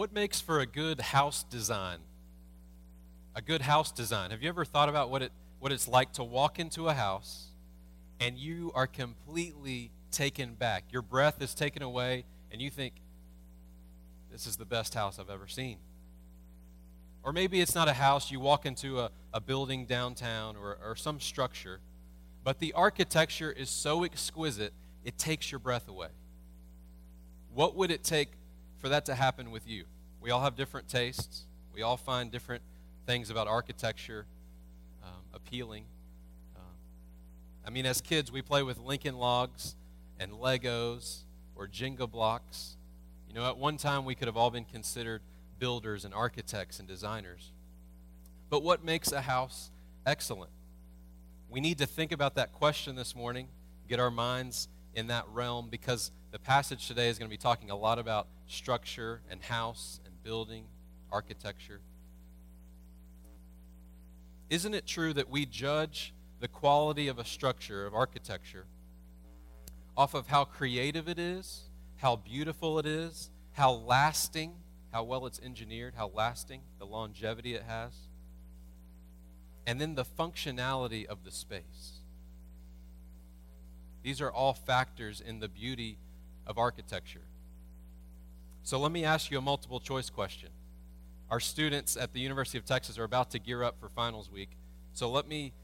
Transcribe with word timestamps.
What 0.00 0.14
makes 0.14 0.40
for 0.40 0.60
a 0.60 0.64
good 0.66 0.98
house 0.98 1.42
design? 1.42 1.98
A 3.34 3.42
good 3.42 3.60
house 3.60 3.92
design. 3.92 4.30
Have 4.30 4.42
you 4.42 4.48
ever 4.48 4.64
thought 4.64 4.88
about 4.88 5.10
what 5.10 5.20
it 5.20 5.30
what 5.58 5.72
it's 5.72 5.86
like 5.86 6.14
to 6.14 6.24
walk 6.24 6.58
into 6.58 6.88
a 6.88 6.94
house 6.94 7.48
and 8.18 8.38
you 8.38 8.72
are 8.74 8.86
completely 8.86 9.90
taken 10.10 10.54
back? 10.54 10.84
Your 10.90 11.02
breath 11.02 11.42
is 11.42 11.54
taken 11.54 11.82
away 11.82 12.24
and 12.50 12.62
you 12.62 12.70
think 12.70 12.94
this 14.32 14.46
is 14.46 14.56
the 14.56 14.64
best 14.64 14.94
house 14.94 15.18
I've 15.18 15.28
ever 15.28 15.46
seen. 15.46 15.76
Or 17.22 17.34
maybe 17.34 17.60
it's 17.60 17.74
not 17.74 17.86
a 17.86 17.92
house, 17.92 18.30
you 18.30 18.40
walk 18.40 18.64
into 18.64 19.00
a, 19.00 19.10
a 19.34 19.40
building 19.42 19.84
downtown 19.84 20.56
or, 20.56 20.78
or 20.82 20.96
some 20.96 21.20
structure, 21.20 21.78
but 22.42 22.58
the 22.58 22.72
architecture 22.72 23.52
is 23.52 23.68
so 23.68 24.04
exquisite, 24.04 24.72
it 25.04 25.18
takes 25.18 25.52
your 25.52 25.58
breath 25.58 25.88
away. 25.88 26.08
What 27.52 27.76
would 27.76 27.90
it 27.90 28.02
take 28.02 28.30
for 28.80 28.88
that 28.88 29.04
to 29.06 29.14
happen 29.14 29.50
with 29.50 29.68
you? 29.68 29.84
We 30.20 30.30
all 30.30 30.40
have 30.40 30.56
different 30.56 30.88
tastes, 30.88 31.46
we 31.72 31.82
all 31.82 31.96
find 31.96 32.30
different 32.30 32.62
things 33.06 33.30
about 33.30 33.46
architecture 33.46 34.26
um, 35.02 35.22
appealing. 35.32 35.84
Uh, 36.56 36.60
I 37.66 37.70
mean, 37.70 37.86
as 37.86 38.00
kids, 38.00 38.32
we 38.32 38.42
play 38.42 38.62
with 38.62 38.78
Lincoln 38.78 39.16
logs 39.16 39.76
and 40.18 40.32
Legos 40.32 41.20
or 41.54 41.66
Jenga 41.66 42.10
blocks. 42.10 42.76
You 43.28 43.34
know, 43.34 43.48
at 43.48 43.56
one 43.56 43.76
time 43.76 44.04
we 44.04 44.14
could 44.14 44.28
have 44.28 44.36
all 44.36 44.50
been 44.50 44.64
considered 44.64 45.22
builders 45.58 46.04
and 46.04 46.12
architects 46.12 46.78
and 46.78 46.88
designers. 46.88 47.52
But 48.48 48.62
what 48.62 48.84
makes 48.84 49.12
a 49.12 49.20
house 49.20 49.70
excellent? 50.04 50.50
We 51.48 51.60
need 51.60 51.78
to 51.78 51.86
think 51.86 52.12
about 52.12 52.34
that 52.36 52.52
question 52.52 52.96
this 52.96 53.14
morning, 53.14 53.48
get 53.88 54.00
our 54.00 54.10
minds 54.10 54.68
in 54.94 55.08
that 55.08 55.26
realm, 55.28 55.68
because 55.70 56.10
the 56.30 56.38
passage 56.38 56.86
today 56.86 57.08
is 57.08 57.18
going 57.18 57.28
to 57.28 57.32
be 57.34 57.40
talking 57.40 57.70
a 57.70 57.76
lot 57.76 57.98
about 57.98 58.28
structure 58.46 59.20
and 59.30 59.42
house 59.42 60.00
and 60.04 60.22
building, 60.22 60.64
architecture. 61.10 61.80
Isn't 64.48 64.74
it 64.74 64.86
true 64.86 65.12
that 65.14 65.28
we 65.28 65.44
judge 65.44 66.14
the 66.40 66.48
quality 66.48 67.08
of 67.08 67.18
a 67.18 67.24
structure, 67.24 67.86
of 67.86 67.94
architecture, 67.94 68.66
off 69.96 70.14
of 70.14 70.28
how 70.28 70.44
creative 70.44 71.08
it 71.08 71.18
is, 71.18 71.62
how 71.96 72.16
beautiful 72.16 72.78
it 72.78 72.86
is, 72.86 73.30
how 73.52 73.72
lasting, 73.72 74.52
how 74.92 75.02
well 75.02 75.26
it's 75.26 75.40
engineered, 75.40 75.94
how 75.96 76.10
lasting, 76.14 76.62
the 76.78 76.86
longevity 76.86 77.54
it 77.54 77.64
has, 77.64 77.92
and 79.66 79.80
then 79.80 79.96
the 79.96 80.04
functionality 80.04 81.06
of 81.06 81.24
the 81.24 81.30
space. 81.30 82.00
These 84.02 84.20
are 84.20 84.30
all 84.30 84.54
factors 84.54 85.20
in 85.20 85.40
the 85.40 85.48
beauty 85.48 85.98
of 86.50 86.58
architecture. 86.58 87.22
So 88.62 88.78
let 88.78 88.92
me 88.92 89.04
ask 89.04 89.30
you 89.30 89.38
a 89.38 89.40
multiple 89.40 89.80
choice 89.80 90.10
question. 90.10 90.50
Our 91.30 91.40
students 91.40 91.96
at 91.96 92.12
the 92.12 92.20
University 92.20 92.58
of 92.58 92.66
Texas 92.66 92.98
are 92.98 93.04
about 93.04 93.30
to 93.30 93.38
gear 93.38 93.62
up 93.62 93.80
for 93.80 93.88
finals 93.88 94.30
week. 94.30 94.50
So 94.92 95.08
let 95.08 95.26
me 95.26 95.54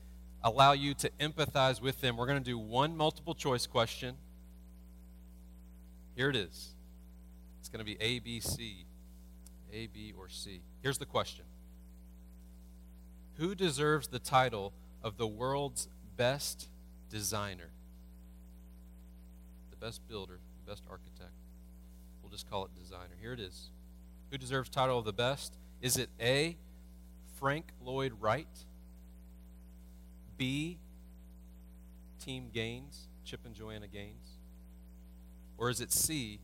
allow 0.42 0.72
you 0.72 0.94
to 0.94 1.10
empathize 1.20 1.82
with 1.82 2.00
them. 2.00 2.16
We're 2.16 2.26
going 2.26 2.42
to 2.42 2.50
do 2.50 2.58
one 2.58 2.96
multiple 2.96 3.34
choice 3.34 3.66
question 3.66 4.16
here 6.16 6.30
it 6.30 6.36
is. 6.36 6.70
It's 7.60 7.68
going 7.68 7.80
to 7.80 7.84
be 7.84 7.98
A, 8.00 8.18
B, 8.20 8.40
C. 8.40 8.86
A, 9.72 9.86
B, 9.88 10.14
or 10.18 10.28
C. 10.30 10.62
Here's 10.82 10.98
the 10.98 11.06
question 11.06 11.44
Who 13.34 13.54
deserves 13.54 14.08
the 14.08 14.18
title 14.18 14.72
of 15.02 15.18
the 15.18 15.26
world's 15.26 15.88
best 16.16 16.68
designer? 17.10 17.70
The 19.70 19.76
best 19.76 20.08
builder, 20.08 20.40
best 20.66 20.84
architect. 20.90 21.32
We'll 22.22 22.30
just 22.30 22.50
call 22.50 22.64
it 22.64 22.70
designer. 22.74 23.14
Here 23.20 23.32
it 23.32 23.40
is. 23.40 23.70
Who 24.30 24.38
deserves 24.38 24.68
title 24.68 24.98
of 24.98 25.04
the 25.04 25.12
best? 25.12 25.54
Is 25.80 25.96
it 25.96 26.10
A, 26.20 26.56
Frank 27.38 27.66
Lloyd 27.82 28.12
Wright? 28.20 28.48
B, 30.36 30.78
Team 32.24 32.50
Gaines, 32.52 33.08
Chip 33.24 33.40
and 33.44 33.54
Joanna 33.54 33.86
Gaines? 33.86 34.38
Or 35.56 35.70
is 35.70 35.80
it 35.80 35.92
C, 35.92 36.40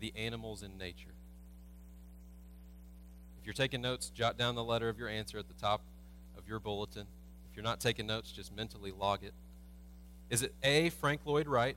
the 0.00 0.12
animals 0.16 0.62
in 0.62 0.78
nature? 0.78 1.14
If 3.40 3.46
you're 3.46 3.54
taking 3.54 3.80
notes, 3.80 4.10
jot 4.10 4.38
down 4.38 4.54
the 4.54 4.64
letter 4.64 4.88
of 4.88 4.98
your 4.98 5.08
answer 5.08 5.38
at 5.38 5.48
the 5.48 5.54
top 5.54 5.82
of 6.36 6.48
your 6.48 6.60
bulletin. 6.60 7.06
If 7.50 7.56
you're 7.56 7.64
not 7.64 7.80
taking 7.80 8.06
notes, 8.06 8.30
just 8.30 8.54
mentally 8.54 8.92
log 8.92 9.24
it. 9.24 9.34
Is 10.30 10.42
it 10.42 10.54
A, 10.62 10.90
Frank 10.90 11.22
Lloyd 11.24 11.48
Wright? 11.48 11.76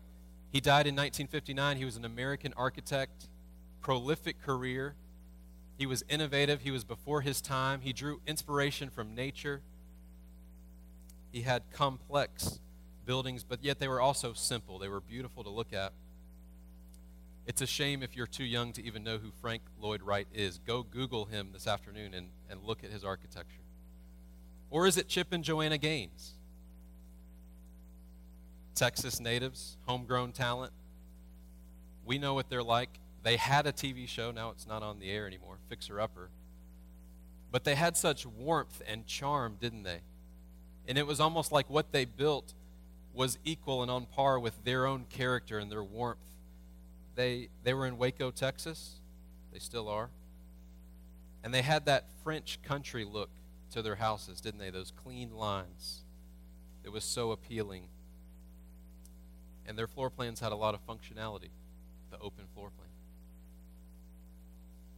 He 0.52 0.60
died 0.60 0.86
in 0.86 0.96
1959. 0.96 1.78
He 1.78 1.86
was 1.86 1.96
an 1.96 2.06
American 2.06 2.54
architect, 2.58 3.30
prolific 3.82 4.42
career. 4.42 4.96
He 5.78 5.86
was 5.86 6.04
innovative. 6.10 6.62
He 6.62 6.72
was 6.72 6.84
before 6.84 7.22
his 7.22 7.42
time. 7.42 7.82
He 7.82 7.94
drew 7.94 8.22
inspiration 8.28 8.90
from 8.90 9.16
nature. 9.16 9.62
He 11.32 11.42
had 11.42 11.64
complex 11.72 12.60
buildings, 13.06 13.44
but 13.44 13.64
yet 13.64 13.80
they 13.80 13.88
were 13.88 14.02
also 14.02 14.34
simple. 14.34 14.78
They 14.78 14.90
were 14.90 15.00
beautiful 15.00 15.44
to 15.44 15.50
look 15.50 15.74
at. 15.74 15.94
It's 17.48 17.62
a 17.62 17.68
shame 17.68 18.04
if 18.04 18.16
you're 18.16 18.28
too 18.28 18.44
young 18.44 18.74
to 18.74 18.84
even 18.84 19.04
know 19.04 19.18
who 19.18 19.32
Frank 19.42 19.64
Lloyd 19.80 20.02
Wright 20.02 20.28
is. 20.34 20.60
Go 20.60 20.84
Google 20.84 21.26
him 21.26 21.50
this 21.54 21.66
afternoon 21.66 22.14
and, 22.14 22.30
and 22.50 22.62
look 22.62 22.84
at 22.84 22.92
his 22.92 23.04
architecture. 23.04 23.64
Or 24.70 24.86
is 24.86 24.98
it 24.98 25.08
Chip 25.08 25.34
and 25.34 25.44
Joanna 25.44 25.78
Gaines? 25.78 26.34
Texas 28.76 29.20
natives, 29.20 29.78
homegrown 29.86 30.32
talent. 30.32 30.74
We 32.06 32.18
know 32.18 32.34
what 32.34 32.50
they're 32.50 32.64
like. 32.64 33.00
They 33.24 33.38
had 33.38 33.68
a 33.68 33.72
TV 33.72 34.08
show, 34.08 34.32
now 34.32 34.50
it's 34.50 34.68
not 34.68 34.82
on 34.82 35.00
the 35.00 35.12
air 35.12 35.28
anymore, 35.28 35.58
Fixer 35.70 36.02
Upper. 36.02 36.30
But 37.52 37.64
they 37.64 37.76
had 37.76 37.96
such 37.98 38.26
warmth 38.26 38.82
and 38.88 39.06
charm, 39.06 39.58
didn't 39.60 39.84
they? 39.84 40.02
And 40.88 40.98
it 40.98 41.06
was 41.06 41.20
almost 41.20 41.52
like 41.52 41.70
what 41.70 41.92
they 41.92 42.06
built 42.06 42.54
was 43.14 43.38
equal 43.44 43.82
and 43.82 43.92
on 43.92 44.06
par 44.06 44.40
with 44.40 44.64
their 44.64 44.86
own 44.86 45.06
character 45.10 45.60
and 45.60 45.72
their 45.72 45.84
warmth 45.84 46.32
they, 47.16 47.50
they 47.64 47.74
were 47.74 47.86
in 47.86 47.98
Waco, 47.98 48.32
Texas. 48.32 48.96
They 49.52 49.60
still 49.60 49.90
are. 49.90 50.10
And 51.44 51.54
they 51.54 51.62
had 51.62 51.86
that 51.86 52.06
French 52.24 52.60
country 52.64 53.04
look 53.04 53.30
to 53.72 53.82
their 53.82 53.96
houses, 53.96 54.42
didn't 54.42 54.60
they? 54.60 54.70
Those 54.70 54.92
clean 55.04 55.36
lines. 55.36 56.04
It 56.84 56.90
was 56.90 57.04
so 57.04 57.32
appealing. 57.32 57.84
And 59.72 59.80
their 59.80 59.88
floor 59.88 60.10
plans 60.10 60.42
had 60.42 60.52
a 60.52 60.56
lot 60.58 60.74
of 60.76 60.86
functionality, 60.86 61.48
the 62.10 62.18
open 62.20 62.44
floor 62.54 62.72
plan. 62.78 62.90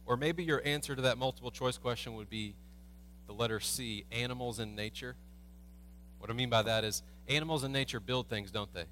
Or 0.04 0.16
maybe 0.16 0.42
your 0.42 0.60
answer 0.64 0.96
to 0.96 1.02
that 1.02 1.16
multiple 1.16 1.52
choice 1.52 1.78
question 1.78 2.16
would 2.16 2.28
be 2.28 2.56
the 3.28 3.32
letter 3.32 3.60
C 3.60 4.04
animals 4.10 4.58
in 4.58 4.74
nature. 4.74 5.14
What 6.18 6.28
I 6.28 6.32
mean 6.32 6.50
by 6.50 6.62
that 6.62 6.82
is 6.82 7.04
animals 7.28 7.62
in 7.62 7.70
nature 7.70 8.00
build 8.00 8.28
things, 8.28 8.50
don't 8.50 8.74
they? 8.74 8.86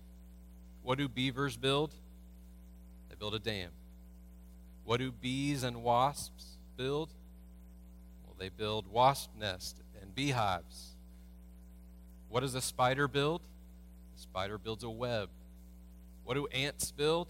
What 0.85 0.99
do 0.99 1.09
beavers 1.09 1.57
build? 1.57 1.93
They 3.09 3.17
build 3.17 3.35
a 3.35 3.41
dam. 3.41 3.71
What 4.85 5.01
do 5.01 5.11
bees 5.11 5.65
and 5.65 5.83
wasps 5.83 6.59
build? 6.77 7.11
Well, 8.25 8.37
they 8.39 8.51
build 8.51 8.87
wasp 8.87 9.31
nests 9.37 9.83
and 10.01 10.15
beehives. 10.15 10.95
What 12.29 12.43
does 12.43 12.55
a 12.55 12.63
spider 12.63 13.09
build? 13.09 13.43
A 14.17 14.21
spider 14.21 14.59
builds 14.59 14.85
a 14.85 14.89
web. 14.89 15.29
What 16.33 16.39
do 16.39 16.59
ants 16.59 16.91
build? 16.91 17.29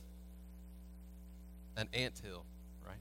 An 1.76 1.88
ant 1.92 2.20
hill, 2.24 2.44
right? 2.86 3.00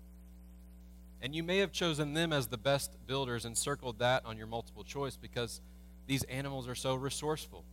And 1.21 1.35
you 1.35 1.43
may 1.43 1.59
have 1.59 1.71
chosen 1.71 2.15
them 2.15 2.33
as 2.33 2.47
the 2.47 2.57
best 2.57 2.97
builders 3.05 3.45
and 3.45 3.55
circled 3.55 3.99
that 3.99 4.25
on 4.25 4.35
your 4.35 4.47
multiple 4.47 4.83
choice 4.83 5.15
because 5.15 5.61
these 6.07 6.23
animals 6.23 6.67
are 6.67 6.73
so 6.73 6.95
resourceful. 6.95 7.65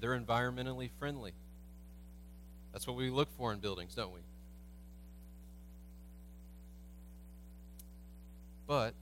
They're 0.00 0.18
environmentally 0.18 0.90
friendly. 0.98 1.34
That's 2.72 2.84
what 2.88 2.96
we 2.96 3.10
look 3.10 3.28
for 3.36 3.52
in 3.52 3.60
buildings, 3.60 3.94
don't 3.94 4.12
we? 4.12 4.22
But 8.66 8.94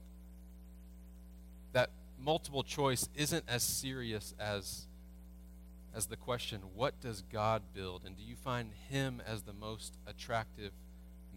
that 1.72 1.88
multiple 2.22 2.62
choice 2.62 3.08
isn't 3.14 3.44
as 3.48 3.62
serious 3.62 4.34
as 4.38 4.86
as 5.94 6.06
the 6.06 6.16
question, 6.16 6.60
what 6.74 7.00
does 7.00 7.22
God 7.22 7.62
build? 7.74 8.04
And 8.04 8.16
do 8.16 8.22
you 8.22 8.36
find 8.36 8.70
him 8.88 9.20
as 9.26 9.42
the 9.42 9.52
most 9.52 9.98
attractive, 10.06 10.72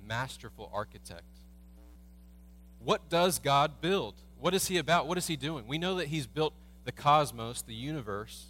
masterful 0.05 0.69
architect? 0.73 1.39
What 2.79 3.09
does 3.09 3.39
God 3.39 3.81
build? 3.81 4.15
What 4.39 4.53
is 4.53 4.67
he 4.67 4.77
about? 4.77 5.07
What 5.07 5.17
is 5.17 5.27
he 5.27 5.35
doing? 5.35 5.67
We 5.67 5.77
know 5.77 5.95
that 5.95 6.07
he's 6.07 6.27
built 6.27 6.53
the 6.83 6.91
cosmos, 6.91 7.61
the 7.61 7.73
universe. 7.73 8.47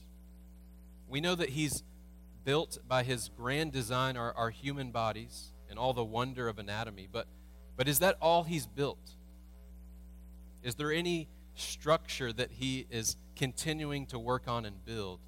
We 1.07 1.21
know 1.21 1.35
that 1.35 1.49
he's 1.49 1.83
built 2.43 2.79
by 2.87 3.03
his 3.03 3.29
grand 3.37 3.71
design 3.71 4.17
our, 4.17 4.33
our 4.33 4.49
human 4.49 4.91
bodies 4.91 5.53
and 5.69 5.79
all 5.79 5.93
the 5.93 6.03
wonder 6.03 6.47
of 6.47 6.59
anatomy. 6.59 7.07
But, 7.11 7.27
but 7.77 7.87
is 7.87 7.99
that 7.99 8.17
all 8.21 8.43
he's 8.43 8.67
built? 8.67 9.11
Is 10.63 10.75
there 10.75 10.91
any 10.91 11.29
structure 11.55 12.33
that 12.33 12.51
he 12.51 12.87
is 12.89 13.15
continuing 13.35 14.05
to 14.07 14.19
work 14.19 14.47
on 14.47 14.65
and 14.65 14.83
build? 14.83 15.19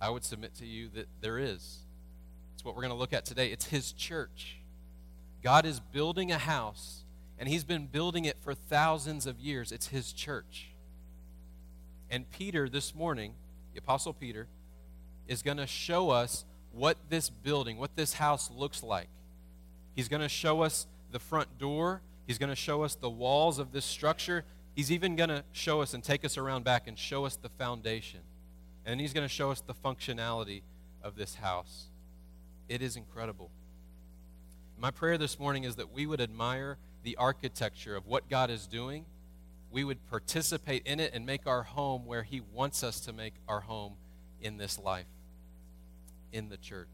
I 0.00 0.10
would 0.10 0.24
submit 0.24 0.54
to 0.56 0.66
you 0.66 0.88
that 0.94 1.08
there 1.20 1.38
is. 1.38 1.78
It's 2.54 2.64
what 2.64 2.74
we're 2.74 2.82
going 2.82 2.92
to 2.92 2.98
look 2.98 3.12
at 3.12 3.24
today. 3.24 3.50
It's 3.52 3.66
his 3.66 3.92
church. 3.92 4.58
God 5.42 5.64
is 5.66 5.80
building 5.80 6.30
a 6.32 6.38
house 6.38 7.04
And 7.40 7.48
he's 7.48 7.64
been 7.64 7.86
building 7.86 8.26
it 8.26 8.36
for 8.38 8.52
thousands 8.52 9.26
of 9.26 9.40
years. 9.40 9.72
It's 9.72 9.88
his 9.88 10.12
church. 10.12 10.68
And 12.10 12.30
Peter, 12.30 12.68
this 12.68 12.94
morning, 12.94 13.32
the 13.72 13.78
Apostle 13.78 14.12
Peter, 14.12 14.46
is 15.26 15.40
going 15.40 15.56
to 15.56 15.66
show 15.66 16.10
us 16.10 16.44
what 16.72 16.98
this 17.08 17.30
building, 17.30 17.78
what 17.78 17.96
this 17.96 18.12
house 18.12 18.50
looks 18.54 18.82
like. 18.82 19.08
He's 19.96 20.06
going 20.06 20.20
to 20.20 20.28
show 20.28 20.60
us 20.60 20.86
the 21.12 21.18
front 21.18 21.58
door. 21.58 22.02
He's 22.26 22.36
going 22.36 22.50
to 22.50 22.56
show 22.56 22.82
us 22.82 22.94
the 22.94 23.08
walls 23.08 23.58
of 23.58 23.72
this 23.72 23.86
structure. 23.86 24.44
He's 24.76 24.92
even 24.92 25.16
going 25.16 25.30
to 25.30 25.42
show 25.52 25.80
us 25.80 25.94
and 25.94 26.04
take 26.04 26.26
us 26.26 26.36
around 26.36 26.64
back 26.64 26.88
and 26.88 26.98
show 26.98 27.24
us 27.24 27.36
the 27.36 27.48
foundation. 27.48 28.20
And 28.84 29.00
he's 29.00 29.12
going 29.12 29.26
to 29.26 29.32
show 29.32 29.50
us 29.50 29.60
the 29.60 29.74
functionality 29.74 30.62
of 31.02 31.16
this 31.16 31.36
house. 31.36 31.86
It 32.68 32.82
is 32.82 32.96
incredible. 32.96 33.50
My 34.78 34.90
prayer 34.90 35.18
this 35.18 35.38
morning 35.38 35.64
is 35.64 35.76
that 35.76 35.92
we 35.92 36.06
would 36.06 36.20
admire 36.20 36.78
the 37.02 37.16
architecture 37.16 37.96
of 37.96 38.06
what 38.06 38.28
God 38.28 38.50
is 38.50 38.66
doing. 38.66 39.04
We 39.70 39.84
would 39.84 40.08
participate 40.08 40.86
in 40.86 41.00
it 41.00 41.12
and 41.14 41.26
make 41.26 41.46
our 41.46 41.62
home 41.62 42.06
where 42.06 42.22
He 42.22 42.40
wants 42.40 42.82
us 42.82 43.00
to 43.00 43.12
make 43.12 43.34
our 43.46 43.60
home 43.60 43.94
in 44.40 44.56
this 44.56 44.78
life, 44.78 45.06
in 46.32 46.48
the 46.48 46.56
church. 46.56 46.88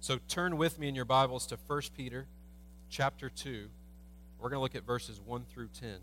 So 0.00 0.18
turn 0.28 0.56
with 0.56 0.78
me 0.78 0.88
in 0.88 0.94
your 0.94 1.04
Bibles 1.04 1.46
to 1.48 1.58
1 1.66 1.82
Peter 1.96 2.26
chapter 2.88 3.28
2. 3.28 3.68
We're 4.38 4.48
going 4.48 4.58
to 4.58 4.62
look 4.62 4.76
at 4.76 4.86
verses 4.86 5.20
1 5.20 5.46
through 5.52 5.68
10. 5.80 5.98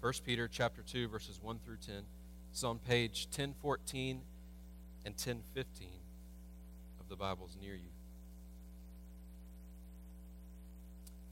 1 0.00 0.12
Peter 0.24 0.48
chapter 0.48 0.82
2 0.82 1.08
verses 1.08 1.38
1 1.40 1.60
through 1.64 1.76
10. 1.86 2.02
It's 2.50 2.64
on 2.64 2.78
page 2.80 3.26
1014 3.30 4.20
and 5.04 5.14
1015 5.14 5.88
of 7.00 7.08
the 7.08 7.16
Bibles 7.16 7.56
near 7.60 7.74
you. 7.74 7.90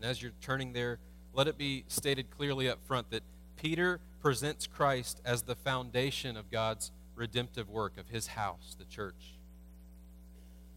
And 0.00 0.08
as 0.08 0.22
you're 0.22 0.32
turning 0.40 0.72
there, 0.72 1.00
let 1.34 1.48
it 1.48 1.58
be 1.58 1.84
stated 1.88 2.30
clearly 2.30 2.68
up 2.68 2.78
front 2.86 3.10
that 3.10 3.24
Peter 3.56 4.00
presents 4.20 4.68
Christ 4.68 5.20
as 5.24 5.42
the 5.42 5.56
foundation 5.56 6.36
of 6.36 6.50
God's 6.50 6.92
redemptive 7.16 7.68
work 7.68 7.98
of 7.98 8.08
his 8.08 8.28
house, 8.28 8.76
the 8.78 8.84
church. 8.84 9.34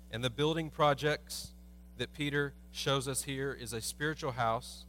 And 0.09 0.23
the 0.23 0.31
building 0.31 0.71
projects 0.71 1.49
that 1.97 2.13
Peter 2.13 2.53
shows 2.71 3.07
us 3.07 3.23
here 3.23 3.53
is 3.53 3.73
a 3.73 3.81
spiritual 3.81 4.31
house. 4.31 4.85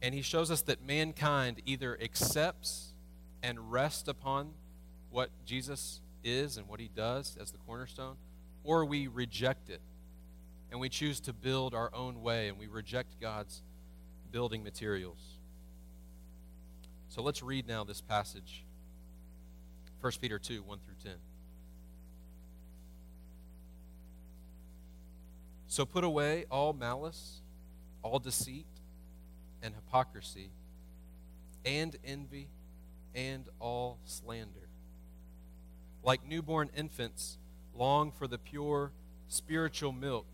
And 0.00 0.14
he 0.14 0.22
shows 0.22 0.50
us 0.50 0.62
that 0.62 0.82
mankind 0.82 1.60
either 1.66 1.98
accepts 2.00 2.87
and 3.42 3.72
rest 3.72 4.08
upon 4.08 4.52
what 5.10 5.30
Jesus 5.44 6.00
is 6.24 6.56
and 6.56 6.68
what 6.68 6.80
he 6.80 6.88
does 6.94 7.36
as 7.40 7.50
the 7.50 7.58
cornerstone, 7.58 8.16
or 8.64 8.84
we 8.84 9.06
reject 9.06 9.70
it 9.70 9.80
and 10.70 10.80
we 10.80 10.88
choose 10.88 11.20
to 11.20 11.32
build 11.32 11.74
our 11.74 11.90
own 11.94 12.22
way 12.22 12.48
and 12.48 12.58
we 12.58 12.66
reject 12.66 13.20
God's 13.20 13.62
building 14.30 14.62
materials. 14.62 15.38
So 17.08 17.22
let's 17.22 17.42
read 17.42 17.66
now 17.66 17.84
this 17.84 18.00
passage 18.00 18.64
1 20.00 20.12
Peter 20.20 20.38
2 20.38 20.62
1 20.62 20.78
through 20.84 21.10
10. 21.10 21.18
So 25.66 25.84
put 25.84 26.04
away 26.04 26.44
all 26.50 26.72
malice, 26.72 27.40
all 28.02 28.18
deceit, 28.18 28.66
and 29.62 29.74
hypocrisy, 29.74 30.50
and 31.64 31.96
envy, 32.04 32.48
and 33.18 33.46
all 33.58 33.98
slander. 34.04 34.68
Like 36.04 36.24
newborn 36.24 36.70
infants, 36.76 37.36
long 37.74 38.12
for 38.12 38.28
the 38.28 38.38
pure 38.38 38.92
spiritual 39.26 39.92
milk 39.92 40.24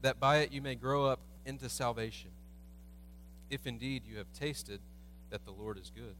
that 0.00 0.18
by 0.18 0.38
it 0.38 0.50
you 0.50 0.62
may 0.62 0.74
grow 0.74 1.04
up 1.04 1.20
into 1.44 1.68
salvation, 1.68 2.30
if 3.50 3.66
indeed 3.66 4.02
you 4.06 4.16
have 4.16 4.32
tasted 4.32 4.80
that 5.28 5.44
the 5.44 5.50
Lord 5.50 5.78
is 5.78 5.92
good. 5.94 6.14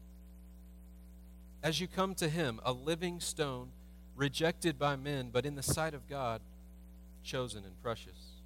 As 1.62 1.81
you 1.81 1.88
come 1.88 2.14
to 2.16 2.28
him, 2.28 2.60
a 2.64 2.72
living 2.72 3.19
stone, 3.19 3.70
rejected 4.14 4.78
by 4.78 4.96
men, 4.96 5.31
but 5.32 5.46
in 5.46 5.54
the 5.54 5.62
sight 5.62 5.94
of 5.94 6.08
God, 6.08 6.43
chosen 7.25 7.64
and 7.64 7.81
precious, 7.82 8.43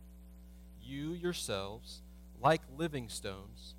you 0.81 1.13
yourselves, 1.13 2.03
like 2.41 2.63
living 2.79 3.09
stones, 3.09 3.75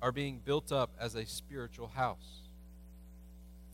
are 0.00 0.12
being 0.12 0.40
built 0.42 0.72
up 0.72 0.90
as 0.98 1.14
a 1.14 1.26
spiritual 1.26 1.88
house, 1.88 2.41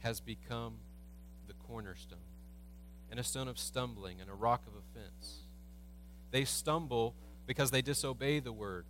has 0.00 0.20
become 0.20 0.74
the 1.46 1.54
cornerstone, 1.54 2.18
and 3.10 3.18
a 3.18 3.24
stone 3.24 3.48
of 3.48 3.58
stumbling 3.58 4.20
and 4.20 4.30
a 4.30 4.34
rock 4.34 4.62
of 4.66 4.72
offense. 4.74 5.44
They 6.30 6.44
stumble 6.44 7.14
because 7.46 7.70
they 7.70 7.82
disobey 7.82 8.40
the 8.40 8.52
word, 8.52 8.84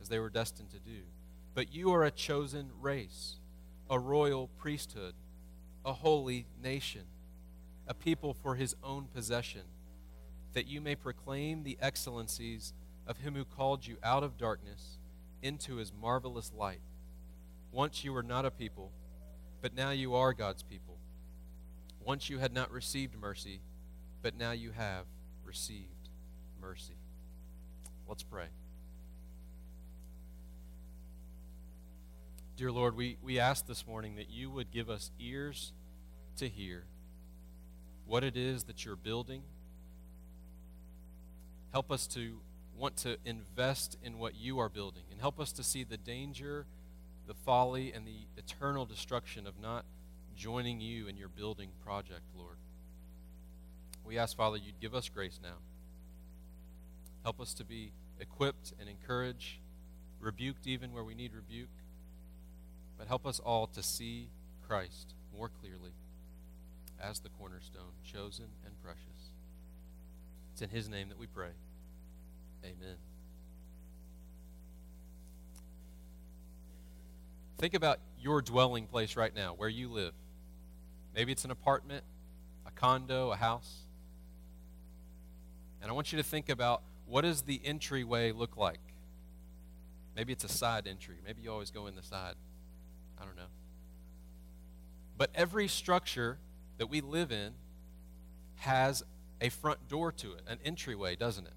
as 0.00 0.08
they 0.08 0.18
were 0.18 0.30
destined 0.30 0.70
to 0.70 0.78
do. 0.78 1.00
But 1.54 1.74
you 1.74 1.92
are 1.92 2.04
a 2.04 2.10
chosen 2.10 2.70
race, 2.80 3.36
a 3.88 3.98
royal 3.98 4.48
priesthood, 4.58 5.14
a 5.84 5.92
holy 5.92 6.46
nation, 6.62 7.02
a 7.86 7.94
people 7.94 8.34
for 8.34 8.54
his 8.54 8.76
own 8.82 9.06
possession, 9.14 9.62
that 10.52 10.66
you 10.66 10.80
may 10.80 10.94
proclaim 10.94 11.62
the 11.62 11.78
excellencies 11.80 12.72
of 13.06 13.18
him 13.18 13.34
who 13.34 13.44
called 13.44 13.86
you 13.86 13.96
out 14.02 14.22
of 14.22 14.36
darkness 14.36 14.98
into 15.42 15.76
his 15.76 15.92
marvelous 15.92 16.52
light. 16.56 16.80
Once 17.72 18.04
you 18.04 18.12
were 18.12 18.22
not 18.22 18.44
a 18.44 18.50
people, 18.50 18.92
but 19.62 19.74
now 19.74 19.90
you 19.90 20.16
are 20.16 20.34
God's 20.34 20.62
people. 20.64 20.98
Once 22.04 22.28
you 22.28 22.38
had 22.38 22.52
not 22.52 22.70
received 22.72 23.14
mercy, 23.18 23.60
but 24.20 24.36
now 24.36 24.50
you 24.50 24.72
have 24.72 25.06
received 25.44 26.08
mercy. 26.60 26.96
Let's 28.08 28.24
pray. 28.24 28.46
Dear 32.56 32.72
Lord, 32.72 32.96
we, 32.96 33.16
we 33.22 33.38
ask 33.38 33.66
this 33.66 33.86
morning 33.86 34.16
that 34.16 34.28
you 34.28 34.50
would 34.50 34.70
give 34.70 34.90
us 34.90 35.10
ears 35.18 35.72
to 36.36 36.48
hear 36.48 36.84
what 38.04 38.24
it 38.24 38.36
is 38.36 38.64
that 38.64 38.84
you're 38.84 38.96
building. 38.96 39.42
Help 41.72 41.90
us 41.90 42.06
to 42.08 42.40
want 42.76 42.96
to 42.98 43.16
invest 43.24 43.96
in 44.02 44.18
what 44.18 44.34
you 44.34 44.58
are 44.58 44.68
building 44.68 45.04
and 45.10 45.20
help 45.20 45.38
us 45.38 45.52
to 45.52 45.62
see 45.62 45.84
the 45.84 45.96
danger, 45.96 46.66
the 47.26 47.34
folly, 47.34 47.92
and 47.92 48.06
the 48.06 48.26
eternal 48.36 48.84
destruction 48.84 49.46
of 49.46 49.60
not 49.60 49.84
joining 50.36 50.80
you 50.80 51.06
in 51.06 51.16
your 51.16 51.28
building 51.28 51.70
project, 51.84 52.22
Lord. 52.36 52.56
We 54.04 54.18
ask, 54.18 54.36
Father, 54.36 54.56
you'd 54.56 54.80
give 54.80 54.94
us 54.94 55.08
grace 55.08 55.38
now. 55.42 55.56
Help 57.22 57.40
us 57.40 57.54
to 57.54 57.64
be 57.64 57.92
equipped 58.18 58.72
and 58.80 58.88
encouraged, 58.88 59.58
rebuked 60.20 60.66
even 60.66 60.92
where 60.92 61.04
we 61.04 61.14
need 61.14 61.32
rebuke. 61.34 61.68
But 62.98 63.06
help 63.06 63.26
us 63.26 63.38
all 63.38 63.66
to 63.68 63.82
see 63.82 64.28
Christ 64.66 65.14
more 65.36 65.48
clearly 65.48 65.92
as 67.00 67.20
the 67.20 67.28
cornerstone, 67.30 67.94
chosen 68.04 68.46
and 68.64 68.74
precious. 68.82 69.32
It's 70.52 70.62
in 70.62 70.70
His 70.70 70.88
name 70.88 71.08
that 71.08 71.18
we 71.18 71.26
pray. 71.26 71.50
Amen. 72.64 72.96
Think 77.62 77.74
about 77.74 78.00
your 78.18 78.42
dwelling 78.42 78.88
place 78.88 79.14
right 79.14 79.32
now, 79.32 79.54
where 79.56 79.68
you 79.68 79.88
live. 79.88 80.14
Maybe 81.14 81.30
it's 81.30 81.44
an 81.44 81.52
apartment, 81.52 82.02
a 82.66 82.72
condo, 82.72 83.30
a 83.30 83.36
house. 83.36 83.72
And 85.80 85.88
I 85.88 85.94
want 85.94 86.10
you 86.10 86.18
to 86.18 86.24
think 86.24 86.48
about 86.48 86.82
what 87.06 87.20
does 87.20 87.42
the 87.42 87.60
entryway 87.64 88.32
look 88.32 88.56
like? 88.56 88.80
Maybe 90.16 90.32
it's 90.32 90.42
a 90.42 90.48
side 90.48 90.88
entry. 90.88 91.18
Maybe 91.24 91.42
you 91.42 91.52
always 91.52 91.70
go 91.70 91.86
in 91.86 91.94
the 91.94 92.02
side. 92.02 92.34
I 93.16 93.24
don't 93.24 93.36
know. 93.36 93.52
But 95.16 95.30
every 95.32 95.68
structure 95.68 96.38
that 96.78 96.88
we 96.88 97.00
live 97.00 97.30
in 97.30 97.52
has 98.56 99.04
a 99.40 99.50
front 99.50 99.86
door 99.86 100.10
to 100.10 100.32
it, 100.32 100.42
an 100.48 100.58
entryway, 100.64 101.14
doesn't 101.14 101.46
it? 101.46 101.54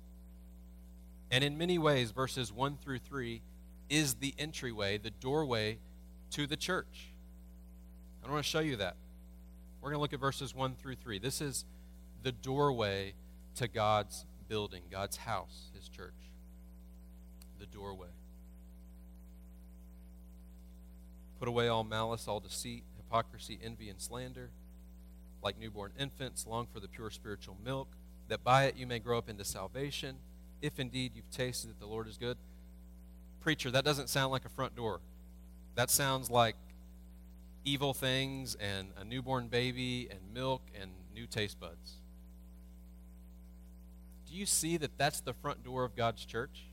And 1.32 1.44
in 1.44 1.58
many 1.58 1.80
ways, 1.80 2.12
verses 2.12 2.54
1 2.54 2.78
through 2.78 3.00
3 3.00 3.42
is 3.90 4.14
the 4.16 4.36
entryway, 4.38 5.00
the 5.00 5.10
doorway 5.10 5.80
to 6.36 6.46
the 6.46 6.58
church. 6.58 7.14
I 8.22 8.30
want 8.30 8.44
to 8.44 8.50
show 8.50 8.60
you 8.60 8.76
that. 8.76 8.98
We're 9.80 9.92
going 9.92 10.00
to 10.00 10.02
look 10.02 10.12
at 10.12 10.20
verses 10.20 10.54
1 10.54 10.76
through 10.76 10.96
3. 10.96 11.18
This 11.18 11.40
is 11.40 11.64
the 12.24 12.34
doorway 12.34 13.14
to 13.56 13.70
God's 13.70 14.26
building, 14.50 14.82
God's 14.92 15.16
house, 15.16 15.70
his 15.74 15.88
church. 15.88 16.12
the 17.58 17.66
doorway. 17.66 18.10
Put 21.40 21.48
away 21.48 21.70
all 21.70 21.86
malice, 21.86 22.28
all 22.28 22.42
deceit, 22.42 22.84
hypocrisy, 22.98 23.58
envy, 23.64 23.88
and 23.88 24.02
slander. 24.02 24.50
Like 25.42 25.58
newborn 25.58 25.94
infants, 25.98 26.46
long 26.46 26.68
for 26.74 26.82
the 26.82 26.90
pure 26.90 27.12
spiritual 27.12 27.56
milk, 27.64 27.88
that 28.28 28.44
by 28.44 28.66
it 28.66 28.76
you 28.76 28.86
may 28.86 29.00
grow 29.00 29.18
up 29.18 29.30
into 29.30 29.46
salvation, 29.46 30.18
if 30.62 30.82
indeed 30.82 31.14
you've 31.16 31.32
tasted 31.32 31.70
that 31.70 31.80
the 31.80 31.86
Lord 31.86 32.10
is 32.10 32.18
good. 32.18 32.38
Preacher, 33.40 33.72
that 33.72 33.86
doesn't 33.86 34.10
sound 34.10 34.34
like 34.34 34.44
a 34.44 34.50
front 34.50 34.76
door. 34.76 35.00
That 35.76 35.90
sounds 35.90 36.30
like 36.30 36.56
evil 37.66 37.94
things 37.94 38.56
and 38.56 38.90
a 38.98 39.04
newborn 39.04 39.48
baby 39.48 40.08
and 40.10 40.20
milk 40.34 40.62
and 40.80 40.92
new 41.14 41.28
taste 41.28 41.60
buds. 41.60 41.96
Do 44.28 44.36
you 44.36 44.46
see 44.46 44.78
that 44.78 44.98
that's 44.98 45.22
the 45.22 45.34
front 45.34 45.64
door 45.64 45.84
of 45.84 45.96
God's 45.96 46.24
church? 46.26 46.66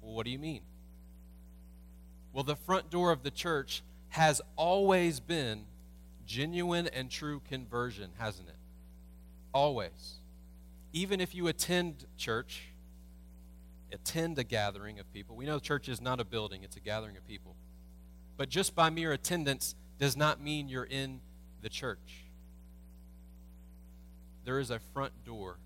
Well, 0.00 0.14
what 0.14 0.24
do 0.24 0.30
you 0.30 0.38
mean? 0.38 0.62
Well, 2.32 2.44
the 2.44 2.56
front 2.56 2.90
door 2.90 3.10
of 3.10 3.22
the 3.22 3.30
church 3.30 3.82
has 4.10 4.40
always 4.56 5.20
been 5.20 5.66
genuine 6.26 6.88
and 6.88 7.10
true 7.10 7.40
conversion, 7.48 8.10
hasn't 8.18 8.48
it? 8.48 8.56
Always. 9.52 10.18
Even 10.92 11.20
if 11.20 11.34
you 11.34 11.48
attend 11.48 12.06
church, 12.16 12.69
attend 13.92 14.38
a 14.38 14.44
gathering 14.44 14.98
of 14.98 15.12
people. 15.12 15.36
We 15.36 15.46
know 15.46 15.58
church 15.58 15.88
is 15.88 16.00
not 16.00 16.20
a 16.20 16.24
building, 16.24 16.62
it's 16.62 16.76
a 16.76 16.80
gathering 16.80 17.16
of 17.16 17.26
people. 17.26 17.56
But 18.36 18.48
just 18.48 18.74
by 18.74 18.90
mere 18.90 19.12
attendance 19.12 19.74
does 19.98 20.16
not 20.16 20.40
mean 20.40 20.68
you're 20.68 20.84
in 20.84 21.20
the 21.62 21.68
church. 21.68 22.24
There 24.44 24.58
is 24.58 24.70
a 24.70 24.78
front 24.78 25.12
door, 25.24 25.58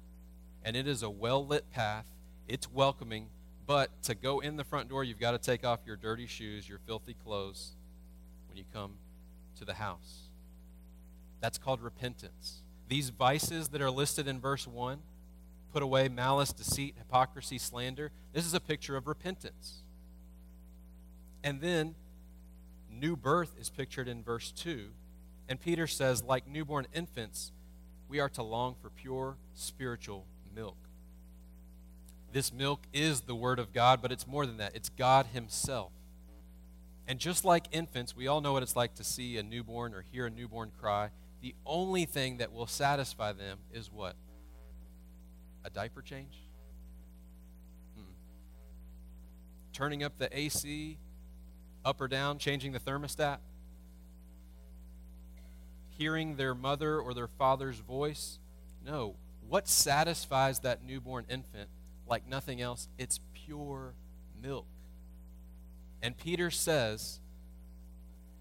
and 0.64 0.76
it 0.76 0.88
is 0.88 1.02
a 1.02 1.11
well 1.11 1.47
lit 1.47 1.71
path. 1.71 2.07
It's 2.49 2.71
welcoming, 2.71 3.28
but 3.66 3.90
to 4.04 4.14
go 4.14 4.40
in 4.40 4.57
the 4.57 4.64
front 4.64 4.88
door, 4.88 5.04
you've 5.04 5.21
got 5.21 5.31
to 5.31 5.38
take 5.38 5.64
off 5.64 5.81
your 5.87 5.97
dirty 5.97 6.26
shoes, 6.26 6.69
your 6.69 6.78
filthy 6.87 7.14
clothes 7.14 7.73
when 8.49 8.59
you 8.59 8.64
come 8.73 8.95
to 9.59 9.64
the 9.64 9.75
house. 9.75 10.28
That's 11.40 11.59
called 11.59 11.81
repentance. 11.81 12.62
These 12.88 13.11
vices 13.11 13.69
that 13.69 13.81
are 13.81 13.90
listed 13.90 14.28
in 14.28 14.40
verse 14.40 14.66
1 14.66 14.99
put 15.75 15.83
away 15.83 16.09
malice, 16.09 16.52
deceit, 16.52 16.95
hypocrisy, 16.97 17.59
slander. 17.59 18.12
This 18.33 18.47
is 18.47 18.54
a 18.54 18.61
picture 18.61 18.97
of 18.97 19.09
repentance. 19.09 19.83
And 21.43 21.61
then 21.61 21.97
new 22.88 23.16
birth 23.16 23.57
is 23.61 23.71
pictured 23.71 24.07
in 24.07 24.23
verse 24.23 24.52
2. 24.52 24.90
And 25.49 25.61
Peter 25.61 25.88
says, 25.88 26.23
like 26.23 26.47
newborn 26.47 26.87
infants, 26.95 27.50
we 28.09 28.21
are 28.21 28.28
to 28.31 28.43
long 28.45 28.76
for 28.81 28.88
pure 28.88 29.37
spiritual 29.52 30.26
milk. 30.54 30.76
This 32.33 32.52
milk 32.52 32.87
is 32.93 33.23
the 33.23 33.35
Word 33.35 33.59
of 33.59 33.73
God, 33.73 34.00
but 34.00 34.12
it's 34.12 34.28
more 34.28 34.47
than 34.47 34.59
that. 34.59 34.76
It's 34.76 34.88
God 34.88 35.26
Himself. 35.33 35.90
And 37.09 37.19
just 37.19 37.45
like 37.45 37.66
infants, 37.73 38.14
we 38.14 38.28
all 38.28 38.40
know 38.40 38.52
what 38.52 38.62
it's 38.62 38.76
like 38.76 38.95
to 38.95 39.04
see 39.04 39.38
a 39.38 39.43
newborn 39.43 39.93
or 39.93 40.02
hear 40.02 40.26
a 40.26 40.31
newborn 40.31 40.71
cry. 40.81 41.11
The 41.43 41.57
only 41.66 42.04
thing 42.04 42.37
that 42.37 42.52
will 42.52 42.69
satisfy 42.69 43.33
them 43.33 43.59
is 43.73 43.90
what? 43.90 44.14
A 45.64 45.71
diaper 45.71 46.02
change? 46.02 46.35
Hmm. 47.97 48.12
Turning 49.73 50.02
up 50.02 50.18
the 50.18 50.37
AC, 50.37 50.99
up 51.85 52.00
or 52.00 52.09
down, 52.09 52.38
changing 52.38 52.73
the 52.73 52.80
thermostat? 52.80 53.38
Hearing 55.88 56.37
their 56.37 56.54
mother 56.54 57.00
or 57.00 57.14
their 57.14 57.28
father's 57.28 57.78
voice? 57.78 58.38
No. 58.85 59.16
What 59.49 59.68
satisfies 59.68 60.61
that 60.61 60.85
newborn 60.85 61.26
infant 61.28 61.68
like 62.06 62.28
nothing 62.28 62.61
else? 62.61 62.88
It's 62.99 63.21
pure 63.33 63.94
milk. 64.42 64.66
And 66.02 66.16
Peter 66.16 66.50
says 66.50 67.21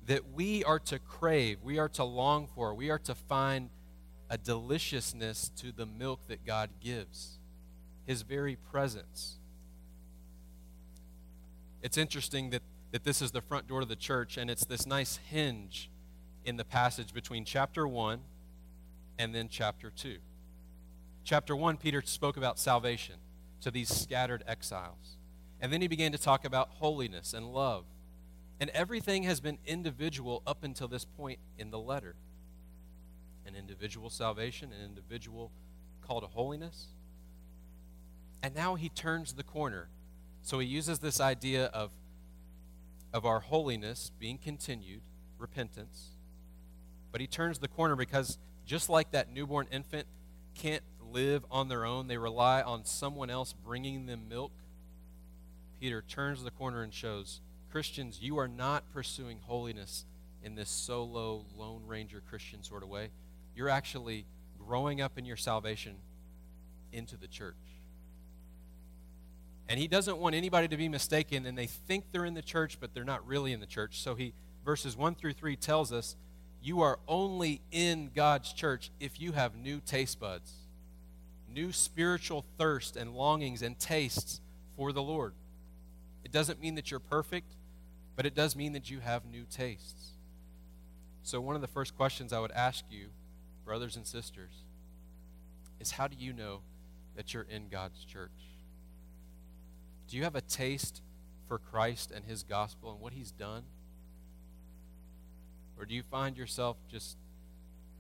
that 0.06 0.34
we 0.34 0.64
are 0.66 0.80
to 0.80 1.00
crave, 1.00 1.60
we 1.64 1.80
are 1.80 1.90
to 1.90 2.04
long 2.04 2.48
for, 2.48 2.74
we 2.74 2.90
are 2.90 3.00
to 3.00 3.16
find 3.16 3.70
a 4.34 4.38
deliciousness 4.40 5.52
to 5.56 5.72
the 5.72 5.86
milk 5.86 6.22
that 6.28 6.44
God 6.44 6.72
gives, 6.82 7.38
His 8.08 8.24
very 8.24 8.56
presence. 8.56 9.38
It's 11.84 12.00
interesting 12.00 12.50
that, 12.50 12.64
that 12.94 13.04
this 13.04 13.22
is 13.22 13.30
the 13.30 13.44
front 13.44 13.68
door 13.68 13.82
to 13.82 13.86
the 13.86 13.96
church, 13.96 14.38
and 14.38 14.50
it's 14.50 14.66
this 14.66 14.88
nice 14.88 15.20
hinge 15.30 15.92
in 16.46 16.58
the 16.58 16.66
passage 16.66 17.14
between 17.14 17.46
chapter 17.46 17.88
1 17.88 18.22
and 19.20 19.36
then 19.36 19.50
chapter 19.50 19.92
2. 19.92 20.18
Chapter 21.24 21.56
1, 21.56 21.78
Peter 21.78 22.02
spoke 22.04 22.36
about 22.36 22.58
salvation 22.58 23.18
to 23.62 23.70
these 23.70 23.88
scattered 23.88 24.44
exiles. 24.48 25.18
And 25.62 25.72
then 25.72 25.80
he 25.80 25.88
began 25.88 26.12
to 26.12 26.18
talk 26.18 26.44
about 26.44 26.70
holiness 26.70 27.36
and 27.36 27.54
love. 27.54 27.86
And 28.60 28.72
everything 28.72 29.24
has 29.24 29.40
been 29.40 29.60
individual 29.68 30.42
up 30.48 30.64
until 30.64 30.88
this 30.88 31.06
point 31.06 31.38
in 31.60 31.70
the 31.70 31.80
letter 31.80 32.16
an 33.46 33.56
individual 33.56 34.10
salvation, 34.10 34.72
an 34.72 34.86
individual 34.86 35.52
call 36.02 36.22
to 36.22 36.28
holiness. 36.28 36.88
And 38.42 38.54
now 38.54 38.76
he 38.76 38.90
turns 38.90 39.34
the 39.34 39.44
corner. 39.44 39.90
So 40.42 40.60
he 40.60 40.68
uses 40.68 41.00
this 41.00 41.20
idea 41.20 41.66
of, 41.68 41.92
of 43.14 43.26
our 43.26 43.40
holiness 43.40 44.12
being 44.20 44.38
continued, 44.38 45.02
repentance. 45.38 46.10
But 47.12 47.22
he 47.22 47.28
turns 47.28 47.60
the 47.60 47.68
corner 47.68 47.96
because 47.96 48.38
just 48.66 48.90
like 48.90 49.12
that 49.12 49.32
newborn 49.32 49.68
infant 49.72 50.08
can't 50.56 50.84
live 51.12 51.46
on 51.50 51.70
their 51.70 51.86
own, 51.86 52.08
they 52.08 52.18
rely 52.18 52.62
on 52.62 52.86
someone 52.86 53.30
else 53.30 53.54
bringing 53.54 54.06
them 54.08 54.28
milk. 54.28 54.52
Peter 55.80 56.02
turns 56.02 56.44
the 56.44 56.52
corner 56.52 56.82
and 56.82 56.94
shows 56.94 57.42
Christians, 57.72 58.20
you 58.22 58.38
are 58.38 58.48
not 58.48 58.92
pursuing 58.92 59.40
holiness 59.42 60.06
in 60.44 60.56
this 60.56 60.70
solo, 60.70 61.46
Lone 61.58 61.84
Ranger 61.88 62.22
Christian 62.30 62.62
sort 62.62 62.84
of 62.84 62.90
way 62.90 63.10
you're 63.56 63.70
actually 63.70 64.26
growing 64.58 65.02
up 65.02 65.18
in 65.18 65.26
your 65.26 65.38
salvation 65.38 65.96
into 66.92 67.18
the 67.18 67.28
church. 67.28 67.56
And 69.70 69.80
he 69.80 69.88
doesn't 69.88 70.18
want 70.18 70.36
anybody 70.36 70.68
to 70.68 70.78
be 70.78 70.90
mistaken 70.90 71.46
and 71.46 71.58
they 71.58 71.68
think 71.68 72.06
they're 72.12 72.26
in 72.26 72.34
the 72.34 72.42
church, 72.42 72.78
but 72.80 72.94
they're 72.94 73.04
not 73.04 73.26
really 73.26 73.54
in 73.54 73.60
the 73.60 73.66
church. 73.66 74.02
So 74.02 74.16
he, 74.16 74.34
verses 74.66 74.96
1 74.98 75.16
through 75.16 75.34
3, 75.34 75.56
tells 75.56 75.92
us 75.92 76.16
you 76.62 76.82
are 76.82 77.00
only 77.08 77.62
in 77.72 78.12
God's 78.14 78.54
church 78.54 78.92
if 79.00 79.20
you 79.20 79.32
have 79.34 79.56
new 79.56 79.80
taste 79.80 80.20
buds, 80.20 80.52
new 81.50 81.72
spiritual 81.72 82.46
thirst 82.58 82.96
and 82.96 83.14
longings 83.14 83.62
and 83.62 83.78
tastes 83.78 84.42
for 84.76 84.92
the 84.92 85.02
Lord. 85.02 85.34
It 86.24 86.32
doesn't 86.32 86.62
mean 86.62 86.76
that 86.76 86.90
you're 86.90 87.00
perfect, 87.00 87.54
but 88.16 88.26
it 88.26 88.34
does 88.34 88.56
mean 88.56 88.74
that 88.74 88.90
you 88.90 89.00
have 89.00 89.26
new 89.26 89.46
tastes. 89.50 90.12
So, 91.24 91.42
one 91.42 91.56
of 91.56 91.62
the 91.62 91.68
first 91.68 91.96
questions 91.96 92.34
I 92.34 92.40
would 92.40 92.52
ask 92.52 92.84
you 92.90 93.08
brothers 93.66 93.96
and 93.96 94.06
sisters, 94.06 94.54
is 95.80 95.92
how 95.92 96.08
do 96.08 96.16
you 96.18 96.34
know 96.34 96.62
that 97.16 97.34
you're 97.34 97.48
in 97.50 97.70
God's 97.70 98.04
church? 98.04 98.32
Do 100.08 100.18
you 100.18 100.24
have 100.24 100.36
a 100.36 100.42
taste 100.42 101.02
for 101.48 101.58
Christ 101.58 102.12
and 102.12 102.26
his 102.26 102.44
gospel 102.44 102.92
and 102.92 103.00
what 103.00 103.14
he's 103.14 103.32
done? 103.32 103.64
Or 105.78 105.86
do 105.86 105.96
you 105.96 106.04
find 106.04 106.38
yourself 106.38 106.78
just 106.90 107.18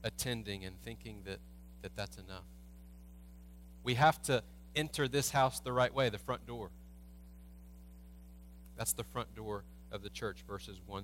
attending 0.03 0.65
and 0.65 0.79
thinking 0.82 1.22
that, 1.25 1.39
that 1.82 1.96
that's 1.96 2.17
enough? 2.17 2.46
We 3.84 3.96
have 3.96 4.22
to 4.24 4.43
enter 4.75 5.08
this 5.08 5.32
house 5.32 5.60
the 5.60 5.74
right 5.74 5.93
way, 5.93 6.10
the 6.10 6.17
front 6.17 6.46
door. 6.48 6.70
That's 8.77 8.93
the 8.93 9.03
front 9.03 9.36
door 9.36 9.63
of 9.91 10.03
the 10.03 10.10
church, 10.10 10.43
verses 10.48 10.79
1 10.86 11.03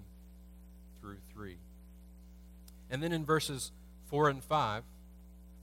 through 1.01 1.17
3. 1.33 1.57
And 2.89 3.03
then 3.03 3.11
in 3.11 3.25
verses 3.25 3.71
4 4.09 4.29
and 4.29 4.43
5, 4.43 4.83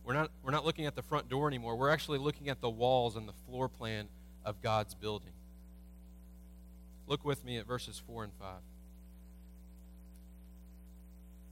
we're 0.05 0.15
not, 0.15 0.31
we're 0.43 0.53
not 0.53 0.65
looking 0.65 0.87
at 0.87 0.95
the 0.95 1.03
front 1.03 1.29
door 1.29 1.49
anymore. 1.49 1.76
We're 1.76 1.91
actually 1.91 2.19
looking 2.19 2.49
at 2.49 2.61
the 2.61 2.71
walls 2.71 3.17
and 3.17 3.29
the 3.29 3.33
floor 3.47 3.69
plan 3.69 4.09
of 4.45 4.62
God's 4.62 4.95
building. 4.95 5.33
Look 7.09 7.25
with 7.25 7.45
me 7.45 7.57
at 7.59 7.67
verses 7.67 8.00
4 8.07 8.25
and 8.25 8.33
5. 8.38 8.49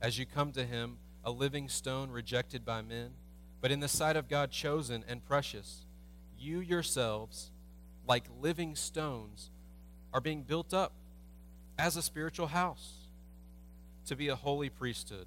As 0.01 0.19
you 0.19 0.27
come 0.27 0.53
to 0.53 0.65
him, 0.65 0.99
a 1.25 1.31
living 1.31 1.69
stone 1.69 2.11
rejected 2.11 2.65
by 2.65 2.83
men, 2.83 3.11
but 3.61 3.73
in 3.73 3.81
the 3.81 3.89
sight 3.89 4.17
of 4.17 4.29
God 4.29 4.51
chosen 4.51 5.05
and 5.09 5.25
precious, 5.25 5.87
you 6.39 6.61
yourselves, 6.61 7.51
like 8.07 8.25
living 8.41 8.77
stones, 8.77 9.51
are 10.13 10.21
being 10.21 10.43
built 10.43 10.73
up 10.73 10.93
as 11.77 11.97
a 11.97 12.03
spiritual 12.03 12.49
house 12.49 13.09
to 14.07 14.15
be 14.15 14.29
a 14.29 14.37
holy 14.37 14.69
priesthood 14.69 15.27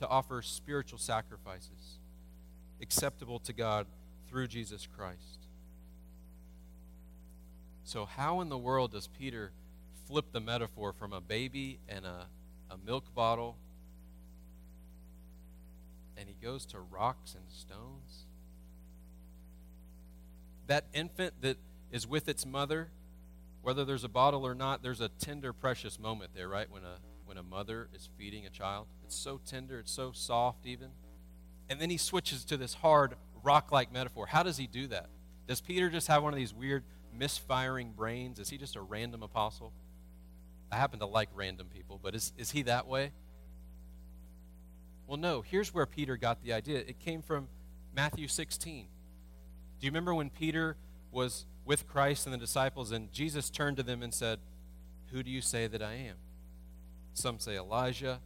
to 0.00 0.08
offer 0.08 0.42
spiritual 0.42 0.98
sacrifices 0.98 1.98
acceptable 2.82 3.38
to 3.40 3.52
God 3.52 3.86
through 4.28 4.48
Jesus 4.48 4.88
Christ. 4.96 5.46
So, 7.84 8.06
how 8.06 8.40
in 8.40 8.48
the 8.48 8.58
world 8.58 8.92
does 8.92 9.08
Peter 9.08 9.52
flip 10.06 10.26
the 10.32 10.40
metaphor 10.40 10.92
from 10.92 11.12
a 11.12 11.20
baby 11.20 11.78
and 11.88 12.04
a, 12.06 12.26
a 12.70 12.78
milk 12.78 13.14
bottle 13.14 13.56
and 16.16 16.28
he 16.28 16.34
goes 16.42 16.64
to 16.66 16.80
rocks 16.80 17.34
and 17.34 17.44
stones? 17.48 18.24
That 20.66 20.84
infant 20.94 21.34
that, 21.42 21.58
is 21.90 22.06
with 22.06 22.28
its 22.28 22.46
mother, 22.46 22.88
whether 23.62 23.84
there's 23.84 24.04
a 24.04 24.08
bottle 24.08 24.46
or 24.46 24.54
not, 24.54 24.82
there's 24.82 25.00
a 25.00 25.08
tender, 25.08 25.52
precious 25.52 25.98
moment 25.98 26.30
there, 26.34 26.48
right? 26.48 26.70
When 26.70 26.84
a 26.84 26.96
when 27.26 27.36
a 27.36 27.42
mother 27.42 27.88
is 27.94 28.08
feeding 28.16 28.46
a 28.46 28.50
child. 28.50 28.86
It's 29.10 29.18
so 29.18 29.40
tender, 29.44 29.80
it's 29.80 29.90
so 29.90 30.12
soft 30.12 30.66
even. 30.66 30.90
And 31.68 31.80
then 31.80 31.90
he 31.90 31.96
switches 31.96 32.44
to 32.44 32.56
this 32.56 32.74
hard 32.74 33.16
rock-like 33.42 33.92
metaphor. 33.92 34.26
How 34.26 34.44
does 34.44 34.56
he 34.56 34.68
do 34.68 34.86
that? 34.86 35.08
Does 35.48 35.60
Peter 35.60 35.90
just 35.90 36.06
have 36.06 36.22
one 36.22 36.32
of 36.32 36.36
these 36.36 36.54
weird 36.54 36.84
misfiring 37.12 37.90
brains? 37.90 38.38
Is 38.38 38.50
he 38.50 38.56
just 38.56 38.76
a 38.76 38.80
random 38.80 39.24
apostle? 39.24 39.72
I 40.70 40.76
happen 40.76 41.00
to 41.00 41.06
like 41.06 41.28
random 41.34 41.66
people, 41.74 41.98
but 42.00 42.14
is, 42.14 42.32
is 42.38 42.52
he 42.52 42.62
that 42.62 42.86
way? 42.86 43.10
Well, 45.08 45.18
no. 45.18 45.42
Here's 45.42 45.74
where 45.74 45.86
Peter 45.86 46.16
got 46.16 46.44
the 46.44 46.52
idea. 46.52 46.78
It 46.78 47.00
came 47.00 47.20
from 47.20 47.48
Matthew 47.92 48.28
16. 48.28 48.86
Do 49.80 49.86
you 49.86 49.90
remember 49.90 50.14
when 50.14 50.30
Peter 50.30 50.76
was 51.10 51.46
with 51.64 51.88
Christ 51.88 52.26
and 52.26 52.32
the 52.32 52.38
disciples, 52.38 52.92
and 52.92 53.12
Jesus 53.12 53.50
turned 53.50 53.76
to 53.78 53.82
them 53.82 54.04
and 54.04 54.14
said, 54.14 54.38
Who 55.10 55.24
do 55.24 55.32
you 55.32 55.40
say 55.40 55.66
that 55.66 55.82
I 55.82 55.94
am? 55.94 56.14
Some 57.12 57.40
say 57.40 57.56
Elijah, 57.56 58.20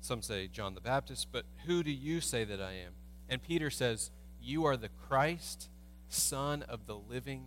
some 0.00 0.22
say 0.22 0.48
John 0.48 0.74
the 0.74 0.80
Baptist, 0.80 1.28
but 1.32 1.44
who 1.66 1.82
do 1.82 1.90
you 1.90 2.20
say 2.20 2.44
that 2.44 2.60
I 2.60 2.72
am? 2.72 2.92
And 3.28 3.42
Peter 3.42 3.70
says, 3.70 4.10
You 4.40 4.64
are 4.64 4.76
the 4.76 4.88
Christ, 4.88 5.68
Son 6.08 6.62
of 6.62 6.86
the 6.86 6.96
living 6.96 7.46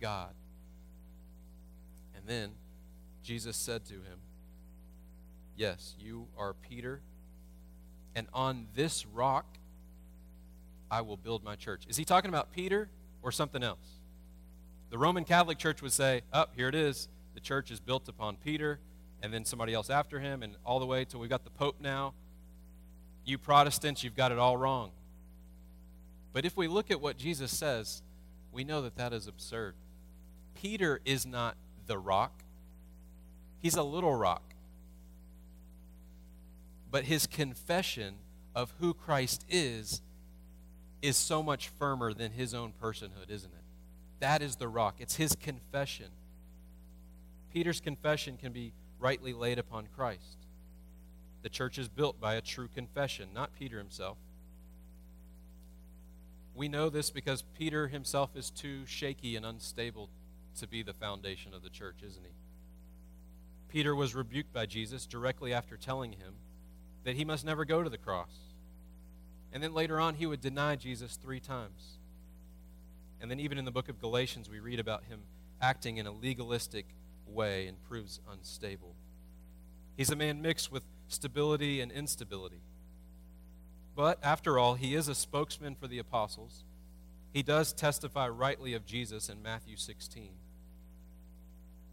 God. 0.00 0.34
And 2.14 2.26
then 2.26 2.52
Jesus 3.22 3.56
said 3.56 3.84
to 3.86 3.94
him, 3.94 4.18
Yes, 5.56 5.94
you 5.98 6.28
are 6.36 6.52
Peter 6.52 7.00
and 8.14 8.28
on 8.32 8.66
this 8.74 9.06
rock 9.06 9.46
I 10.90 11.00
will 11.00 11.16
build 11.16 11.42
my 11.42 11.56
church. 11.56 11.84
Is 11.88 11.96
he 11.96 12.04
talking 12.04 12.28
about 12.28 12.52
Peter 12.52 12.88
or 13.22 13.32
something 13.32 13.62
else? 13.62 14.00
The 14.90 14.98
Roman 14.98 15.24
Catholic 15.24 15.58
Church 15.58 15.82
would 15.82 15.92
say, 15.92 16.22
Up, 16.32 16.50
oh, 16.52 16.56
here 16.56 16.68
it 16.68 16.74
is. 16.74 17.08
The 17.34 17.40
church 17.40 17.70
is 17.70 17.80
built 17.80 18.08
upon 18.08 18.36
Peter, 18.36 18.78
and 19.24 19.32
then 19.32 19.44
somebody 19.44 19.72
else 19.72 19.90
after 19.90 20.20
him, 20.20 20.42
and 20.42 20.54
all 20.64 20.78
the 20.78 20.86
way 20.86 21.04
till 21.04 21.18
we've 21.18 21.30
got 21.30 21.44
the 21.44 21.50
Pope 21.50 21.76
now. 21.80 22.12
You 23.24 23.38
Protestants, 23.38 24.04
you've 24.04 24.14
got 24.14 24.30
it 24.30 24.38
all 24.38 24.56
wrong. 24.56 24.90
But 26.32 26.44
if 26.44 26.56
we 26.56 26.68
look 26.68 26.90
at 26.90 27.00
what 27.00 27.16
Jesus 27.16 27.56
says, 27.56 28.02
we 28.52 28.64
know 28.64 28.82
that 28.82 28.96
that 28.96 29.12
is 29.12 29.26
absurd. 29.26 29.74
Peter 30.54 31.00
is 31.04 31.24
not 31.24 31.56
the 31.86 31.98
rock, 31.98 32.42
he's 33.60 33.74
a 33.74 33.82
little 33.82 34.14
rock 34.14 34.54
but 36.94 37.06
his 37.06 37.26
confession 37.26 38.14
of 38.54 38.72
who 38.78 38.94
Christ 38.94 39.44
is 39.48 40.00
is 41.02 41.16
so 41.16 41.42
much 41.42 41.66
firmer 41.66 42.14
than 42.14 42.30
his 42.30 42.54
own 42.54 42.72
personhood, 42.80 43.30
isn't 43.30 43.50
it? 43.52 43.64
That 44.20 44.42
is 44.42 44.54
the 44.54 44.68
rock. 44.68 44.94
It's 45.00 45.16
his 45.16 45.34
confession. 45.34 46.06
Peter's 47.52 47.80
confession 47.80 48.36
can 48.36 48.52
be 48.52 48.74
rightly 49.04 49.34
laid 49.34 49.58
upon 49.58 49.86
Christ. 49.94 50.46
The 51.42 51.50
church 51.50 51.76
is 51.76 51.90
built 51.90 52.18
by 52.18 52.36
a 52.36 52.40
true 52.40 52.68
confession, 52.74 53.28
not 53.34 53.54
Peter 53.54 53.76
himself. 53.76 54.16
We 56.54 56.68
know 56.68 56.88
this 56.88 57.10
because 57.10 57.42
Peter 57.42 57.88
himself 57.88 58.30
is 58.34 58.48
too 58.48 58.86
shaky 58.86 59.36
and 59.36 59.44
unstable 59.44 60.08
to 60.58 60.66
be 60.66 60.82
the 60.82 60.94
foundation 60.94 61.52
of 61.52 61.62
the 61.62 61.68
church, 61.68 61.96
isn't 62.02 62.24
he? 62.24 62.32
Peter 63.68 63.94
was 63.94 64.14
rebuked 64.14 64.54
by 64.54 64.64
Jesus 64.64 65.04
directly 65.04 65.52
after 65.52 65.76
telling 65.76 66.12
him 66.12 66.36
that 67.04 67.16
he 67.16 67.26
must 67.26 67.44
never 67.44 67.66
go 67.66 67.82
to 67.82 67.90
the 67.90 67.98
cross. 67.98 68.32
And 69.52 69.62
then 69.62 69.74
later 69.74 70.00
on, 70.00 70.14
he 70.14 70.24
would 70.24 70.40
deny 70.40 70.76
Jesus 70.76 71.16
three 71.16 71.40
times. 71.40 71.98
And 73.20 73.30
then, 73.30 73.38
even 73.38 73.58
in 73.58 73.66
the 73.66 73.70
book 73.70 73.90
of 73.90 74.00
Galatians, 74.00 74.48
we 74.48 74.60
read 74.60 74.80
about 74.80 75.04
him 75.04 75.20
acting 75.60 75.98
in 75.98 76.06
a 76.06 76.12
legalistic 76.12 76.86
way 77.26 77.66
and 77.66 77.82
proves 77.84 78.20
unstable. 78.30 78.94
He's 79.96 80.10
a 80.10 80.16
man 80.16 80.42
mixed 80.42 80.72
with 80.72 80.82
stability 81.08 81.80
and 81.80 81.92
instability. 81.92 82.62
But 83.94 84.18
after 84.22 84.58
all, 84.58 84.74
he 84.74 84.94
is 84.94 85.08
a 85.08 85.14
spokesman 85.14 85.76
for 85.76 85.86
the 85.86 85.98
apostles. 85.98 86.64
He 87.32 87.42
does 87.42 87.72
testify 87.72 88.28
rightly 88.28 88.74
of 88.74 88.86
Jesus 88.86 89.28
in 89.28 89.42
Matthew 89.42 89.76
16. 89.76 90.30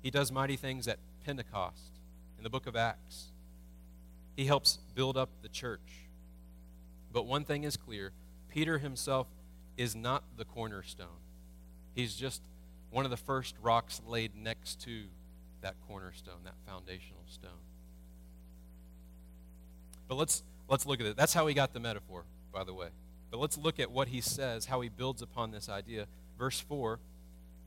He 0.01 0.09
does 0.09 0.31
mighty 0.31 0.55
things 0.55 0.87
at 0.87 0.97
Pentecost 1.25 1.99
in 2.37 2.43
the 2.43 2.49
book 2.49 2.65
of 2.65 2.75
Acts. 2.75 3.27
He 4.35 4.45
helps 4.45 4.79
build 4.95 5.17
up 5.17 5.29
the 5.41 5.49
church. 5.49 6.07
But 7.11 7.27
one 7.27 7.43
thing 7.43 7.63
is 7.63 7.77
clear 7.77 8.11
Peter 8.49 8.79
himself 8.79 9.27
is 9.77 9.95
not 9.95 10.23
the 10.37 10.45
cornerstone. 10.45 11.07
He's 11.93 12.15
just 12.15 12.41
one 12.89 13.05
of 13.05 13.11
the 13.11 13.17
first 13.17 13.55
rocks 13.61 14.01
laid 14.05 14.35
next 14.35 14.81
to 14.81 15.03
that 15.61 15.75
cornerstone, 15.87 16.43
that 16.43 16.55
foundational 16.65 17.23
stone. 17.27 17.51
But 20.07 20.15
let's 20.15 20.43
let's 20.67 20.85
look 20.85 20.99
at 20.99 21.05
it. 21.05 21.15
That's 21.15 21.33
how 21.33 21.47
he 21.47 21.53
got 21.53 21.73
the 21.73 21.79
metaphor, 21.79 22.23
by 22.53 22.63
the 22.63 22.73
way. 22.73 22.87
But 23.29 23.39
let's 23.39 23.57
look 23.57 23.79
at 23.79 23.91
what 23.91 24.09
he 24.09 24.19
says, 24.19 24.65
how 24.65 24.81
he 24.81 24.89
builds 24.89 25.21
upon 25.21 25.51
this 25.51 25.69
idea. 25.69 26.07
Verse 26.37 26.59
4, 26.59 26.99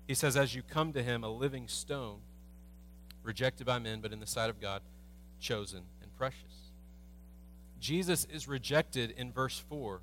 he 0.06 0.14
says, 0.14 0.36
As 0.36 0.54
you 0.54 0.62
come 0.62 0.92
to 0.92 1.02
him, 1.02 1.24
a 1.24 1.30
living 1.30 1.68
stone, 1.68 2.18
rejected 3.22 3.66
by 3.66 3.78
men, 3.78 4.00
but 4.00 4.12
in 4.12 4.20
the 4.20 4.26
sight 4.26 4.50
of 4.50 4.60
God, 4.60 4.82
chosen 5.40 5.82
and 6.02 6.14
precious. 6.16 6.70
Jesus 7.80 8.26
is 8.32 8.46
rejected 8.46 9.14
in 9.16 9.32
verse 9.32 9.58
4. 9.68 10.00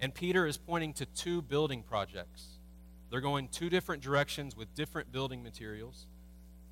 And 0.00 0.12
Peter 0.12 0.46
is 0.46 0.58
pointing 0.58 0.92
to 0.94 1.06
two 1.06 1.40
building 1.40 1.82
projects. 1.82 2.58
They're 3.10 3.20
going 3.20 3.48
two 3.48 3.70
different 3.70 4.02
directions 4.02 4.56
with 4.56 4.74
different 4.74 5.12
building 5.12 5.42
materials. 5.42 6.06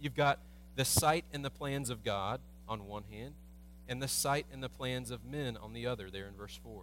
You've 0.05 0.15
got 0.15 0.39
the 0.77 0.85
sight 0.85 1.25
and 1.33 1.43
the 1.43 1.51
plans 1.51 1.89
of 1.89 2.05
God 2.05 2.43
on 2.69 2.87
one 2.87 3.05
hand, 3.11 3.33
and 3.89 4.03
the 4.03 4.09
sight 4.09 4.45
and 4.53 4.63
the 4.63 4.69
plans 4.69 5.11
of 5.11 5.25
men 5.25 5.57
on 5.57 5.73
the 5.73 5.87
other, 5.87 6.11
there 6.11 6.27
in 6.27 6.35
verse 6.35 6.61
4. 6.63 6.83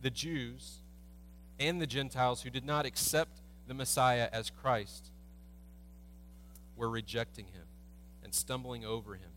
The 0.00 0.08
Jews 0.08 0.80
and 1.60 1.82
the 1.82 1.86
Gentiles 1.86 2.40
who 2.40 2.48
did 2.48 2.64
not 2.64 2.86
accept 2.86 3.42
the 3.68 3.74
Messiah 3.74 4.30
as 4.32 4.48
Christ 4.48 5.10
were 6.74 6.88
rejecting 6.88 7.48
him 7.48 7.66
and 8.22 8.32
stumbling 8.32 8.86
over 8.86 9.16
him. 9.16 9.32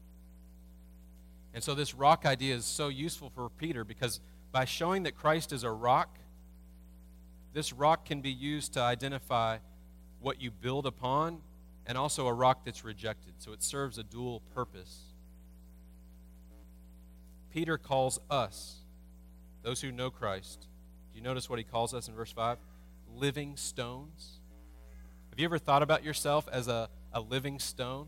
And 1.54 1.62
so 1.62 1.76
this 1.76 1.94
rock 1.94 2.26
idea 2.26 2.56
is 2.56 2.64
so 2.64 2.88
useful 2.88 3.30
for 3.30 3.50
Peter 3.50 3.84
because 3.84 4.22
by 4.54 4.64
showing 4.64 5.04
that 5.04 5.18
Christ 5.18 5.52
is 5.52 5.66
a 5.66 5.72
rock, 5.72 6.18
this 7.52 7.74
rock 7.74 8.06
can 8.06 8.22
be 8.22 8.32
used 8.32 8.72
to 8.76 8.80
identify 8.80 9.58
what 10.22 10.42
you 10.42 10.50
build 10.50 10.86
upon 10.86 11.42
and 11.88 11.97
also 11.97 12.28
a 12.28 12.34
rock 12.34 12.65
that's 12.65 12.84
rejected. 12.84 13.36
So 13.39 13.54
it 13.54 13.63
serves 13.63 13.97
a 13.97 14.04
dual 14.04 14.41
purpose. 14.54 15.13
Peter 17.50 17.78
calls 17.78 18.19
us, 18.30 18.76
those 19.63 19.82
who 19.82 19.91
know 19.91 20.12
Christ, 20.12 20.67
do 21.12 21.17
you 21.17 21.23
notice 21.23 21.50
what 21.50 21.58
he 21.58 21.65
calls 21.65 21.93
us 21.93 22.08
in 22.08 22.13
verse 22.13 22.32
5? 22.32 22.58
Living 23.15 23.56
stones. 23.56 24.41
Have 25.32 25.39
you 25.39 25.45
ever 25.45 25.58
thought 25.58 25.82
about 25.82 26.04
yourself 26.04 26.47
as 26.52 26.67
a, 26.67 26.89
a 27.13 27.21
living 27.21 27.58
stone? 27.58 28.08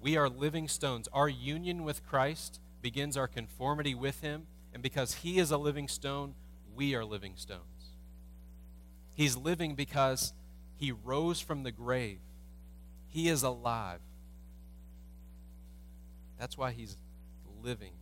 We 0.00 0.16
are 0.16 0.28
living 0.28 0.68
stones. 0.68 1.08
Our 1.12 1.28
union 1.28 1.82
with 1.82 2.06
Christ 2.06 2.60
begins 2.80 3.16
our 3.16 3.28
conformity 3.28 3.94
with 3.94 4.20
Him, 4.20 4.46
and 4.72 4.82
because 4.82 5.14
He 5.14 5.38
is 5.38 5.50
a 5.50 5.58
living 5.58 5.88
stone, 5.88 6.34
we 6.74 6.94
are 6.94 7.04
living 7.04 7.34
stones. 7.36 7.96
He's 9.14 9.36
living 9.36 9.74
because 9.74 10.32
He 10.82 10.90
rose 10.90 11.38
from 11.38 11.62
the 11.62 11.70
grave, 11.70 12.18
He 13.06 13.28
is 13.28 13.44
alive. 13.44 14.00
That's 16.40 16.58
why 16.58 16.72
He's 16.72 16.96
living, 17.62 17.92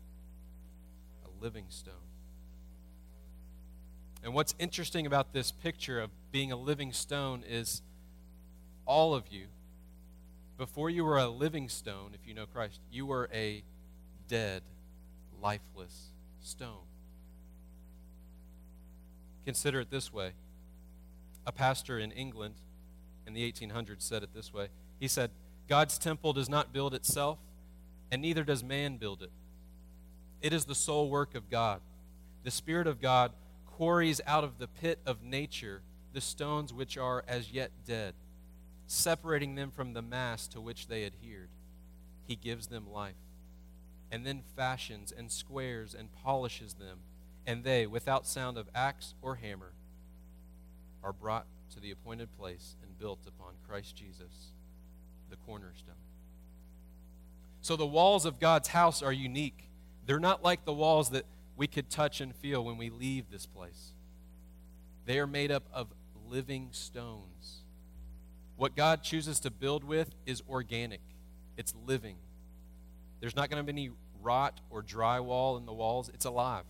a 1.23 1.45
living 1.45 1.67
stone. 1.69 1.93
And 4.25 4.33
what's 4.33 4.55
interesting 4.59 5.05
about 5.05 5.35
this 5.35 5.53
picture 5.53 6.01
of 6.01 6.09
being 6.33 6.53
a 6.53 6.57
living 6.57 6.95
stone 6.95 7.45
is 7.47 7.83
all 8.87 9.15
of 9.15 9.29
you 9.29 9.49
before 10.57 10.89
you 10.89 11.05
were 11.05 11.19
a 11.19 11.29
living 11.29 11.69
stone, 11.69 12.13
if 12.15 12.27
you 12.27 12.33
know 12.33 12.47
Christ, 12.47 12.81
you 12.91 13.05
were 13.05 13.29
a 13.31 13.63
dead, 14.27 14.63
lifeless 15.43 16.13
stone. 16.41 16.87
Consider 19.45 19.81
it 19.81 19.91
this 19.91 20.11
way. 20.15 20.33
A 21.47 21.53
pastor 21.53 21.99
in 21.99 22.11
England 22.13 22.55
in 23.27 23.35
the 23.35 23.51
1800s 23.51 24.03
said 24.03 24.23
it 24.23 24.35
this 24.35 24.53
way. 24.53 24.69
He 24.99 25.09
said, 25.09 25.31
God's 25.69 25.99
temple 25.99 26.33
does 26.33 26.49
not 26.49 26.73
build 26.73 26.95
itself, 26.95 27.39
and 28.11 28.21
neither 28.23 28.45
does 28.45 28.65
man 28.65 28.97
build 28.97 29.23
it. 29.23 29.31
It 30.43 30.53
is 30.53 30.65
the 30.65 30.75
sole 30.75 31.11
work 31.11 31.35
of 31.35 31.51
God. 31.51 31.81
The 32.43 32.51
Spirit 32.51 32.87
of 32.87 33.01
God 33.01 33.33
quarries 33.67 34.21
out 34.27 34.45
of 34.45 34.59
the 34.59 34.67
pit 34.67 34.99
of 35.07 35.23
nature 35.23 35.83
the 36.13 36.21
stones 36.21 36.73
which 36.73 36.99
are 36.99 37.25
as 37.29 37.53
yet 37.53 37.71
dead 37.87 38.15
separating 38.91 39.55
them 39.55 39.71
from 39.71 39.93
the 39.93 40.03
mass 40.03 40.49
to 40.49 40.61
which 40.61 40.89
they 40.89 41.05
adhered. 41.05 41.49
He 42.27 42.35
gives 42.35 42.67
them 42.67 42.91
life, 42.93 43.15
and 44.11 44.27
then 44.27 44.43
fashions 44.57 45.13
and 45.17 45.31
squares 45.31 45.95
and 45.95 46.09
polishes 46.25 46.75
them, 46.75 46.99
and 47.47 47.63
they, 47.63 47.87
without 47.87 48.27
sound 48.27 48.59
of 48.59 48.69
axe 48.75 49.15
or 49.23 49.37
hammer, 49.37 49.73
are 51.05 51.13
brought 51.13 51.47
to 51.71 51.81
the 51.81 51.91
appointed 51.91 52.29
place 52.37 52.77
and 52.83 52.99
built 52.99 53.21
upon 53.27 53.55
Christ 53.67 53.97
Jesus, 53.97 54.53
the 55.29 55.37
cornerstone. 55.37 55.95
So 57.63 57.77
the 57.77 57.87
walls 57.87 58.25
of 58.25 58.39
God's 58.41 58.69
house 58.69 59.03
are 59.03 59.13
unique. 59.13 59.69
They're 60.07 60.19
not 60.19 60.43
like 60.43 60.65
the 60.65 60.73
walls 60.73 61.11
that 61.11 61.27
we 61.57 61.67
could 61.67 61.91
touch 61.91 62.21
and 62.21 62.35
feel 62.35 62.65
when 62.65 62.79
we 62.79 62.91
leave 62.91 63.31
this 63.31 63.47
place. 63.47 63.93
They 65.05 65.19
are 65.19 65.27
made 65.27 65.51
up 65.51 65.65
of 65.73 65.89
living 66.29 66.69
stones. 66.73 67.65
What 68.57 68.77
God 68.77 69.03
chooses 69.03 69.41
to 69.41 69.51
build 69.51 69.85
with 69.85 70.15
is 70.27 70.43
organic, 70.49 71.01
it's 71.57 71.75
living. 71.87 72.17
There's 73.21 73.37
not 73.37 73.51
going 73.51 73.65
to 73.65 73.73
be 73.73 73.83
any 73.83 73.91
rot 74.23 74.61
or 74.71 74.83
drywall 74.83 75.59
in 75.59 75.67
the 75.67 75.73
walls, 75.73 76.11
it's 76.13 76.25
alive. 76.25 76.65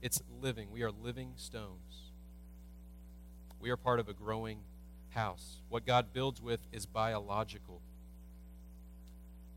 It's 0.00 0.20
living. 0.40 0.70
We 0.72 0.82
are 0.82 0.90
living 0.90 1.32
stones. 1.36 1.81
We 3.62 3.70
are 3.70 3.76
part 3.76 4.00
of 4.00 4.08
a 4.08 4.12
growing 4.12 4.58
house. 5.10 5.58
What 5.68 5.86
God 5.86 6.12
builds 6.12 6.42
with 6.42 6.60
is 6.72 6.84
biological. 6.84 7.80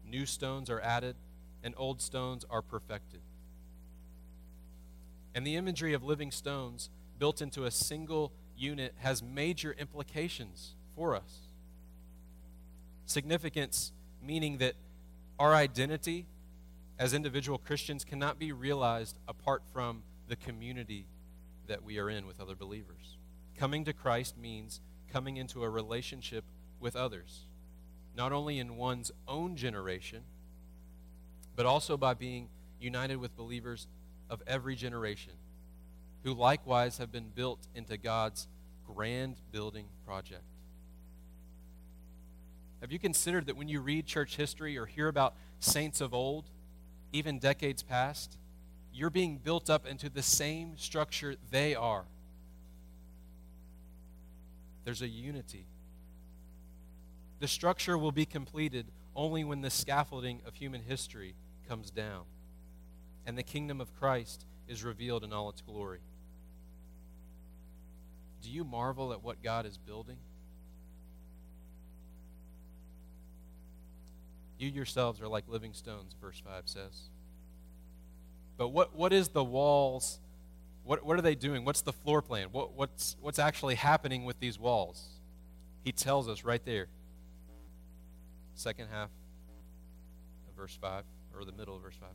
New 0.05 0.27
stones 0.27 0.69
are 0.69 0.79
added, 0.79 1.15
and 1.63 1.73
old 1.75 1.99
stones 1.99 2.45
are 2.47 2.61
perfected. 2.61 3.21
And 5.33 5.45
the 5.45 5.55
imagery 5.55 5.93
of 5.93 6.03
living 6.03 6.29
stones 6.29 6.91
built 7.17 7.41
into 7.41 7.65
a 7.65 7.71
single 7.71 8.31
unit 8.55 8.93
has 8.99 9.23
major 9.23 9.75
implications 9.77 10.75
for 10.95 11.15
us. 11.15 11.39
Significance 13.07 13.91
meaning 14.21 14.59
that 14.59 14.75
our 15.39 15.55
identity 15.55 16.27
as 16.99 17.15
individual 17.15 17.57
Christians 17.57 18.03
cannot 18.03 18.37
be 18.37 18.51
realized 18.51 19.17
apart 19.27 19.63
from 19.73 20.03
the 20.27 20.35
community 20.35 21.07
that 21.65 21.83
we 21.83 21.97
are 21.97 22.09
in 22.09 22.27
with 22.27 22.39
other 22.39 22.55
believers. 22.55 23.14
Coming 23.57 23.85
to 23.85 23.93
Christ 23.93 24.37
means 24.37 24.81
coming 25.11 25.37
into 25.37 25.63
a 25.63 25.69
relationship 25.69 26.43
with 26.79 26.95
others, 26.95 27.45
not 28.15 28.31
only 28.33 28.59
in 28.59 28.75
one's 28.75 29.11
own 29.27 29.55
generation, 29.55 30.23
but 31.55 31.65
also 31.65 31.95
by 31.95 32.13
being 32.13 32.49
united 32.79 33.15
with 33.17 33.35
believers 33.37 33.87
of 34.29 34.41
every 34.45 34.75
generation 34.75 35.33
who 36.23 36.33
likewise 36.33 36.97
have 36.97 37.11
been 37.11 37.29
built 37.29 37.67
into 37.75 37.97
God's 37.97 38.47
grand 38.85 39.35
building 39.51 39.85
project. 40.05 40.43
Have 42.81 42.91
you 42.91 42.99
considered 42.99 43.45
that 43.45 43.55
when 43.55 43.69
you 43.69 43.79
read 43.79 44.05
church 44.05 44.35
history 44.35 44.77
or 44.77 44.85
hear 44.85 45.07
about 45.07 45.35
saints 45.59 46.01
of 46.01 46.13
old, 46.13 46.45
even 47.13 47.39
decades 47.39 47.83
past, 47.83 48.37
you're 48.91 49.09
being 49.09 49.37
built 49.37 49.69
up 49.69 49.87
into 49.87 50.09
the 50.09 50.21
same 50.21 50.77
structure 50.77 51.35
they 51.51 51.73
are? 51.73 52.05
There's 54.85 55.01
a 55.01 55.07
unity. 55.07 55.65
The 57.39 57.47
structure 57.47 57.97
will 57.97 58.11
be 58.13 58.25
completed 58.25 58.85
only 59.15 59.43
when 59.43 59.61
the 59.61 59.69
scaffolding 59.69 60.41
of 60.45 60.55
human 60.55 60.81
history 60.81 61.35
comes 61.67 61.91
down 61.91 62.23
and 63.25 63.37
the 63.37 63.43
kingdom 63.43 63.81
of 63.81 63.93
Christ 63.99 64.45
is 64.67 64.83
revealed 64.83 65.23
in 65.23 65.33
all 65.33 65.49
its 65.49 65.61
glory. 65.61 65.99
Do 68.41 68.49
you 68.49 68.63
marvel 68.63 69.11
at 69.11 69.23
what 69.23 69.41
God 69.41 69.65
is 69.65 69.77
building? 69.77 70.17
You 74.59 74.69
yourselves 74.69 75.21
are 75.21 75.27
like 75.27 75.45
living 75.47 75.73
stones, 75.73 76.15
verse 76.21 76.41
5 76.45 76.63
says. 76.65 77.09
But 78.57 78.69
what, 78.69 78.95
what 78.95 79.11
is 79.11 79.29
the 79.29 79.43
walls? 79.43 80.19
What, 80.85 81.03
what 81.03 81.17
are 81.17 81.21
they 81.21 81.35
doing? 81.35 81.65
What's 81.65 81.81
the 81.81 81.91
floor 81.91 82.21
plan? 82.21 82.49
What, 82.51 82.73
what's, 82.73 83.17
what's 83.19 83.39
actually 83.39 83.75
happening 83.75 84.23
with 84.23 84.39
these 84.39 84.59
walls? 84.59 85.03
He 85.83 85.91
tells 85.91 86.29
us 86.29 86.43
right 86.43 86.63
there. 86.63 86.87
Second 88.53 88.87
half 88.91 89.09
of 90.47 90.55
verse 90.55 90.77
5, 90.79 91.03
or 91.35 91.43
the 91.43 91.51
middle 91.51 91.75
of 91.75 91.81
verse 91.81 91.95
5. 91.99 92.09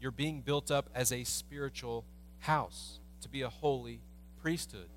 You're 0.00 0.10
being 0.10 0.40
built 0.40 0.70
up 0.70 0.90
as 0.94 1.12
a 1.12 1.22
spiritual 1.24 2.04
house 2.40 2.98
to 3.22 3.28
be 3.28 3.42
a 3.42 3.48
holy 3.48 4.00
priesthood. 4.42 4.88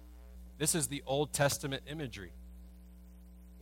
This 0.57 0.73
is 0.73 0.87
the 0.87 1.03
Old 1.05 1.31
Testament 1.31 1.83
imagery. 1.87 2.33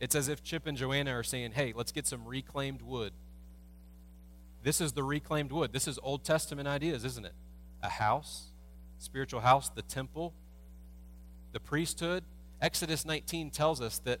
It's 0.00 0.14
as 0.14 0.28
if 0.28 0.42
Chip 0.42 0.66
and 0.66 0.76
Joanna 0.76 1.12
are 1.12 1.22
saying, 1.22 1.52
hey, 1.52 1.72
let's 1.76 1.92
get 1.92 2.06
some 2.06 2.26
reclaimed 2.26 2.82
wood. 2.82 3.12
This 4.62 4.80
is 4.80 4.92
the 4.92 5.04
reclaimed 5.04 5.52
wood. 5.52 5.72
This 5.72 5.86
is 5.86 5.98
Old 6.02 6.24
Testament 6.24 6.66
ideas, 6.66 7.04
isn't 7.04 7.24
it? 7.24 7.34
A 7.82 7.88
house, 7.88 8.47
spiritual 8.98 9.40
house, 9.40 9.70
the 9.70 9.82
temple, 9.82 10.34
the 11.52 11.60
priesthood. 11.60 12.24
Exodus 12.60 13.04
19 13.04 13.50
tells 13.50 13.80
us 13.80 13.98
that 14.00 14.20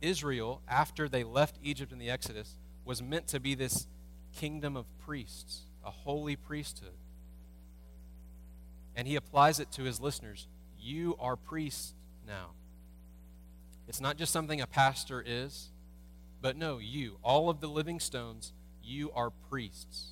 Israel, 0.00 0.62
after 0.68 1.08
they 1.08 1.24
left 1.24 1.58
Egypt 1.62 1.92
in 1.92 1.98
the 1.98 2.10
Exodus, 2.10 2.56
was 2.84 3.02
meant 3.02 3.28
to 3.28 3.40
be 3.40 3.54
this 3.54 3.86
kingdom 4.34 4.76
of 4.76 4.86
priests, 4.98 5.62
a 5.84 5.90
holy 5.90 6.36
priesthood. 6.36 6.96
And 8.96 9.06
he 9.06 9.16
applies 9.16 9.60
it 9.60 9.70
to 9.72 9.82
his 9.82 10.00
listeners. 10.00 10.48
You 10.78 11.16
are 11.18 11.36
priests 11.36 11.94
now. 12.26 12.50
It's 13.88 14.00
not 14.00 14.16
just 14.16 14.32
something 14.32 14.60
a 14.60 14.66
pastor 14.66 15.22
is, 15.24 15.70
but 16.40 16.56
no, 16.56 16.78
you, 16.78 17.18
all 17.22 17.50
of 17.50 17.60
the 17.60 17.68
living 17.68 18.00
stones, 18.00 18.52
you 18.82 19.10
are 19.12 19.30
priests. 19.30 20.10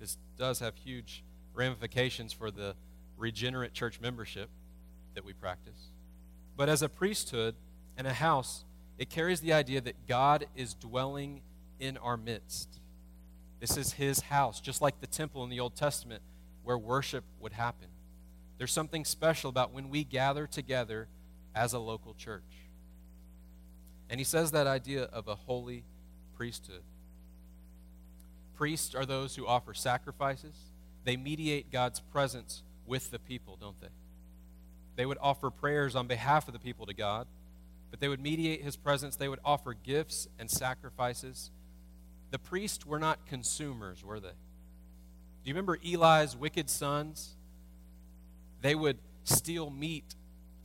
This 0.00 0.16
does 0.36 0.60
have 0.60 0.76
huge 0.76 1.24
ramifications 1.54 2.32
for 2.32 2.50
the 2.50 2.74
regenerate 3.16 3.72
church 3.72 4.00
membership 4.00 4.50
that 5.14 5.24
we 5.24 5.32
practice. 5.32 5.92
But 6.56 6.68
as 6.68 6.82
a 6.82 6.88
priesthood 6.88 7.54
and 7.96 8.06
a 8.06 8.12
house, 8.12 8.64
it 8.98 9.10
carries 9.10 9.40
the 9.40 9.52
idea 9.52 9.80
that 9.80 10.06
God 10.06 10.46
is 10.54 10.74
dwelling 10.74 11.42
in 11.78 11.96
our 11.96 12.16
midst. 12.16 12.80
This 13.60 13.76
is 13.76 13.94
his 13.94 14.20
house, 14.20 14.60
just 14.60 14.82
like 14.82 15.00
the 15.00 15.06
temple 15.06 15.42
in 15.44 15.50
the 15.50 15.60
Old 15.60 15.74
Testament 15.74 16.22
where 16.62 16.78
worship 16.78 17.24
would 17.40 17.52
happen. 17.52 17.88
There's 18.58 18.72
something 18.72 19.04
special 19.04 19.50
about 19.50 19.72
when 19.72 19.90
we 19.90 20.04
gather 20.04 20.46
together 20.46 21.08
as 21.54 21.72
a 21.72 21.78
local 21.78 22.14
church. 22.14 22.42
And 24.08 24.20
he 24.20 24.24
says 24.24 24.50
that 24.52 24.66
idea 24.66 25.04
of 25.04 25.28
a 25.28 25.34
holy 25.34 25.84
priesthood. 26.36 26.82
Priests 28.54 28.94
are 28.94 29.06
those 29.06 29.34
who 29.34 29.46
offer 29.46 29.74
sacrifices, 29.74 30.54
they 31.04 31.16
mediate 31.16 31.70
God's 31.70 32.00
presence 32.00 32.62
with 32.86 33.10
the 33.10 33.18
people, 33.18 33.56
don't 33.60 33.80
they? 33.80 33.88
They 34.96 35.06
would 35.06 35.18
offer 35.20 35.50
prayers 35.50 35.96
on 35.96 36.06
behalf 36.06 36.48
of 36.48 36.52
the 36.54 36.60
people 36.60 36.86
to 36.86 36.94
God, 36.94 37.26
but 37.90 38.00
they 38.00 38.08
would 38.08 38.20
mediate 38.20 38.62
his 38.62 38.76
presence. 38.76 39.16
They 39.16 39.28
would 39.28 39.40
offer 39.44 39.74
gifts 39.74 40.28
and 40.38 40.50
sacrifices. 40.50 41.50
The 42.30 42.38
priests 42.38 42.86
were 42.86 42.98
not 42.98 43.26
consumers, 43.26 44.04
were 44.04 44.20
they? 44.20 44.28
Do 44.28 45.48
you 45.48 45.54
remember 45.54 45.78
Eli's 45.84 46.36
wicked 46.36 46.70
sons? 46.70 47.36
They 48.60 48.74
would 48.74 48.98
steal 49.24 49.70
meat 49.70 50.14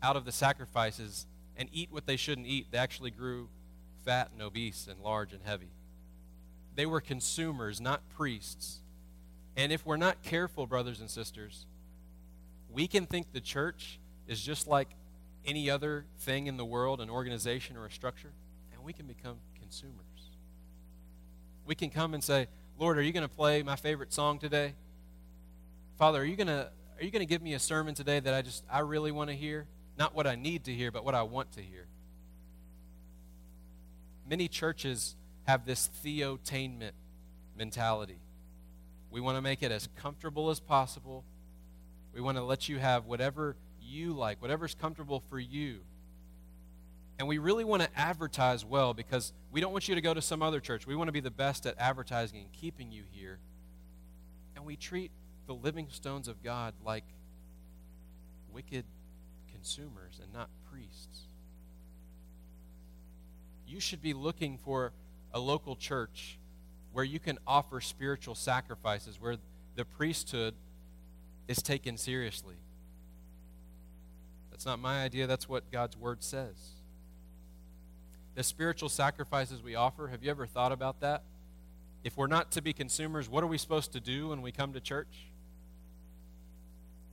out 0.02 0.16
of 0.16 0.26
the 0.26 0.32
sacrifices 0.32 1.28
and 1.58 1.68
eat 1.74 1.92
what 1.92 2.06
they 2.06 2.16
shouldn't 2.16 2.48
eat. 2.48 2.72
They 2.72 2.78
actually 2.78 3.12
grew 3.12 3.50
fat 4.06 4.30
and 4.32 4.42
obese 4.42 4.88
and 4.90 5.02
large 5.02 5.34
and 5.34 5.42
heavy. 5.44 5.72
They 6.76 6.86
were 6.86 7.02
consumers, 7.02 7.82
not 7.82 8.08
priests. 8.10 8.80
And 9.56 9.72
if 9.72 9.86
we're 9.86 9.98
not 9.98 10.22
careful, 10.24 10.68
brothers 10.68 11.00
and 11.00 11.10
sisters, 11.10 11.66
we 12.72 12.88
can 12.88 13.06
think 13.06 13.32
the 13.34 13.42
church 13.42 14.00
is 14.28 14.42
just 14.42 14.68
like 14.68 14.90
any 15.46 15.70
other 15.70 16.06
thing 16.20 16.48
in 16.48 16.58
the 16.58 16.66
world, 16.66 17.02
an 17.02 17.10
organization 17.10 17.76
or 17.76 17.86
a 17.86 17.92
structure, 17.92 18.32
and 18.74 18.84
we 18.84 18.94
can 18.94 19.08
become 19.08 19.38
consumers. 19.60 19.96
We 21.66 21.76
can 21.76 21.90
come 21.90 22.14
and 22.14 22.24
say, 22.24 22.48
Lord, 22.78 22.98
are 22.98 23.02
you 23.02 23.12
going 23.12 23.28
to 23.28 23.34
play 23.34 23.64
my 23.64 23.76
favorite 23.76 24.14
song 24.14 24.40
today? 24.40 24.74
Father, 25.98 26.22
are 26.22 26.26
you 26.26 26.36
going 26.36 26.48
to 26.48 26.70
are 26.98 27.04
you 27.04 27.12
going 27.12 27.26
to 27.26 27.30
give 27.30 27.42
me 27.42 27.54
a 27.54 27.60
sermon 27.60 27.96
today 27.96 28.20
that 28.20 28.34
I 28.34 28.42
just 28.42 28.64
I 28.70 28.80
really 28.80 29.12
want 29.12 29.30
to 29.30 29.36
hear? 29.36 29.68
Not 29.98 30.16
what 30.16 30.28
I 30.28 30.36
need 30.36 30.66
to 30.66 30.74
hear, 30.74 30.92
but 30.92 31.04
what 31.04 31.16
I 31.16 31.24
want 31.24 31.52
to 31.54 31.62
hear. 31.62 31.88
Many 34.28 34.48
churches 34.48 35.16
have 35.44 35.66
this 35.66 35.90
theotainment 36.04 36.92
mentality. 37.58 38.20
We 39.12 39.22
want 39.22 39.38
to 39.38 39.42
make 39.42 39.64
it 39.64 39.72
as 39.72 39.88
comfortable 39.96 40.50
as 40.50 40.60
possible. 40.60 41.24
We 42.14 42.22
want 42.22 42.38
to 42.38 42.44
let 42.44 42.70
you 42.70 42.80
have 42.80 43.06
whatever 43.06 43.56
you 43.82 44.14
like, 44.14 44.42
whatever's 44.42 44.76
comfortable 44.76 45.24
for 45.30 45.40
you. 45.40 45.80
And 47.18 47.28
we 47.28 47.38
really 47.38 47.66
want 47.66 47.82
to 47.84 47.90
advertise 48.00 48.64
well 48.64 48.94
because 48.94 49.34
we 49.52 49.60
don't 49.60 49.74
want 49.74 49.88
you 49.90 49.96
to 49.96 50.02
go 50.02 50.14
to 50.14 50.22
some 50.22 50.42
other 50.42 50.60
church. 50.60 50.88
We 50.88 50.96
want 50.96 51.10
to 51.10 51.12
be 51.12 51.20
the 51.20 51.32
best 51.32 51.66
at 51.66 51.76
advertising 51.78 52.40
and 52.40 52.52
keeping 52.54 52.92
you 52.92 53.04
here. 53.12 53.40
And 54.56 54.66
we 54.66 54.78
treat 54.78 55.12
the 55.46 55.54
living 55.54 55.88
stones 55.90 56.28
of 56.28 56.42
God 56.44 56.74
like 56.86 57.04
wicked 58.54 58.86
consumers 59.52 60.20
and 60.24 60.32
not 60.32 60.50
priests. 60.72 61.26
You 63.68 63.80
should 63.80 64.02
be 64.02 64.14
looking 64.14 64.58
for 64.58 64.94
a 65.34 65.40
local 65.40 65.76
church 65.76 66.39
where 66.92 67.06
you 67.06 67.20
can 67.20 67.38
offer 67.46 67.82
spiritual 67.82 68.36
sacrifices, 68.36 69.20
where 69.20 69.38
the 69.76 69.86
priesthood 69.86 70.54
is 71.48 71.62
taken 71.62 71.98
seriously. 71.98 72.56
That's 74.52 74.66
not 74.66 74.80
my 74.80 75.04
idea, 75.04 75.28
that's 75.28 75.48
what 75.48 75.72
God's 75.72 75.96
word 75.98 76.24
says. 76.24 76.56
The 78.36 78.44
spiritual 78.44 78.90
sacrifices 78.90 79.62
we 79.62 79.76
offer, 79.76 80.08
have 80.08 80.24
you 80.24 80.30
ever 80.30 80.46
thought 80.46 80.72
about 80.72 81.02
that? 81.02 81.24
If 82.04 82.18
we're 82.18 82.28
not 82.28 82.52
to 82.52 82.62
be 82.62 82.74
consumers, 82.74 83.28
what 83.30 83.44
are 83.44 83.48
we 83.48 83.58
supposed 83.58 83.92
to 83.94 84.00
do 84.00 84.30
when 84.30 84.42
we 84.42 84.52
come 84.52 84.74
to 84.74 84.80
church? 84.80 85.28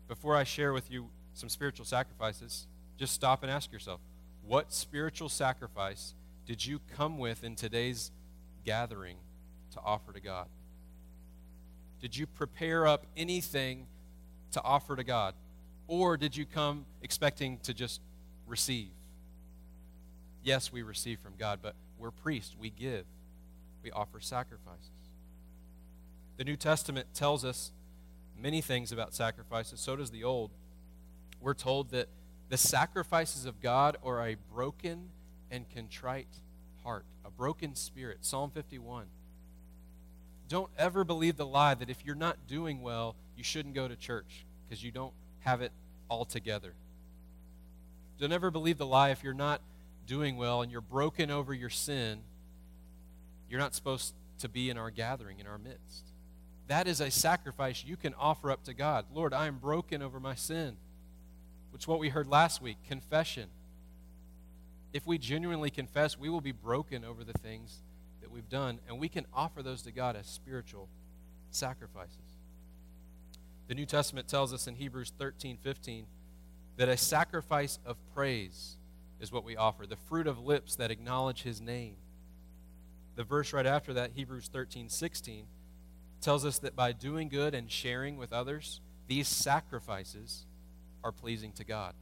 Before 0.08 0.36
I 0.36 0.44
share 0.44 0.72
with 0.72 0.90
you 0.90 1.08
some 1.34 1.48
spiritual 1.48 1.84
sacrifices, 1.84 2.66
just 2.96 3.12
stop 3.12 3.42
and 3.42 3.50
ask 3.50 3.72
yourself 3.72 4.00
what 4.44 4.72
spiritual 4.72 5.28
sacrifice 5.28 6.14
did 6.46 6.64
you 6.64 6.80
come 6.96 7.18
with 7.18 7.42
in 7.42 7.56
today's 7.56 8.12
gathering 8.64 9.16
to 9.76 9.82
offer 9.84 10.12
to 10.12 10.20
God? 10.20 10.48
Did 12.00 12.16
you 12.16 12.26
prepare 12.26 12.86
up 12.86 13.06
anything 13.16 13.86
to 14.52 14.62
offer 14.62 14.96
to 14.96 15.04
God? 15.04 15.34
Or 15.88 16.16
did 16.16 16.36
you 16.36 16.44
come 16.44 16.84
expecting 17.02 17.58
to 17.60 17.72
just 17.72 18.00
receive? 18.46 18.90
Yes, 20.42 20.72
we 20.72 20.82
receive 20.82 21.20
from 21.20 21.34
God, 21.38 21.60
but 21.62 21.74
we're 21.98 22.10
priests. 22.10 22.54
We 22.58 22.70
give, 22.70 23.04
we 23.82 23.90
offer 23.90 24.20
sacrifices. 24.20 24.90
The 26.36 26.44
New 26.44 26.56
Testament 26.56 27.08
tells 27.14 27.44
us 27.44 27.72
many 28.38 28.60
things 28.60 28.92
about 28.92 29.14
sacrifices, 29.14 29.80
so 29.80 29.96
does 29.96 30.10
the 30.10 30.24
Old. 30.24 30.50
We're 31.40 31.54
told 31.54 31.90
that 31.90 32.08
the 32.48 32.56
sacrifices 32.56 33.46
of 33.46 33.60
God 33.60 33.96
are 34.04 34.26
a 34.26 34.36
broken 34.52 35.08
and 35.50 35.68
contrite 35.68 36.28
heart, 36.84 37.04
a 37.24 37.30
broken 37.30 37.74
spirit. 37.74 38.18
Psalm 38.20 38.50
51. 38.50 39.06
Don't 40.48 40.70
ever 40.78 41.04
believe 41.04 41.36
the 41.36 41.46
lie 41.46 41.74
that 41.74 41.90
if 41.90 42.04
you're 42.04 42.14
not 42.14 42.46
doing 42.46 42.80
well, 42.82 43.16
you 43.36 43.42
shouldn't 43.42 43.74
go 43.74 43.88
to 43.88 43.96
church 43.96 44.46
because 44.64 44.82
you 44.82 44.90
don't 44.90 45.12
have 45.40 45.60
it 45.60 45.72
all 46.08 46.24
together. 46.24 46.74
Don't 48.18 48.32
ever 48.32 48.50
believe 48.50 48.78
the 48.78 48.86
lie 48.86 49.10
if 49.10 49.22
you're 49.22 49.34
not 49.34 49.60
doing 50.06 50.36
well 50.36 50.62
and 50.62 50.70
you're 50.70 50.80
broken 50.80 51.30
over 51.30 51.52
your 51.52 51.68
sin, 51.68 52.20
you're 53.48 53.60
not 53.60 53.74
supposed 53.74 54.14
to 54.38 54.48
be 54.48 54.70
in 54.70 54.78
our 54.78 54.90
gathering, 54.90 55.40
in 55.40 55.46
our 55.46 55.58
midst. 55.58 56.12
That 56.68 56.88
is 56.88 57.00
a 57.00 57.10
sacrifice 57.10 57.84
you 57.84 57.96
can 57.96 58.14
offer 58.14 58.50
up 58.50 58.64
to 58.64 58.74
God. 58.74 59.06
Lord, 59.12 59.32
I 59.32 59.46
am 59.46 59.58
broken 59.58 60.02
over 60.02 60.18
my 60.18 60.34
sin, 60.34 60.76
which 61.70 61.82
is 61.82 61.88
what 61.88 61.98
we 61.98 62.08
heard 62.08 62.26
last 62.26 62.60
week 62.60 62.78
confession. 62.86 63.48
If 64.92 65.06
we 65.06 65.18
genuinely 65.18 65.70
confess, 65.70 66.18
we 66.18 66.28
will 66.28 66.40
be 66.40 66.52
broken 66.52 67.04
over 67.04 67.22
the 67.22 67.34
things 67.34 67.82
we've 68.36 68.48
done, 68.48 68.78
and 68.86 69.00
we 69.00 69.08
can 69.08 69.26
offer 69.32 69.62
those 69.62 69.82
to 69.82 69.90
God 69.90 70.14
as 70.14 70.26
spiritual 70.26 70.88
sacrifices. 71.50 72.36
The 73.66 73.74
New 73.74 73.86
Testament 73.86 74.28
tells 74.28 74.52
us 74.52 74.68
in 74.68 74.76
Hebrews 74.76 75.12
13 75.18 75.58
15 75.60 76.06
that 76.76 76.88
a 76.88 76.96
sacrifice 76.96 77.78
of 77.84 77.96
praise 78.14 78.76
is 79.18 79.32
what 79.32 79.42
we 79.42 79.56
offer, 79.56 79.86
the 79.86 79.96
fruit 79.96 80.26
of 80.26 80.38
lips 80.38 80.76
that 80.76 80.90
acknowledge 80.90 81.42
his 81.42 81.60
name. 81.60 81.96
The 83.16 83.24
verse 83.24 83.54
right 83.54 83.66
after 83.66 83.94
that, 83.94 84.12
Hebrews 84.14 84.50
13 84.52 84.90
16, 84.90 85.46
tells 86.20 86.44
us 86.44 86.58
that 86.58 86.76
by 86.76 86.92
doing 86.92 87.28
good 87.28 87.54
and 87.54 87.70
sharing 87.70 88.18
with 88.18 88.32
others, 88.32 88.80
these 89.08 89.28
sacrifices 89.28 90.44
are 91.02 91.12
pleasing 91.12 91.52
to 91.52 91.64
God. 91.64 91.94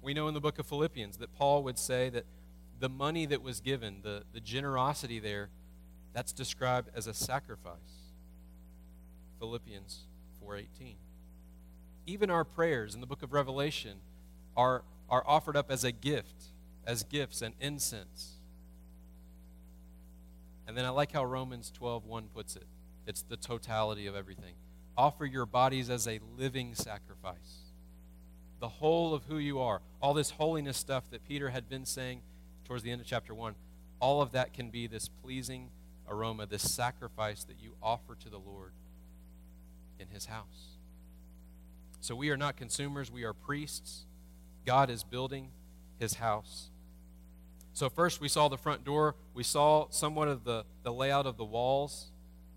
We 0.00 0.14
know 0.14 0.26
in 0.26 0.34
the 0.34 0.40
book 0.40 0.58
of 0.58 0.66
Philippians 0.66 1.18
that 1.18 1.36
Paul 1.36 1.62
would 1.64 1.78
say 1.78 2.08
that 2.08 2.24
the 2.82 2.88
money 2.88 3.26
that 3.26 3.40
was 3.40 3.60
given, 3.60 4.00
the, 4.02 4.24
the 4.32 4.40
generosity 4.40 5.20
there, 5.20 5.50
that's 6.12 6.32
described 6.32 6.90
as 6.96 7.06
a 7.06 7.14
sacrifice. 7.14 8.10
Philippians 9.38 10.00
4:18. 10.44 10.96
Even 12.06 12.28
our 12.28 12.42
prayers 12.42 12.96
in 12.96 13.00
the 13.00 13.06
book 13.06 13.22
of 13.22 13.32
Revelation 13.32 13.98
are, 14.56 14.82
are 15.08 15.22
offered 15.28 15.56
up 15.56 15.70
as 15.70 15.84
a 15.84 15.92
gift, 15.92 16.46
as 16.84 17.04
gifts 17.04 17.40
and 17.40 17.54
incense. 17.60 18.40
And 20.66 20.76
then 20.76 20.84
I 20.84 20.88
like 20.88 21.12
how 21.12 21.24
Romans 21.24 21.70
12:1 21.78 22.24
puts 22.34 22.56
it. 22.56 22.66
It's 23.06 23.22
the 23.22 23.36
totality 23.36 24.08
of 24.08 24.16
everything. 24.16 24.54
Offer 24.96 25.26
your 25.26 25.46
bodies 25.46 25.88
as 25.88 26.08
a 26.08 26.18
living 26.36 26.74
sacrifice. 26.74 27.70
The 28.58 28.68
whole 28.68 29.14
of 29.14 29.26
who 29.26 29.38
you 29.38 29.60
are. 29.60 29.82
All 30.00 30.14
this 30.14 30.30
holiness 30.30 30.76
stuff 30.76 31.04
that 31.12 31.24
Peter 31.28 31.50
had 31.50 31.68
been 31.68 31.86
saying 31.86 32.22
towards 32.64 32.82
the 32.82 32.90
end 32.90 33.00
of 33.00 33.06
chapter 33.06 33.34
1, 33.34 33.54
all 34.00 34.20
of 34.20 34.32
that 34.32 34.52
can 34.52 34.70
be 34.70 34.86
this 34.86 35.08
pleasing 35.08 35.70
aroma, 36.08 36.46
this 36.46 36.62
sacrifice 36.62 37.44
that 37.44 37.56
you 37.60 37.74
offer 37.82 38.14
to 38.16 38.28
the 38.28 38.38
Lord 38.38 38.72
in 39.98 40.08
his 40.08 40.26
house. 40.26 40.78
So 42.00 42.16
we 42.16 42.30
are 42.30 42.36
not 42.36 42.56
consumers, 42.56 43.10
we 43.10 43.24
are 43.24 43.32
priests. 43.32 44.06
God 44.66 44.90
is 44.90 45.04
building 45.04 45.50
his 45.98 46.14
house. 46.14 46.70
So, 47.74 47.88
first 47.88 48.20
we 48.20 48.28
saw 48.28 48.48
the 48.48 48.58
front 48.58 48.84
door, 48.84 49.14
we 49.32 49.42
saw 49.42 49.86
somewhat 49.88 50.28
of 50.28 50.44
the, 50.44 50.64
the 50.82 50.92
layout 50.92 51.26
of 51.26 51.36
the 51.36 51.44
walls, 51.44 52.10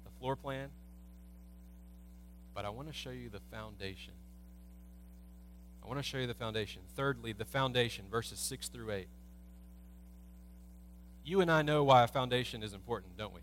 the 0.03 0.11
floor 0.19 0.35
plan. 0.35 0.69
But 2.53 2.65
I 2.65 2.69
want 2.69 2.87
to 2.87 2.93
show 2.93 3.11
you 3.11 3.29
the 3.29 3.39
foundation. 3.51 4.13
I 5.83 5.87
want 5.87 5.99
to 5.99 6.03
show 6.03 6.17
you 6.17 6.27
the 6.27 6.33
foundation. 6.33 6.81
Thirdly, 6.95 7.31
the 7.31 7.45
foundation, 7.45 8.05
verses 8.09 8.39
6 8.39 8.69
through 8.69 8.91
8. 8.91 9.07
You 11.25 11.41
and 11.41 11.51
I 11.51 11.63
know 11.63 11.83
why 11.83 12.03
a 12.03 12.07
foundation 12.07 12.63
is 12.63 12.73
important, 12.73 13.17
don't 13.17 13.33
we? 13.33 13.41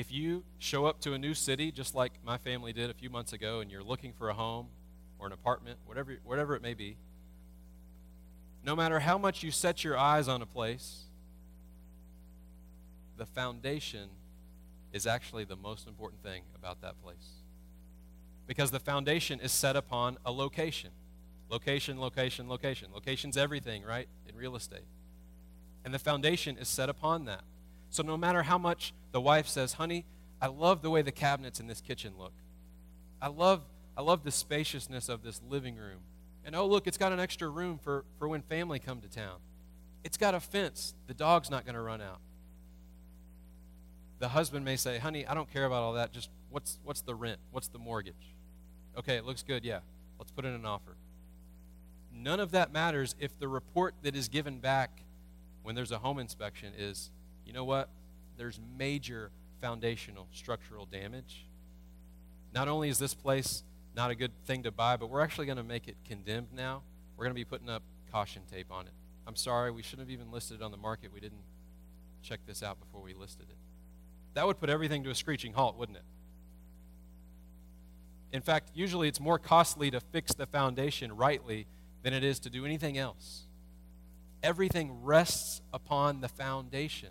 if 0.00 0.10
you 0.10 0.42
show 0.58 0.86
up 0.86 0.98
to 0.98 1.12
a 1.12 1.18
new 1.18 1.34
city, 1.34 1.70
just 1.70 1.94
like 1.94 2.12
my 2.24 2.38
family 2.38 2.72
did 2.72 2.88
a 2.88 2.94
few 2.94 3.10
months 3.10 3.34
ago, 3.34 3.60
and 3.60 3.70
you're 3.70 3.82
looking 3.82 4.14
for 4.14 4.30
a 4.30 4.34
home 4.34 4.68
or 5.18 5.26
an 5.26 5.32
apartment, 5.32 5.78
whatever, 5.84 6.16
whatever 6.24 6.56
it 6.56 6.62
may 6.62 6.72
be, 6.72 6.96
no 8.64 8.74
matter 8.74 9.00
how 9.00 9.18
much 9.18 9.42
you 9.42 9.50
set 9.50 9.84
your 9.84 9.98
eyes 9.98 10.26
on 10.26 10.40
a 10.40 10.46
place, 10.46 11.04
the 13.18 13.26
foundation 13.26 14.08
is 14.90 15.06
actually 15.06 15.44
the 15.44 15.56
most 15.56 15.86
important 15.86 16.22
thing 16.22 16.44
about 16.54 16.80
that 16.80 17.00
place. 17.02 17.42
Because 18.46 18.70
the 18.70 18.80
foundation 18.80 19.38
is 19.38 19.52
set 19.52 19.76
upon 19.76 20.16
a 20.24 20.32
location. 20.32 20.92
Location, 21.50 22.00
location, 22.00 22.48
location. 22.48 22.88
Location's 22.92 23.36
everything, 23.36 23.82
right, 23.82 24.08
in 24.26 24.34
real 24.34 24.56
estate. 24.56 24.86
And 25.84 25.94
the 25.94 25.98
foundation 25.98 26.58
is 26.58 26.68
set 26.68 26.88
upon 26.88 27.24
that. 27.24 27.42
So 27.90 28.02
no 28.02 28.16
matter 28.16 28.42
how 28.42 28.58
much 28.58 28.92
the 29.12 29.20
wife 29.20 29.48
says, 29.48 29.74
honey, 29.74 30.04
I 30.40 30.46
love 30.46 30.82
the 30.82 30.90
way 30.90 31.02
the 31.02 31.12
cabinets 31.12 31.60
in 31.60 31.66
this 31.66 31.80
kitchen 31.80 32.12
look. 32.18 32.32
I 33.20 33.28
love, 33.28 33.62
I 33.96 34.02
love 34.02 34.24
the 34.24 34.30
spaciousness 34.30 35.08
of 35.08 35.22
this 35.22 35.40
living 35.48 35.76
room. 35.76 36.00
And 36.44 36.56
oh, 36.56 36.66
look, 36.66 36.86
it's 36.86 36.96
got 36.96 37.12
an 37.12 37.20
extra 37.20 37.48
room 37.48 37.78
for, 37.78 38.04
for 38.18 38.28
when 38.28 38.42
family 38.42 38.78
come 38.78 39.00
to 39.00 39.08
town. 39.08 39.38
It's 40.04 40.16
got 40.16 40.34
a 40.34 40.40
fence. 40.40 40.94
The 41.06 41.14
dog's 41.14 41.50
not 41.50 41.64
going 41.64 41.74
to 41.74 41.82
run 41.82 42.00
out. 42.00 42.20
The 44.20 44.28
husband 44.28 44.64
may 44.64 44.76
say, 44.76 44.98
honey, 44.98 45.26
I 45.26 45.34
don't 45.34 45.50
care 45.52 45.64
about 45.64 45.82
all 45.82 45.94
that. 45.94 46.12
Just 46.12 46.30
what's, 46.50 46.78
what's 46.84 47.02
the 47.02 47.14
rent? 47.14 47.38
What's 47.50 47.68
the 47.68 47.78
mortgage? 47.78 48.34
Okay, 48.98 49.16
it 49.16 49.24
looks 49.24 49.42
good. 49.42 49.64
Yeah, 49.64 49.80
let's 50.18 50.30
put 50.30 50.44
in 50.44 50.52
an 50.52 50.64
offer. 50.64 50.96
None 52.12 52.40
of 52.40 52.52
that 52.52 52.72
matters 52.72 53.14
if 53.18 53.38
the 53.38 53.48
report 53.48 53.94
that 54.02 54.16
is 54.16 54.28
given 54.28 54.58
back 54.58 55.02
when 55.62 55.74
there's 55.74 55.92
a 55.92 55.98
home 55.98 56.18
inspection 56.18 56.72
is 56.76 57.10
you 57.44 57.52
know 57.52 57.64
what? 57.64 57.88
There's 58.36 58.60
major 58.78 59.30
foundational 59.60 60.28
structural 60.32 60.86
damage. 60.86 61.46
Not 62.52 62.68
only 62.68 62.88
is 62.88 62.98
this 62.98 63.14
place 63.14 63.62
not 63.94 64.10
a 64.10 64.14
good 64.14 64.32
thing 64.44 64.62
to 64.62 64.70
buy, 64.70 64.96
but 64.96 65.10
we're 65.10 65.20
actually 65.20 65.46
going 65.46 65.58
to 65.58 65.64
make 65.64 65.88
it 65.88 65.96
condemned 66.06 66.48
now. 66.52 66.82
We're 67.16 67.24
going 67.24 67.34
to 67.34 67.40
be 67.40 67.44
putting 67.44 67.68
up 67.68 67.82
caution 68.12 68.42
tape 68.50 68.70
on 68.70 68.86
it. 68.86 68.92
I'm 69.26 69.36
sorry, 69.36 69.70
we 69.70 69.82
shouldn't 69.82 70.08
have 70.08 70.10
even 70.10 70.30
listed 70.30 70.60
it 70.60 70.62
on 70.62 70.70
the 70.70 70.76
market. 70.76 71.12
We 71.12 71.20
didn't 71.20 71.42
check 72.22 72.40
this 72.46 72.62
out 72.62 72.78
before 72.80 73.00
we 73.02 73.14
listed 73.14 73.46
it. 73.50 73.56
That 74.34 74.46
would 74.46 74.60
put 74.60 74.70
everything 74.70 75.04
to 75.04 75.10
a 75.10 75.14
screeching 75.14 75.52
halt, 75.52 75.76
wouldn't 75.76 75.98
it? 75.98 76.04
In 78.32 78.42
fact, 78.42 78.70
usually 78.74 79.08
it's 79.08 79.20
more 79.20 79.38
costly 79.38 79.90
to 79.90 80.00
fix 80.00 80.32
the 80.34 80.46
foundation 80.46 81.16
rightly 81.16 81.66
than 82.02 82.14
it 82.14 82.22
is 82.22 82.38
to 82.40 82.50
do 82.50 82.64
anything 82.64 82.96
else. 82.96 83.44
Everything 84.42 85.02
rests 85.02 85.60
upon 85.72 86.20
the 86.20 86.28
foundation. 86.28 87.10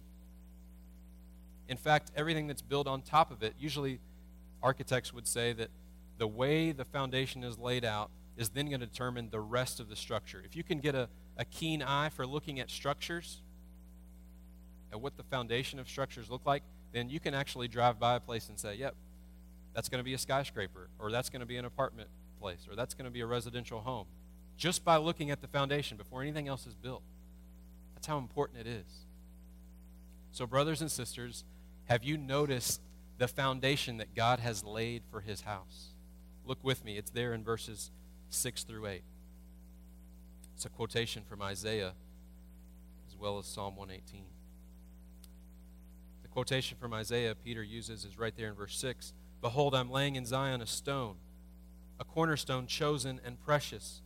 In 1.68 1.78
fact, 1.78 2.12
everything 2.15 2.48
that's 2.48 2.62
built 2.62 2.88
on 2.88 3.02
top 3.02 3.32
of 3.32 3.44
it, 3.44 3.54
usually 3.60 4.00
architects 4.63 5.13
would 5.13 5.28
say 5.28 5.54
that 5.54 5.70
the 6.18 6.28
way 6.28 6.72
the 6.72 6.86
foundation 6.86 7.44
is 7.44 7.58
laid 7.58 7.86
out 7.86 8.10
is 8.38 8.50
then 8.50 8.68
going 8.70 8.80
to 8.80 8.88
determine 8.88 9.30
the 9.30 9.39
rest 9.39 9.80
of 9.80 9.89
the 9.89 9.96
structure. 9.96 10.42
If 10.44 10.56
you 10.56 10.63
can 10.63 10.80
get 10.80 10.96
a, 10.96 11.08
a 11.38 11.46
keen 11.46 11.84
eye 11.84 12.10
for 12.10 12.26
looking 12.26 12.60
at 12.60 12.70
structures, 12.70 13.42
at 14.92 15.00
what 15.00 15.18
the 15.18 15.24
foundation 15.24 15.80
of 15.80 15.88
structures 15.88 16.30
look 16.30 16.46
like, 16.46 16.63
then 16.92 17.10
you 17.10 17.20
can 17.20 17.34
actually 17.34 17.68
drive 17.68 18.00
by 18.00 18.15
a 18.15 18.20
place 18.20 18.50
and 18.50 18.58
say, 18.58 18.76
yep, 18.76 18.96
that's 19.74 19.89
going 19.89 20.00
to 20.00 20.04
be 20.04 20.13
a 20.13 20.18
skyscraper, 20.18 20.89
or 20.98 21.12
that's 21.12 21.30
going 21.30 21.42
to 21.42 21.46
be 21.46 21.58
an 21.58 21.65
apartment 21.65 22.10
place, 22.42 22.68
or 22.70 22.76
that's 22.76 22.96
going 22.96 23.06
to 23.06 23.12
be 23.12 23.22
a 23.22 23.26
residential 23.28 23.82
home. 23.82 24.08
Just 24.58 24.84
by 24.84 24.98
looking 24.98 25.30
at 25.32 25.42
the 25.42 25.48
foundation 25.48 25.96
before 25.96 26.22
anything 26.22 26.48
else 26.48 26.65
is 26.65 26.74
built. 26.74 27.04
That's 28.00 28.08
how 28.08 28.18
important 28.18 28.66
it 28.66 28.68
is. 28.68 29.06
So, 30.32 30.48
brothers 30.48 30.80
and 30.80 30.90
sisters, 30.90 31.44
have 31.90 32.02
you 32.02 32.18
noticed 32.18 32.80
the 33.18 33.28
foundation 33.28 33.98
that 33.98 34.16
God 34.16 34.40
has 34.40 34.64
laid 34.64 35.04
for 35.12 35.20
his 35.20 35.42
house? 35.42 35.88
Look 36.46 36.60
with 36.64 36.86
me. 36.86 36.98
It's 36.98 37.12
there 37.12 37.34
in 37.34 37.44
verses 37.44 37.92
6 38.30 38.64
through 38.64 38.86
8. 38.86 39.02
It's 40.56 40.64
a 40.64 40.70
quotation 40.70 41.24
from 41.28 41.42
Isaiah 41.42 41.92
as 43.06 43.18
well 43.18 43.38
as 43.38 43.46
Psalm 43.46 43.76
118. 43.76 44.24
The 46.22 46.30
quotation 46.30 46.78
from 46.80 46.94
Isaiah 46.94 47.36
Peter 47.36 47.62
uses 47.62 48.06
is 48.06 48.18
right 48.18 48.34
there 48.38 48.48
in 48.48 48.54
verse 48.54 48.78
6 48.78 49.12
Behold, 49.42 49.76
I'm 49.76 49.92
laying 49.92 50.16
in 50.16 50.26
Zion 50.26 50.62
a 50.62 50.66
stone, 50.66 51.16
a 52.00 52.06
cornerstone 52.06 52.66
chosen 52.66 53.20
and 53.26 53.42
precious. 53.42 54.02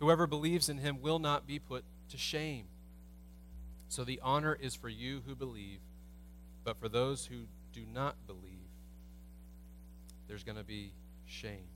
Whoever 0.00 0.26
believes 0.26 0.70
in 0.70 0.78
him 0.78 1.02
will 1.02 1.18
not 1.18 1.46
be 1.46 1.58
put 1.58 1.84
to 2.08 2.16
shame. 2.16 2.64
So 3.88 4.04
the 4.04 4.20
honor 4.22 4.56
is 4.60 4.74
for 4.74 4.88
you 4.88 5.22
who 5.26 5.34
believe, 5.34 5.78
but 6.64 6.78
for 6.78 6.88
those 6.88 7.26
who 7.26 7.46
do 7.72 7.84
not 7.92 8.16
believe, 8.26 8.42
there's 10.28 10.42
going 10.42 10.58
to 10.58 10.64
be 10.64 10.92
shame. 11.24 11.68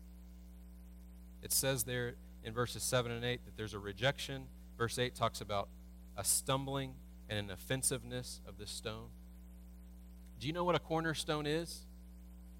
It 1.43 1.53
says 1.53 1.85
there 1.85 2.15
in 2.45 2.53
verses 2.53 2.83
7 2.83 3.11
and 3.11 3.25
8 3.25 3.45
that 3.45 3.57
there's 3.57 3.75
a 3.75 3.79
rejection. 3.79 4.47
Verse 4.77 4.99
8 4.99 5.15
talks 5.15 5.41
about 5.41 5.69
a 6.17 6.25
stumbling 6.25 6.95
and 7.29 7.39
an 7.39 7.51
offensiveness 7.51 8.41
of 8.47 8.59
this 8.59 8.71
stone. 8.71 9.09
Do 10.39 10.47
you 10.47 10.53
know 10.53 10.65
what 10.65 10.75
a 10.75 10.79
cornerstone 10.81 11.47
is? 11.47 11.87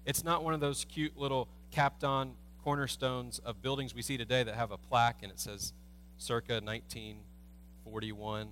It's 0.05 0.23
not 0.23 0.43
one 0.43 0.53
of 0.53 0.59
those 0.59 0.85
cute 0.85 1.17
little 1.17 1.47
capped 1.71 2.03
on 2.03 2.33
cornerstones 2.63 3.39
of 3.39 3.61
buildings 3.61 3.93
we 3.95 4.01
see 4.01 4.17
today 4.17 4.43
that 4.43 4.55
have 4.55 4.71
a 4.71 4.77
plaque 4.77 5.23
and 5.23 5.31
it 5.31 5.39
says 5.39 5.73
circa 6.17 6.61
1941 6.63 8.49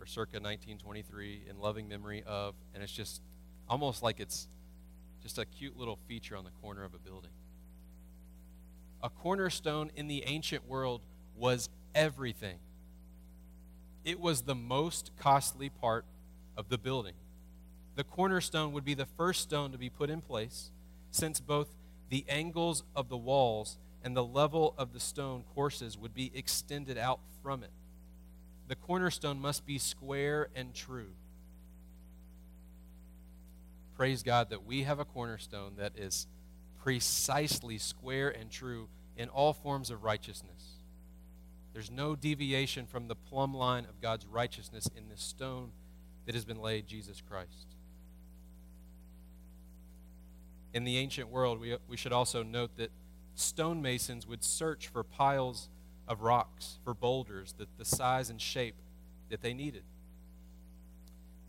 or 0.00 0.06
circa 0.06 0.36
1923 0.36 1.42
in 1.48 1.60
loving 1.60 1.88
memory 1.88 2.22
of, 2.26 2.54
and 2.74 2.82
it's 2.82 2.92
just 2.92 3.20
almost 3.68 4.02
like 4.02 4.18
it's 4.18 4.48
just 5.22 5.38
a 5.38 5.44
cute 5.44 5.76
little 5.76 5.98
feature 6.08 6.36
on 6.36 6.44
the 6.44 6.50
corner 6.62 6.84
of 6.84 6.94
a 6.94 6.98
building. 6.98 7.30
A 9.02 9.10
cornerstone 9.10 9.90
in 9.94 10.08
the 10.08 10.24
ancient 10.26 10.66
world 10.66 11.02
was 11.36 11.68
everything. 11.94 12.58
It 14.04 14.18
was 14.18 14.42
the 14.42 14.54
most 14.54 15.10
costly 15.18 15.68
part 15.68 16.04
of 16.56 16.68
the 16.68 16.78
building. 16.78 17.14
The 17.96 18.04
cornerstone 18.04 18.72
would 18.72 18.84
be 18.84 18.94
the 18.94 19.06
first 19.06 19.42
stone 19.42 19.72
to 19.72 19.78
be 19.78 19.90
put 19.90 20.08
in 20.08 20.22
place, 20.22 20.70
since 21.10 21.40
both 21.40 21.68
the 22.08 22.24
angles 22.28 22.82
of 22.96 23.08
the 23.08 23.16
walls 23.16 23.78
and 24.02 24.16
the 24.16 24.24
level 24.24 24.74
of 24.78 24.92
the 24.92 25.00
stone 25.00 25.44
courses 25.54 25.98
would 25.98 26.14
be 26.14 26.30
extended 26.34 26.96
out 26.96 27.20
from 27.42 27.62
it. 27.62 27.70
The 28.70 28.76
cornerstone 28.76 29.40
must 29.40 29.66
be 29.66 29.78
square 29.78 30.48
and 30.54 30.72
true. 30.72 31.10
Praise 33.96 34.22
God 34.22 34.50
that 34.50 34.64
we 34.64 34.84
have 34.84 35.00
a 35.00 35.04
cornerstone 35.04 35.72
that 35.78 35.98
is 35.98 36.28
precisely 36.80 37.78
square 37.78 38.28
and 38.28 38.48
true 38.48 38.88
in 39.16 39.28
all 39.28 39.54
forms 39.54 39.90
of 39.90 40.04
righteousness. 40.04 40.76
There's 41.72 41.90
no 41.90 42.14
deviation 42.14 42.86
from 42.86 43.08
the 43.08 43.16
plumb 43.16 43.56
line 43.56 43.86
of 43.86 44.00
God's 44.00 44.24
righteousness 44.24 44.88
in 44.96 45.08
this 45.08 45.20
stone 45.20 45.72
that 46.26 46.36
has 46.36 46.44
been 46.44 46.62
laid, 46.62 46.86
Jesus 46.86 47.20
Christ. 47.28 47.74
In 50.72 50.84
the 50.84 50.96
ancient 50.96 51.28
world, 51.28 51.58
we, 51.60 51.76
we 51.88 51.96
should 51.96 52.12
also 52.12 52.44
note 52.44 52.76
that 52.76 52.92
stonemasons 53.34 54.28
would 54.28 54.44
search 54.44 54.86
for 54.86 55.02
piles 55.02 55.68
of 56.10 56.22
rocks, 56.22 56.80
for 56.82 56.92
boulders, 56.92 57.54
that 57.58 57.68
the 57.78 57.84
size 57.84 58.30
and 58.30 58.40
shape 58.40 58.74
that 59.30 59.42
they 59.42 59.54
needed. 59.54 59.84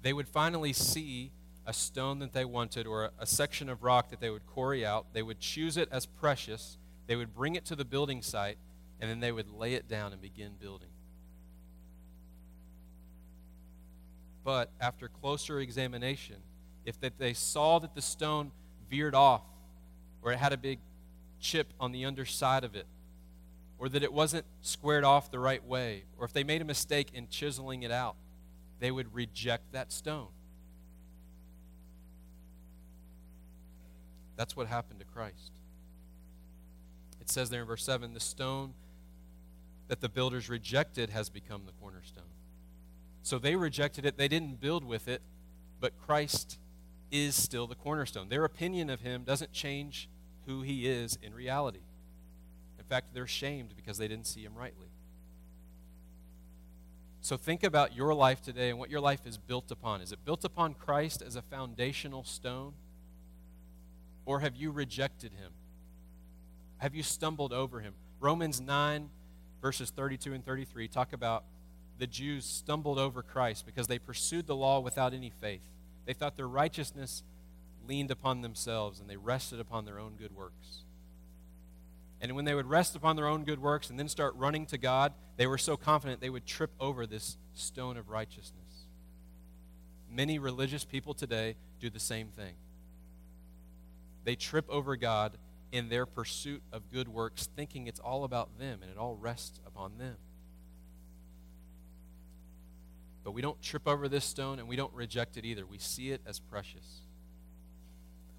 They 0.03 0.13
would 0.13 0.27
finally 0.27 0.71
see 0.71 1.31
a 1.65 1.73
stone 1.73 2.19
that 2.19 2.31
they 2.31 2.45
wanted 2.45 2.85
or 2.85 3.05
a, 3.05 3.11
a 3.19 3.25
section 3.25 3.69
of 3.69 3.81
rock 3.81 4.11
that 4.11 4.21
they 4.21 4.29
would 4.29 4.45
quarry 4.45 4.85
out. 4.85 5.07
They 5.13 5.23
would 5.23 5.39
choose 5.39 5.77
it 5.77 5.89
as 5.91 6.05
precious. 6.05 6.77
They 7.07 7.15
would 7.15 7.33
bring 7.33 7.55
it 7.55 7.65
to 7.65 7.75
the 7.75 7.83
building 7.83 8.21
site, 8.21 8.59
and 8.99 9.09
then 9.09 9.19
they 9.19 9.31
would 9.31 9.49
lay 9.49 9.73
it 9.73 9.87
down 9.87 10.13
and 10.13 10.21
begin 10.21 10.51
building. 10.61 10.89
But 14.43 14.69
after 14.79 15.07
closer 15.07 15.59
examination, 15.59 16.37
if 16.85 16.99
that 17.01 17.17
they 17.17 17.33
saw 17.33 17.79
that 17.79 17.95
the 17.95 18.01
stone 18.01 18.51
veered 18.91 19.15
off 19.15 19.43
or 20.21 20.31
it 20.31 20.37
had 20.37 20.53
a 20.53 20.57
big 20.57 20.77
chip 21.39 21.73
on 21.79 21.91
the 21.91 22.05
underside 22.05 22.63
of 22.63 22.75
it 22.75 22.85
or 23.81 23.89
that 23.89 24.03
it 24.03 24.13
wasn't 24.13 24.45
squared 24.61 25.03
off 25.03 25.31
the 25.31 25.39
right 25.39 25.65
way 25.65 26.03
or 26.19 26.23
if 26.23 26.31
they 26.31 26.43
made 26.43 26.61
a 26.61 26.65
mistake 26.65 27.09
in 27.15 27.27
chiseling 27.27 27.81
it 27.81 27.89
out, 27.89 28.15
they 28.79 28.91
would 28.91 29.11
reject 29.11 29.63
that 29.71 29.91
stone. 29.91 30.27
That's 34.35 34.55
what 34.55 34.67
happened 34.67 34.99
to 34.99 35.05
Christ. 35.05 35.51
It 37.19 37.27
says 37.27 37.49
there 37.49 37.61
in 37.61 37.67
verse 37.67 37.83
7 37.83 38.13
the 38.13 38.19
stone 38.19 38.75
that 39.87 39.99
the 39.99 40.09
builders 40.09 40.47
rejected 40.47 41.09
has 41.09 41.31
become 41.31 41.63
the 41.65 41.73
cornerstone. 41.81 42.23
So 43.23 43.39
they 43.39 43.55
rejected 43.55 44.05
it, 44.05 44.15
they 44.15 44.27
didn't 44.27 44.61
build 44.61 44.83
with 44.83 45.07
it, 45.07 45.23
but 45.79 45.93
Christ 46.05 46.59
is 47.09 47.33
still 47.33 47.65
the 47.65 47.75
cornerstone. 47.75 48.29
Their 48.29 48.45
opinion 48.45 48.91
of 48.91 49.01
him 49.01 49.23
doesn't 49.23 49.53
change 49.53 50.07
who 50.45 50.61
he 50.61 50.87
is 50.87 51.17
in 51.23 51.33
reality. 51.33 51.81
Fact, 52.91 53.13
they're 53.13 53.25
shamed 53.25 53.73
because 53.77 53.97
they 53.97 54.09
didn't 54.09 54.27
see 54.27 54.43
him 54.43 54.53
rightly. 54.53 54.89
So 57.21 57.37
think 57.37 57.63
about 57.63 57.95
your 57.95 58.13
life 58.13 58.41
today 58.41 58.69
and 58.69 58.77
what 58.77 58.89
your 58.89 58.99
life 58.99 59.25
is 59.25 59.37
built 59.37 59.71
upon. 59.71 60.01
Is 60.01 60.11
it 60.11 60.25
built 60.25 60.43
upon 60.43 60.73
Christ 60.73 61.21
as 61.25 61.37
a 61.37 61.41
foundational 61.41 62.25
stone? 62.25 62.73
Or 64.25 64.41
have 64.41 64.57
you 64.57 64.71
rejected 64.71 65.31
him? 65.31 65.53
Have 66.79 66.93
you 66.93 67.01
stumbled 67.01 67.53
over 67.53 67.79
him? 67.79 67.93
Romans 68.19 68.59
9, 68.59 69.09
verses 69.61 69.89
32 69.89 70.33
and 70.33 70.45
33 70.45 70.89
talk 70.89 71.13
about 71.13 71.45
the 71.97 72.07
Jews 72.07 72.43
stumbled 72.43 72.99
over 72.99 73.21
Christ 73.21 73.65
because 73.65 73.87
they 73.87 73.99
pursued 73.99 74.47
the 74.47 74.55
law 74.57 74.81
without 74.81 75.13
any 75.13 75.29
faith. 75.29 75.63
They 76.05 76.11
thought 76.11 76.35
their 76.35 76.45
righteousness 76.45 77.23
leaned 77.87 78.11
upon 78.11 78.41
themselves 78.41 78.99
and 78.99 79.09
they 79.09 79.15
rested 79.15 79.61
upon 79.61 79.85
their 79.85 79.97
own 79.97 80.15
good 80.19 80.35
works. 80.35 80.83
And 82.21 82.35
when 82.35 82.45
they 82.45 82.53
would 82.53 82.67
rest 82.67 82.95
upon 82.95 83.15
their 83.15 83.25
own 83.25 83.43
good 83.43 83.59
works 83.59 83.89
and 83.89 83.97
then 83.97 84.07
start 84.07 84.35
running 84.35 84.67
to 84.67 84.77
God, 84.77 85.13
they 85.37 85.47
were 85.47 85.57
so 85.57 85.75
confident 85.75 86.21
they 86.21 86.29
would 86.29 86.45
trip 86.45 86.69
over 86.79 87.07
this 87.07 87.37
stone 87.53 87.97
of 87.97 88.09
righteousness. 88.09 88.85
Many 90.09 90.37
religious 90.37 90.85
people 90.85 91.15
today 91.15 91.55
do 91.79 91.89
the 91.89 91.99
same 91.99 92.27
thing. 92.27 92.53
They 94.23 94.35
trip 94.35 94.65
over 94.69 94.95
God 94.95 95.37
in 95.71 95.89
their 95.89 96.05
pursuit 96.05 96.61
of 96.71 96.91
good 96.91 97.07
works, 97.07 97.49
thinking 97.55 97.87
it's 97.87 97.99
all 97.99 98.23
about 98.23 98.59
them 98.59 98.81
and 98.83 98.91
it 98.91 98.97
all 98.97 99.15
rests 99.15 99.59
upon 99.65 99.97
them. 99.97 100.17
But 103.23 103.31
we 103.31 103.41
don't 103.41 103.59
trip 103.63 103.87
over 103.87 104.07
this 104.07 104.25
stone 104.25 104.59
and 104.59 104.67
we 104.67 104.75
don't 104.75 104.93
reject 104.93 105.37
it 105.37 105.45
either. 105.45 105.65
We 105.65 105.79
see 105.79 106.11
it 106.11 106.21
as 106.27 106.39
precious. 106.39 107.01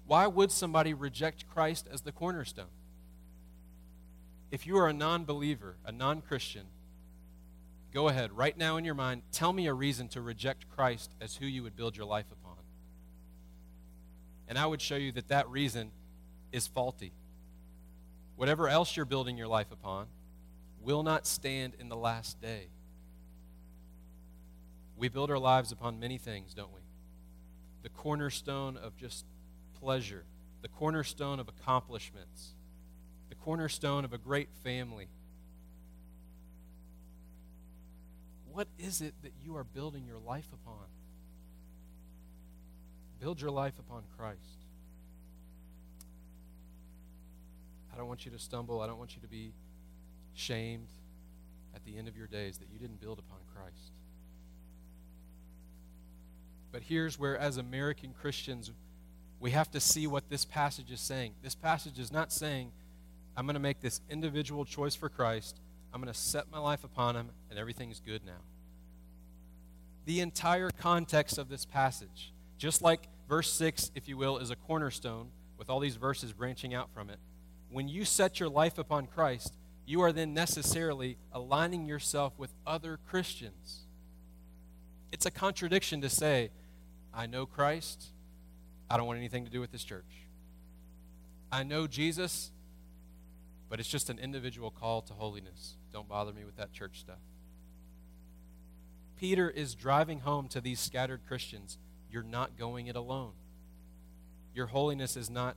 Why 0.05 0.27
would 0.27 0.51
somebody 0.51 0.93
reject 0.93 1.49
Christ 1.49 1.87
as 1.91 2.01
the 2.01 2.11
cornerstone? 2.11 2.67
If 4.53 4.67
you 4.67 4.77
are 4.77 4.87
a 4.87 4.93
non 4.93 5.25
believer, 5.25 5.77
a 5.83 5.91
non 5.91 6.21
Christian, 6.21 6.67
go 7.91 8.07
ahead, 8.07 8.31
right 8.31 8.55
now 8.55 8.77
in 8.77 8.85
your 8.85 8.93
mind, 8.93 9.23
tell 9.31 9.51
me 9.51 9.65
a 9.65 9.73
reason 9.73 10.09
to 10.09 10.21
reject 10.21 10.69
Christ 10.69 11.09
as 11.19 11.35
who 11.35 11.47
you 11.47 11.63
would 11.63 11.75
build 11.75 11.97
your 11.97 12.05
life 12.05 12.27
upon. 12.31 12.57
And 14.47 14.59
I 14.59 14.67
would 14.67 14.79
show 14.79 14.95
you 14.95 15.11
that 15.13 15.29
that 15.29 15.49
reason 15.49 15.89
is 16.51 16.67
faulty. 16.67 17.13
Whatever 18.35 18.69
else 18.69 18.95
you're 18.95 19.07
building 19.07 19.39
your 19.39 19.47
life 19.47 19.71
upon 19.71 20.05
will 20.79 21.01
not 21.01 21.25
stand 21.25 21.73
in 21.79 21.89
the 21.89 21.97
last 21.97 22.39
day. 22.39 22.67
We 24.95 25.09
build 25.09 25.31
our 25.31 25.39
lives 25.39 25.71
upon 25.71 25.99
many 25.99 26.19
things, 26.19 26.53
don't 26.53 26.71
we? 26.71 26.81
The 27.81 27.89
cornerstone 27.89 28.77
of 28.77 28.97
just 28.97 29.25
pleasure, 29.79 30.25
the 30.61 30.67
cornerstone 30.67 31.39
of 31.39 31.47
accomplishments, 31.47 32.53
cornerstone 33.43 34.05
of 34.05 34.13
a 34.13 34.17
great 34.17 34.49
family. 34.63 35.07
What 38.51 38.67
is 38.77 39.01
it 39.01 39.13
that 39.23 39.33
you 39.43 39.55
are 39.57 39.63
building 39.63 40.05
your 40.05 40.19
life 40.19 40.47
upon? 40.53 40.85
Build 43.19 43.41
your 43.41 43.51
life 43.51 43.77
upon 43.79 44.03
Christ. 44.17 44.39
I 47.93 47.97
don't 47.97 48.07
want 48.07 48.25
you 48.25 48.31
to 48.31 48.39
stumble. 48.39 48.81
I 48.81 48.87
don't 48.87 48.97
want 48.97 49.15
you 49.15 49.21
to 49.21 49.27
be 49.27 49.53
shamed 50.33 50.87
at 51.75 51.83
the 51.85 51.97
end 51.97 52.07
of 52.07 52.15
your 52.15 52.27
days 52.27 52.57
that 52.59 52.67
you 52.71 52.79
didn't 52.79 53.01
build 53.01 53.19
upon 53.19 53.39
Christ. 53.55 53.91
But 56.71 56.83
here's 56.83 57.19
where, 57.19 57.37
as 57.37 57.57
American 57.57 58.13
Christians, 58.19 58.71
we 59.39 59.51
have 59.51 59.69
to 59.71 59.79
see 59.79 60.07
what 60.07 60.29
this 60.29 60.45
passage 60.45 60.91
is 60.91 61.01
saying. 61.01 61.33
This 61.43 61.55
passage 61.55 61.99
is 61.99 62.11
not 62.11 62.31
saying, 62.31 62.71
I'm 63.35 63.45
going 63.45 63.55
to 63.55 63.59
make 63.59 63.81
this 63.81 64.01
individual 64.09 64.65
choice 64.65 64.95
for 64.95 65.09
Christ, 65.09 65.59
I'm 65.93 66.01
going 66.01 66.13
to 66.13 66.19
set 66.19 66.51
my 66.51 66.59
life 66.59 66.83
upon 66.83 67.15
Him, 67.15 67.29
and 67.49 67.59
everything's 67.59 67.99
good 67.99 68.25
now. 68.25 68.41
The 70.05 70.19
entire 70.19 70.69
context 70.69 71.37
of 71.37 71.49
this 71.49 71.65
passage, 71.65 72.33
just 72.57 72.81
like 72.81 73.07
verse 73.29 73.51
6, 73.53 73.91
if 73.95 74.07
you 74.07 74.17
will, 74.17 74.37
is 74.37 74.49
a 74.49 74.55
cornerstone 74.55 75.29
with 75.57 75.69
all 75.69 75.79
these 75.79 75.95
verses 75.95 76.33
branching 76.33 76.73
out 76.73 76.89
from 76.93 77.09
it. 77.09 77.19
When 77.69 77.87
you 77.87 78.05
set 78.05 78.39
your 78.39 78.49
life 78.49 78.77
upon 78.77 79.07
Christ, 79.07 79.55
you 79.85 80.01
are 80.01 80.11
then 80.11 80.33
necessarily 80.33 81.17
aligning 81.31 81.85
yourself 81.85 82.33
with 82.37 82.53
other 82.65 82.99
Christians. 83.09 83.81
It's 85.11 85.25
a 85.25 85.31
contradiction 85.31 86.01
to 86.01 86.09
say, 86.09 86.51
I 87.13 87.27
know 87.27 87.45
Christ, 87.45 88.07
I 88.89 88.97
don't 88.97 89.07
want 89.07 89.19
anything 89.19 89.45
to 89.45 89.51
do 89.51 89.59
with 89.59 89.71
this 89.71 89.83
church. 89.83 90.27
I 91.51 91.63
know 91.63 91.85
Jesus, 91.87 92.51
but 93.73 93.79
it's 93.79 93.89
just 93.89 94.11
an 94.11 94.19
individual 94.19 94.69
call 94.69 95.01
to 95.01 95.13
holiness. 95.13 95.77
Don't 95.91 96.07
bother 96.07 96.31
me 96.31 96.45
with 96.45 96.55
that 96.57 96.71
church 96.73 96.99
stuff. 96.99 97.17
Peter 99.19 99.49
is 99.49 99.73
driving 99.73 100.19
home 100.19 100.47
to 100.49 100.61
these 100.61 100.79
scattered 100.79 101.21
Christians 101.27 101.79
you're 102.07 102.21
not 102.21 102.55
going 102.55 102.85
it 102.85 102.95
alone. 102.95 103.31
Your 104.53 104.67
holiness 104.67 105.17
is 105.17 105.27
not 105.27 105.55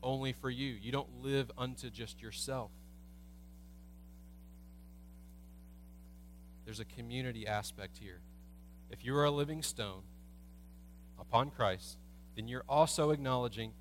only 0.00 0.32
for 0.32 0.48
you, 0.48 0.76
you 0.80 0.92
don't 0.92 1.24
live 1.24 1.50
unto 1.58 1.90
just 1.90 2.22
yourself. 2.22 2.70
There's 6.66 6.78
a 6.78 6.84
community 6.84 7.48
aspect 7.48 7.98
here. 7.98 8.20
If 8.92 9.04
you 9.04 9.16
are 9.16 9.24
a 9.24 9.30
living 9.32 9.64
stone 9.64 10.02
upon 11.18 11.50
Christ, 11.50 11.98
then 12.36 12.46
you're 12.46 12.62
also 12.68 13.10
acknowledging 13.10 13.72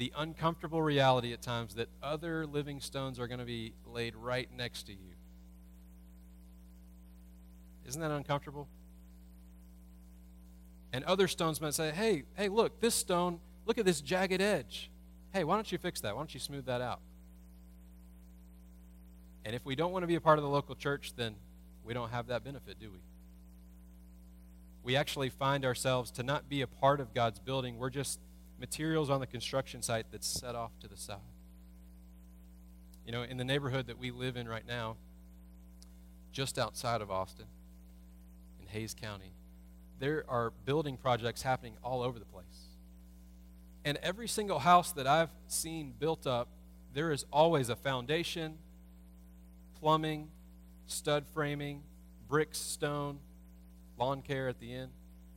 the 0.00 0.10
uncomfortable 0.16 0.80
reality 0.80 1.34
at 1.34 1.42
times 1.42 1.74
that 1.74 1.86
other 2.02 2.46
living 2.46 2.80
stones 2.80 3.20
are 3.20 3.28
going 3.28 3.38
to 3.38 3.44
be 3.44 3.74
laid 3.84 4.16
right 4.16 4.48
next 4.56 4.84
to 4.84 4.92
you. 4.92 5.12
Isn't 7.86 8.00
that 8.00 8.10
uncomfortable? 8.10 8.66
And 10.94 11.04
other 11.04 11.28
stones 11.28 11.60
might 11.60 11.74
say, 11.74 11.90
hey, 11.90 12.22
hey, 12.34 12.48
look, 12.48 12.80
this 12.80 12.94
stone, 12.94 13.40
look 13.66 13.76
at 13.76 13.84
this 13.84 14.00
jagged 14.00 14.40
edge. 14.40 14.90
Hey, 15.34 15.44
why 15.44 15.56
don't 15.56 15.70
you 15.70 15.76
fix 15.76 16.00
that? 16.00 16.14
Why 16.14 16.22
don't 16.22 16.32
you 16.32 16.40
smooth 16.40 16.64
that 16.64 16.80
out? 16.80 17.00
And 19.44 19.54
if 19.54 19.66
we 19.66 19.76
don't 19.76 19.92
want 19.92 20.02
to 20.04 20.06
be 20.06 20.14
a 20.14 20.20
part 20.20 20.38
of 20.38 20.44
the 20.44 20.50
local 20.50 20.76
church, 20.76 21.12
then 21.14 21.34
we 21.84 21.92
don't 21.92 22.08
have 22.08 22.28
that 22.28 22.42
benefit, 22.42 22.80
do 22.80 22.90
we? 22.90 23.00
We 24.82 24.96
actually 24.96 25.28
find 25.28 25.62
ourselves 25.62 26.10
to 26.12 26.22
not 26.22 26.48
be 26.48 26.62
a 26.62 26.66
part 26.66 27.00
of 27.00 27.12
God's 27.12 27.38
building. 27.38 27.76
We're 27.76 27.90
just 27.90 28.18
materials 28.60 29.08
on 29.10 29.20
the 29.20 29.26
construction 29.26 29.82
site 29.82 30.06
that's 30.12 30.26
set 30.26 30.54
off 30.54 30.70
to 30.80 30.88
the 30.88 30.96
side. 30.96 31.16
You 33.06 33.12
know, 33.12 33.22
in 33.22 33.38
the 33.38 33.44
neighborhood 33.44 33.86
that 33.86 33.98
we 33.98 34.10
live 34.10 34.36
in 34.36 34.46
right 34.46 34.66
now, 34.66 34.96
just 36.30 36.58
outside 36.58 37.00
of 37.00 37.10
Austin, 37.10 37.46
in 38.60 38.66
Hays 38.68 38.94
County, 38.94 39.32
there 39.98 40.24
are 40.28 40.52
building 40.64 40.96
projects 40.96 41.42
happening 41.42 41.74
all 41.82 42.02
over 42.02 42.18
the 42.18 42.24
place. 42.26 42.44
And 43.84 43.98
every 44.02 44.28
single 44.28 44.58
house 44.58 44.92
that 44.92 45.06
I've 45.06 45.30
seen 45.48 45.94
built 45.98 46.26
up, 46.26 46.48
there 46.92 47.10
is 47.10 47.24
always 47.32 47.70
a 47.70 47.76
foundation, 47.76 48.58
plumbing, 49.80 50.28
stud 50.86 51.24
framing, 51.32 51.82
bricks, 52.28 52.58
stone, 52.58 53.18
lawn 53.98 54.22
care 54.22 54.48
at 54.48 54.60
the 54.60 54.72
end. 54.72 54.90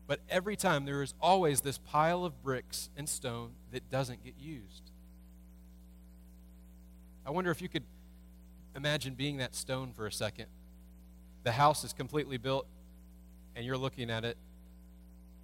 But 0.05 0.19
every 0.29 0.55
time 0.55 0.85
there 0.85 1.01
is 1.01 1.13
always 1.21 1.61
this 1.61 1.77
pile 1.77 2.25
of 2.25 2.41
bricks 2.43 2.89
and 2.97 3.07
stone 3.07 3.51
that 3.71 3.89
doesn't 3.89 4.23
get 4.23 4.35
used. 4.37 4.91
I 7.25 7.31
wonder 7.31 7.51
if 7.51 7.61
you 7.61 7.69
could 7.69 7.83
imagine 8.75 9.13
being 9.13 9.37
that 9.37 9.55
stone 9.55 9.93
for 9.93 10.07
a 10.07 10.11
second. 10.11 10.47
The 11.43 11.53
house 11.53 11.83
is 11.83 11.93
completely 11.93 12.37
built, 12.37 12.67
and 13.55 13.65
you're 13.65 13.77
looking 13.77 14.09
at 14.09 14.25
it 14.25 14.37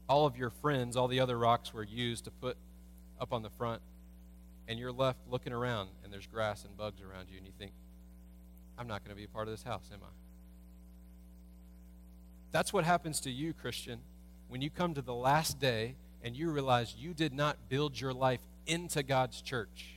all 0.10 0.26
of 0.26 0.36
your 0.36 0.50
friends, 0.50 0.98
all 0.98 1.08
the 1.08 1.20
other 1.20 1.38
rocks 1.38 1.72
were 1.72 1.84
used 1.84 2.26
to 2.26 2.32
put 2.32 2.58
up 3.22 3.32
on 3.32 3.44
the 3.44 3.50
front, 3.52 3.82
and 4.68 4.80
you're 4.80 4.92
left 4.92 5.20
looking 5.30 5.54
around, 5.54 5.90
and 6.04 6.12
there's 6.12 6.26
grass 6.26 6.66
and 6.66 6.76
bugs 6.76 7.00
around 7.02 7.28
you, 7.30 7.38
and 7.38 7.46
you 7.46 7.54
think, 7.58 7.72
I'm 8.78 8.88
not 8.88 9.04
going 9.04 9.12
to 9.12 9.16
be 9.16 9.26
a 9.26 9.28
part 9.28 9.48
of 9.48 9.54
this 9.54 9.62
house, 9.62 9.88
am 9.94 10.00
I? 10.02 10.10
That's 12.52 12.74
what 12.74 12.86
happens 12.86 13.20
to 13.22 13.30
you, 13.30 13.54
Christian, 13.54 14.00
when 14.50 14.62
you 14.62 14.70
come 14.70 14.94
to 14.96 15.02
the 15.02 15.14
last 15.14 15.60
day 15.60 15.96
and 16.22 16.36
you 16.36 16.50
realize 16.50 16.96
you 16.98 17.14
did 17.14 17.34
not 17.34 17.70
build 17.70 18.00
your 18.00 18.14
life 18.14 18.42
into 18.66 19.04
God's 19.04 19.42
church. 19.42 19.96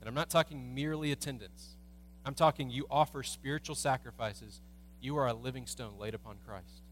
And 0.00 0.08
I'm 0.08 0.14
not 0.14 0.28
talking 0.28 0.74
merely 0.74 1.12
attendance, 1.12 1.76
I'm 2.26 2.34
talking 2.34 2.68
you 2.68 2.86
offer 2.90 3.22
spiritual 3.22 3.76
sacrifices. 3.76 4.60
You 5.00 5.18
are 5.18 5.26
a 5.26 5.34
living 5.34 5.66
stone 5.66 5.98
laid 5.98 6.14
upon 6.14 6.36
Christ. 6.46 6.82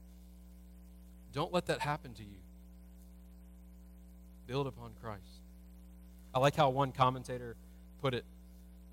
Don't 1.33 1.51
let 1.51 1.65
that 1.67 1.81
happen 1.81 2.13
to 2.13 2.23
you. 2.23 2.41
Build 4.47 4.67
upon 4.67 4.91
Christ. 5.01 5.41
I 6.35 6.39
like 6.39 6.55
how 6.55 6.69
one 6.69 6.93
commentator 6.93 7.57
put 8.03 8.13
it. 8.13 8.27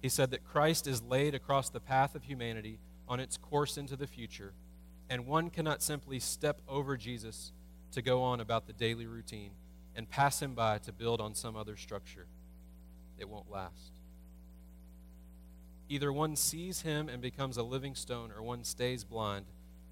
He 0.02 0.08
said 0.08 0.32
that 0.32 0.46
Christ 0.46 0.88
is 0.88 1.02
laid 1.02 1.36
across 1.36 1.70
the 1.70 1.82
path 1.82 2.16
of 2.16 2.24
humanity 2.24 2.80
on 3.10 3.20
its 3.20 3.36
course 3.36 3.78
into 3.78 3.98
the 3.98 4.08
future, 4.08 4.54
and 5.10 5.28
one 5.28 5.50
cannot 5.50 5.82
simply 5.82 6.20
step 6.20 6.62
over 6.66 6.96
Jesus 6.96 7.52
to 7.92 8.02
go 8.02 8.22
on 8.22 8.40
about 8.40 8.68
the 8.68 8.74
daily 8.74 9.06
routine 9.06 9.52
and 9.96 10.10
pass 10.10 10.42
him 10.42 10.54
by 10.54 10.78
to 10.80 10.92
build 10.92 11.20
on 11.20 11.34
some 11.34 11.56
other 11.56 11.76
structure. 11.76 12.28
It 13.18 13.28
won't 13.28 13.52
last. 13.52 13.92
Either 15.90 16.14
one 16.14 16.36
sees 16.36 16.82
him 16.82 17.10
and 17.10 17.22
becomes 17.22 17.58
a 17.58 17.64
living 17.64 17.96
stone, 17.96 18.32
or 18.32 18.44
one 18.44 18.64
stays 18.64 19.04
blind 19.04 19.46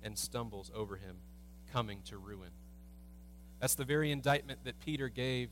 and 0.03 0.17
stumbles 0.17 0.71
over 0.75 0.95
him 0.95 1.17
coming 1.73 2.01
to 2.05 2.17
ruin. 2.17 2.51
That's 3.59 3.75
the 3.75 3.83
very 3.83 4.11
indictment 4.11 4.63
that 4.63 4.79
Peter 4.79 5.09
gave 5.09 5.49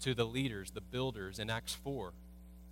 to 0.00 0.14
the 0.14 0.26
leaders, 0.26 0.70
the 0.70 0.82
builders, 0.82 1.38
in 1.38 1.48
Acts 1.48 1.74
4. 1.74 2.12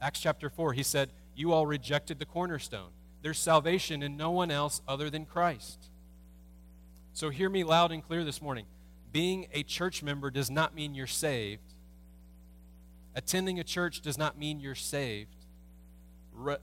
Acts 0.01 0.21
chapter 0.21 0.51
4, 0.51 0.75
he 0.75 0.83
said, 0.83 1.11
You 1.35 1.53
all 1.53 1.67
rejected 1.67 2.19
the 2.19 2.27
cornerstone. 2.27 2.91
There's 3.23 3.39
salvation 3.39 4.03
in 4.03 4.17
no 4.17 4.31
one 4.31 4.51
else 4.51 4.83
other 4.87 5.11
than 5.11 5.25
Christ. 5.25 5.91
So 7.15 7.31
hear 7.31 7.49
me 7.49 7.65
loud 7.65 7.91
and 7.91 8.07
clear 8.07 8.23
this 8.23 8.41
morning. 8.41 8.67
Being 9.13 9.49
a 9.53 9.63
church 9.63 10.03
member 10.03 10.31
does 10.31 10.51
not 10.51 10.75
mean 10.75 10.95
you're 10.95 11.07
saved. 11.07 11.75
Attending 13.15 13.59
a 13.59 13.65
church 13.65 14.01
does 14.01 14.19
not 14.19 14.39
mean 14.39 14.61
you're 14.61 14.75
saved. 14.75 15.35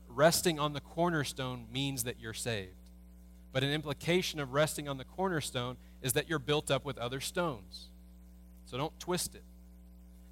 resting 0.08 0.58
on 0.58 0.72
the 0.72 0.80
cornerstone 0.80 1.68
means 1.72 2.06
that 2.06 2.20
you're 2.20 2.34
saved. 2.34 2.72
But 3.52 3.64
an 3.64 3.72
implication 3.72 4.40
of 4.40 4.54
resting 4.54 4.88
on 4.88 4.98
the 4.98 5.04
cornerstone 5.04 5.78
is 6.02 6.14
that 6.14 6.30
you're 6.30 6.40
built 6.40 6.70
up 6.72 6.86
with 6.86 6.98
other 6.98 7.20
stones. 7.20 7.88
So 8.66 8.78
don't 8.78 8.98
twist 9.00 9.36
it. 9.36 9.44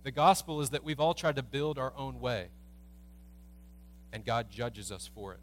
The 0.03 0.11
gospel 0.11 0.61
is 0.61 0.71
that 0.71 0.83
we've 0.83 0.99
all 0.99 1.13
tried 1.13 1.37
to 1.37 1.43
build 1.43 1.77
our 1.79 1.93
own 1.95 2.19
way, 2.19 2.49
and 4.11 4.25
God 4.25 4.49
judges 4.49 4.91
us 4.91 5.09
for 5.13 5.33
it. 5.33 5.39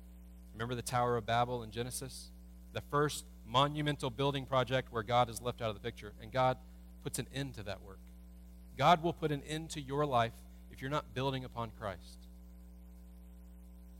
Remember 0.52 0.74
the 0.74 0.82
Tower 0.82 1.16
of 1.16 1.24
Babel 1.24 1.62
in 1.62 1.70
Genesis? 1.70 2.30
The 2.74 2.82
first 2.82 3.24
monumental 3.50 4.10
building 4.10 4.46
project 4.46 4.92
where 4.92 5.02
God 5.02 5.28
is 5.28 5.40
left 5.40 5.60
out 5.60 5.68
of 5.68 5.74
the 5.74 5.80
picture, 5.80 6.12
and 6.20 6.30
God 6.30 6.56
puts 7.02 7.18
an 7.18 7.26
end 7.34 7.54
to 7.54 7.62
that 7.64 7.82
work. 7.82 7.98
God 8.76 9.02
will 9.02 9.12
put 9.12 9.32
an 9.32 9.42
end 9.48 9.70
to 9.70 9.80
your 9.80 10.06
life 10.06 10.32
if 10.70 10.80
you're 10.80 10.90
not 10.90 11.14
building 11.14 11.44
upon 11.44 11.70
Christ. 11.78 12.26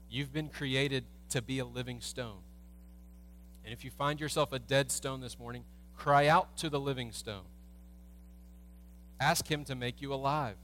You've 0.09 0.33
been 0.33 0.49
created 0.49 1.05
to 1.31 1.43
be 1.43 1.59
a 1.59 1.65
living 1.65 2.01
stone. 2.01 2.41
And 3.65 3.73
if 3.73 3.85
you 3.85 3.91
find 3.91 4.21
yourself 4.21 4.53
a 4.53 4.59
dead 4.59 4.91
stone 4.91 5.21
this 5.21 5.39
morning, 5.39 5.65
Cry 6.01 6.29
out 6.29 6.57
to 6.57 6.71
the 6.71 6.81
living 6.81 7.13
stone. 7.13 7.45
Ask 9.21 9.47
him 9.47 9.65
to 9.67 9.75
make 9.75 10.01
you 10.01 10.15
alive. 10.15 10.57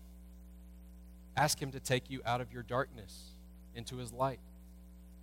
Ask 1.37 1.61
him 1.61 1.73
to 1.73 1.79
take 1.79 2.09
you 2.09 2.23
out 2.25 2.41
of 2.41 2.55
your 2.55 2.63
darkness 2.63 3.35
into 3.75 3.99
his 3.99 4.15
light. 4.15 4.41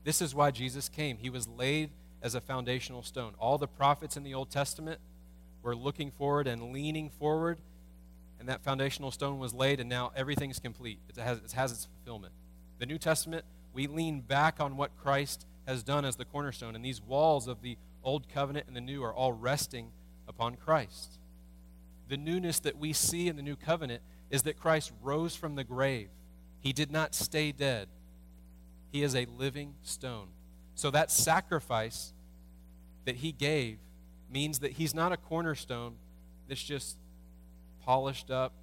This 0.03 0.21
is 0.21 0.35
why 0.35 0.51
Jesus 0.51 0.87
came. 0.87 1.17
He 1.17 1.31
was 1.31 1.47
laid 1.47 1.89
as 2.23 2.33
a 2.33 2.41
foundational 2.41 3.03
stone. 3.03 3.33
All 3.37 3.57
the 3.57 3.67
prophets 3.67 4.17
in 4.17 4.23
the 4.23 4.33
Old 4.33 4.49
Testament 4.49 4.99
were 5.61 5.75
looking 5.75 6.09
forward 6.09 6.47
and 6.47 6.71
leaning 6.71 7.09
forward, 7.09 7.59
and 8.39 8.47
that 8.47 8.63
foundational 8.63 9.11
stone 9.11 9.37
was 9.37 9.53
laid, 9.53 9.79
and 9.81 9.89
now 9.89 10.11
everything's 10.15 10.59
complete. 10.59 10.99
It 11.09 11.17
has, 11.17 11.39
it 11.39 11.51
has 11.51 11.71
its 11.71 11.85
fulfillment. 11.85 12.33
The 12.79 12.85
New 12.85 12.97
Testament, 12.97 13.43
we 13.73 13.87
lean 13.87 14.21
back 14.21 14.59
on 14.59 14.77
what 14.77 14.97
Christ 14.97 15.45
has 15.67 15.83
done 15.83 16.05
as 16.05 16.15
the 16.15 16.25
cornerstone, 16.25 16.75
and 16.75 16.83
these 16.83 17.01
walls 17.01 17.47
of 17.47 17.61
the 17.61 17.77
Old 18.03 18.29
Covenant 18.29 18.67
and 18.67 18.75
the 18.75 18.81
New 18.81 19.03
are 19.03 19.13
all 19.13 19.33
resting 19.33 19.91
upon 20.27 20.55
Christ. 20.55 21.19
The 22.07 22.17
newness 22.17 22.59
that 22.59 22.77
we 22.77 22.93
see 22.93 23.27
in 23.27 23.35
the 23.35 23.41
new 23.41 23.55
covenant 23.55 24.01
is 24.29 24.43
that 24.43 24.59
Christ 24.59 24.91
rose 25.01 25.35
from 25.35 25.55
the 25.55 25.63
grave. 25.63 26.09
He 26.59 26.73
did 26.73 26.91
not 26.91 27.15
stay 27.15 27.51
dead, 27.51 27.89
He 28.91 29.03
is 29.03 29.15
a 29.15 29.25
living 29.25 29.75
stone. 29.83 30.29
So 30.75 30.91
that 30.91 31.11
sacrifice 31.11 32.13
that 33.05 33.17
He 33.17 33.31
gave 33.31 33.77
means 34.29 34.59
that 34.59 34.73
He's 34.73 34.93
not 34.93 35.11
a 35.11 35.17
cornerstone 35.17 35.95
that's 36.47 36.63
just 36.63 36.97
polished 37.85 38.31
up, 38.31 38.53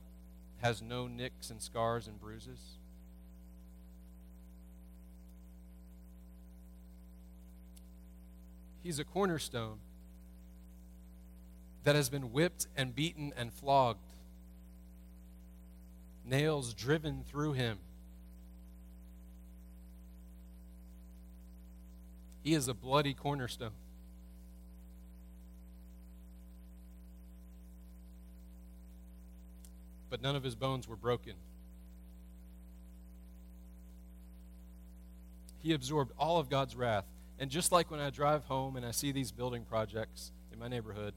has 0.62 0.82
no 0.82 1.06
nicks 1.06 1.50
and 1.50 1.60
scars 1.60 2.06
and 2.06 2.20
bruises. 2.20 2.58
He's 8.82 8.98
a 8.98 9.04
cornerstone 9.04 9.78
that 11.84 11.94
has 11.94 12.08
been 12.08 12.32
whipped 12.32 12.66
and 12.76 12.94
beaten 12.94 13.32
and 13.36 13.52
flogged, 13.52 14.00
nails 16.24 16.74
driven 16.74 17.24
through 17.24 17.52
him. 17.52 17.78
He 22.42 22.54
is 22.54 22.68
a 22.68 22.74
bloody 22.74 23.14
cornerstone. 23.14 23.72
But 30.08 30.22
none 30.22 30.34
of 30.34 30.42
his 30.42 30.54
bones 30.54 30.88
were 30.88 30.96
broken. 30.96 31.34
He 35.62 35.72
absorbed 35.72 36.12
all 36.18 36.38
of 36.38 36.48
God's 36.48 36.74
wrath. 36.74 37.04
And 37.38 37.50
just 37.50 37.72
like 37.72 37.90
when 37.90 38.00
I 38.00 38.10
drive 38.10 38.44
home 38.44 38.76
and 38.76 38.84
I 38.84 38.90
see 38.90 39.12
these 39.12 39.30
building 39.32 39.64
projects 39.64 40.32
in 40.52 40.58
my 40.58 40.68
neighborhood, 40.68 41.14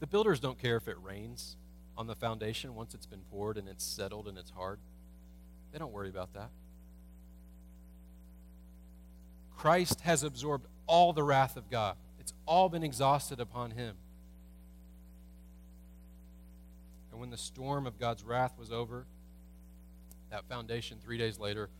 the 0.00 0.06
builders 0.06 0.40
don't 0.40 0.58
care 0.58 0.76
if 0.76 0.88
it 0.88 0.96
rains 1.02 1.56
on 1.96 2.06
the 2.06 2.14
foundation 2.14 2.74
once 2.74 2.94
it's 2.94 3.06
been 3.06 3.22
poured 3.30 3.56
and 3.56 3.68
it's 3.68 3.84
settled 3.84 4.28
and 4.28 4.36
it's 4.36 4.50
hard. 4.50 4.78
They 5.72 5.78
don't 5.78 5.92
worry 5.92 6.10
about 6.10 6.34
that. 6.34 6.50
Christ 9.56 10.02
has 10.02 10.22
absorbed 10.22 10.66
all 10.86 11.12
the 11.12 11.22
wrath 11.24 11.56
of 11.56 11.70
God, 11.70 11.96
it's 12.20 12.32
all 12.46 12.68
been 12.68 12.84
exhausted 12.84 13.40
upon 13.40 13.72
him. 13.72 13.96
And 17.10 17.20
when 17.20 17.30
the 17.30 17.36
storm 17.36 17.86
of 17.86 17.98
God's 17.98 18.22
wrath 18.22 18.58
was 18.58 18.70
over, 18.70 19.06
that 20.30 20.44
foundation 20.48 20.98
three 21.02 21.16
days 21.16 21.38
later 21.38 21.70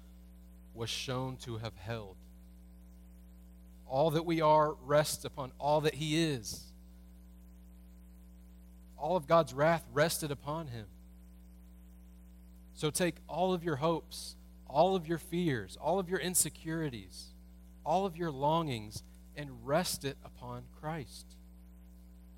was 0.74 0.88
shown 0.90 1.36
to 1.38 1.58
have 1.58 1.76
held. 1.76 2.16
All 3.86 4.10
that 4.12 4.24
we 4.24 4.40
are 4.40 4.74
rests 4.82 5.24
upon 5.24 5.52
all 5.58 5.82
that 5.82 5.94
He 5.94 6.24
is. 6.24 6.64
All 8.96 9.16
of 9.16 9.26
God's 9.26 9.52
wrath 9.52 9.84
rested 9.92 10.30
upon 10.30 10.68
Him. 10.68 10.86
So 12.74 12.90
take 12.90 13.16
all 13.28 13.52
of 13.52 13.62
your 13.62 13.76
hopes, 13.76 14.36
all 14.66 14.96
of 14.96 15.06
your 15.06 15.18
fears, 15.18 15.76
all 15.80 15.98
of 15.98 16.08
your 16.08 16.18
insecurities, 16.18 17.26
all 17.86 18.04
of 18.04 18.16
your 18.16 18.32
longings, 18.32 19.04
and 19.36 19.48
rest 19.64 20.04
it 20.04 20.16
upon 20.24 20.64
Christ. 20.80 21.26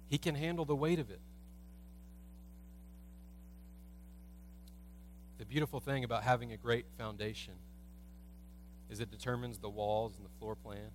He 0.09 0.19
can 0.19 0.35
handle 0.35 0.65
the 0.65 0.77
weight 0.77 0.99
of 0.99 1.11
it. 1.11 1.21
The 5.39 5.47
beautiful 5.47 5.81
thing 5.81 6.05
about 6.05 6.25
having 6.25 6.53
a 6.53 6.57
great 6.57 6.87
foundation 6.99 7.55
is 8.91 9.01
it 9.01 9.11
determines 9.11 9.59
the 9.59 9.69
walls 9.69 10.15
and 10.17 10.27
the 10.27 10.39
floor 10.39 10.55
plan. 10.55 10.91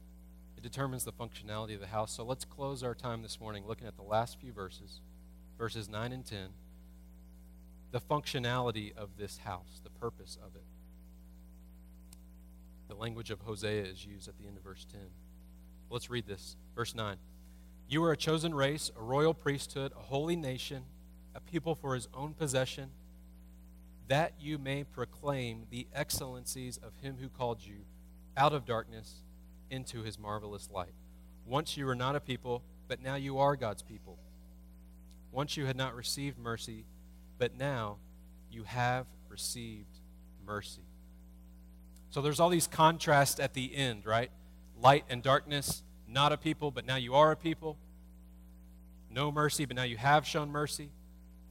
It 0.56 0.62
determines 0.62 1.04
the 1.04 1.14
functionality 1.14 1.74
of 1.74 1.80
the 1.80 1.88
house. 1.88 2.12
So 2.12 2.24
let's 2.24 2.46
close 2.46 2.84
our 2.84 2.94
time 2.94 3.22
this 3.24 3.40
morning 3.40 3.66
looking 3.66 3.88
at 3.88 3.96
the 3.96 4.04
last 4.04 4.40
few 4.40 4.52
verses, 4.52 5.00
verses 5.58 5.90
9 5.90 6.12
and 6.12 6.26
10, 6.26 6.50
the 7.92 8.02
functionality 8.02 8.96
of 8.96 9.18
this 9.18 9.40
house, 9.40 9.82
the 9.84 9.90
purpose 9.90 10.38
of 10.44 10.56
it. 10.56 10.64
The 12.88 12.96
language 12.96 13.30
of 13.32 13.42
Hosea 13.42 13.84
is 13.84 14.06
used 14.06 14.28
at 14.28 14.38
the 14.38 14.48
end 14.48 14.58
of 14.58 14.64
verse 14.64 14.86
10. 14.92 15.02
Let's 15.90 16.10
read 16.10 16.28
this. 16.28 16.56
Verse 16.76 16.96
9. 16.96 17.18
You 17.88 18.04
are 18.04 18.12
a 18.12 18.18
chosen 18.18 18.54
race, 18.56 18.92
a 18.98 19.02
royal 19.02 19.34
priesthood, 19.34 19.92
a 19.98 20.02
holy 20.02 20.36
nation, 20.36 20.84
a 21.36 21.40
people 21.40 21.76
for 21.76 21.96
his 21.96 22.08
own 22.14 22.34
possession 22.34 22.90
that 24.08 24.34
you 24.40 24.58
may 24.58 24.84
proclaim 24.84 25.66
the 25.70 25.88
excellencies 25.94 26.78
of 26.78 26.96
him 27.02 27.18
who 27.20 27.30
called 27.30 27.60
you 27.62 27.86
out 28.36 28.54
of 28.54 28.66
darkness 28.66 29.22
into 29.70 30.04
his 30.04 30.20
marvelous 30.20 30.70
light. 30.72 30.94
Once 31.46 31.78
you 31.78 31.86
were 31.86 31.96
not 31.96 32.16
a 32.16 32.20
people, 32.20 32.64
but 32.88 33.02
now 33.02 33.16
you 33.16 33.38
are 33.40 33.56
God's 33.56 33.82
people. 33.82 34.18
Once 35.32 35.58
you 35.58 35.66
had 35.66 35.76
not 35.76 35.96
received 35.96 36.38
mercy, 36.38 36.86
but 37.38 37.58
now 37.58 37.98
you 38.52 38.64
have 38.64 39.08
received 39.30 40.00
mercy. 40.46 40.84
So 42.14 42.22
there's 42.22 42.40
all 42.40 42.50
these 42.50 42.68
contrasts 42.68 43.40
at 43.40 43.56
the 43.56 43.76
end, 43.76 44.06
right? 44.06 44.30
Light 44.80 45.04
and 45.10 45.24
darkness, 45.24 45.82
not 46.08 46.32
a 46.32 46.38
people, 46.38 46.70
but 46.70 46.86
now 46.86 46.96
you 46.96 47.16
are 47.16 47.32
a 47.32 47.36
people. 47.36 47.76
No 49.10 49.32
mercy, 49.32 49.66
but 49.66 49.76
now 49.76 49.82
you 49.82 49.98
have 49.98 50.24
shown 50.24 50.52
mercy. 50.52 50.92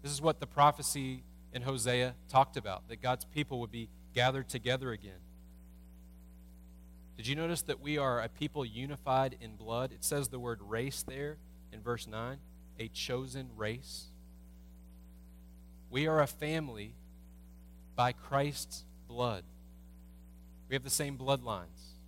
This 0.04 0.12
is 0.12 0.22
what 0.22 0.38
the 0.38 0.46
prophecy 0.46 1.24
in 1.52 1.62
Hosea 1.62 2.14
talked 2.28 2.56
about 2.56 2.86
that 2.88 3.02
God's 3.02 3.24
people 3.24 3.58
would 3.58 3.72
be 3.72 3.88
gathered 4.14 4.48
together 4.48 4.92
again. 4.92 5.18
Did 7.16 7.26
you 7.26 7.34
notice 7.34 7.62
that 7.62 7.80
we 7.80 7.98
are 7.98 8.20
a 8.20 8.28
people 8.28 8.64
unified 8.64 9.36
in 9.40 9.56
blood? 9.56 9.90
It 9.90 10.04
says 10.04 10.28
the 10.28 10.38
word 10.38 10.60
race 10.62 11.02
there 11.02 11.38
in 11.72 11.80
verse 11.80 12.06
9, 12.06 12.38
a 12.78 12.86
chosen 12.86 13.48
race. 13.56 14.12
We 15.90 16.06
are 16.06 16.20
a 16.20 16.28
family 16.28 16.94
by 17.96 18.12
Christ's 18.12 18.84
blood. 19.08 19.42
We 20.72 20.76
have 20.76 20.84
the 20.84 20.88
same 20.88 21.18
bloodlines 21.18 21.98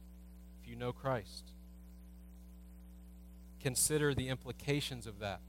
if 0.59 0.67
you 0.67 0.75
know 0.75 0.91
Christ. 0.91 1.53
Consider 3.61 4.15
the 4.15 4.31
implications 4.31 5.07
of 5.07 5.19
that. 5.19 5.41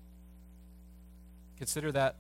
Consider 1.58 1.94
that 1.94 2.18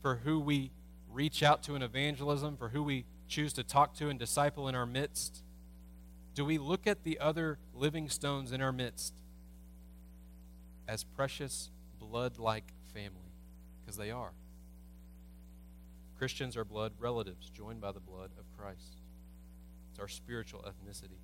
for 0.00 0.20
who 0.22 0.38
we 0.38 0.70
reach 1.10 1.42
out 1.42 1.64
to 1.64 1.74
in 1.74 1.82
evangelism, 1.82 2.56
for 2.56 2.68
who 2.68 2.84
we 2.84 3.04
choose 3.26 3.52
to 3.54 3.64
talk 3.64 3.94
to 3.94 4.10
and 4.10 4.16
disciple 4.16 4.68
in 4.68 4.76
our 4.76 4.86
midst? 4.86 5.42
Do 6.36 6.44
we 6.44 6.56
look 6.56 6.86
at 6.86 7.02
the 7.02 7.18
other 7.18 7.58
living 7.74 8.08
stones 8.08 8.52
in 8.52 8.62
our 8.62 8.70
midst 8.70 9.14
as 10.86 11.02
precious, 11.02 11.68
blood 11.98 12.38
like 12.38 12.72
family? 12.94 13.32
Because 13.80 13.96
they 13.96 14.12
are. 14.12 14.30
Christians 16.16 16.56
are 16.56 16.64
blood 16.64 16.92
relatives 17.00 17.50
joined 17.50 17.80
by 17.80 17.90
the 17.90 17.98
blood 17.98 18.30
of 18.38 18.44
Christ. 18.56 19.01
Our 20.02 20.08
spiritual 20.08 20.64
ethnicity. 20.64 21.20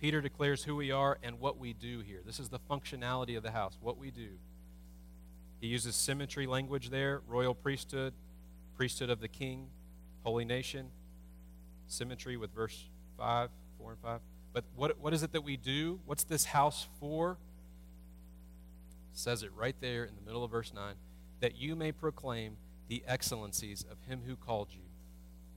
Peter 0.00 0.20
declares 0.20 0.64
who 0.64 0.74
we 0.74 0.90
are 0.90 1.18
and 1.22 1.38
what 1.38 1.56
we 1.56 1.72
do 1.72 2.00
here. 2.00 2.18
This 2.26 2.40
is 2.40 2.48
the 2.48 2.58
functionality 2.58 3.36
of 3.36 3.44
the 3.44 3.52
house, 3.52 3.78
what 3.80 3.96
we 3.96 4.10
do. 4.10 4.30
He 5.60 5.68
uses 5.68 5.94
symmetry 5.94 6.48
language 6.48 6.90
there, 6.90 7.22
royal 7.28 7.54
priesthood, 7.54 8.12
priesthood 8.74 9.08
of 9.08 9.20
the 9.20 9.28
king, 9.28 9.68
holy 10.24 10.44
nation, 10.44 10.88
symmetry 11.86 12.36
with 12.36 12.52
verse 12.52 12.88
5, 13.18 13.50
4 13.78 13.92
and 13.92 14.00
5. 14.00 14.20
But 14.52 14.64
what, 14.74 14.98
what 14.98 15.14
is 15.14 15.22
it 15.22 15.30
that 15.30 15.42
we 15.42 15.56
do? 15.56 16.00
What's 16.04 16.24
this 16.24 16.46
house 16.46 16.88
for? 16.98 17.38
Says 19.12 19.44
it 19.44 19.52
right 19.54 19.76
there 19.80 20.02
in 20.02 20.16
the 20.16 20.22
middle 20.22 20.42
of 20.42 20.50
verse 20.50 20.72
9 20.74 20.94
that 21.38 21.54
you 21.54 21.76
may 21.76 21.92
proclaim 21.92 22.56
the 22.88 23.04
excellencies 23.06 23.84
of 23.88 23.98
him 24.08 24.22
who 24.26 24.34
called 24.34 24.70
you 24.72 24.82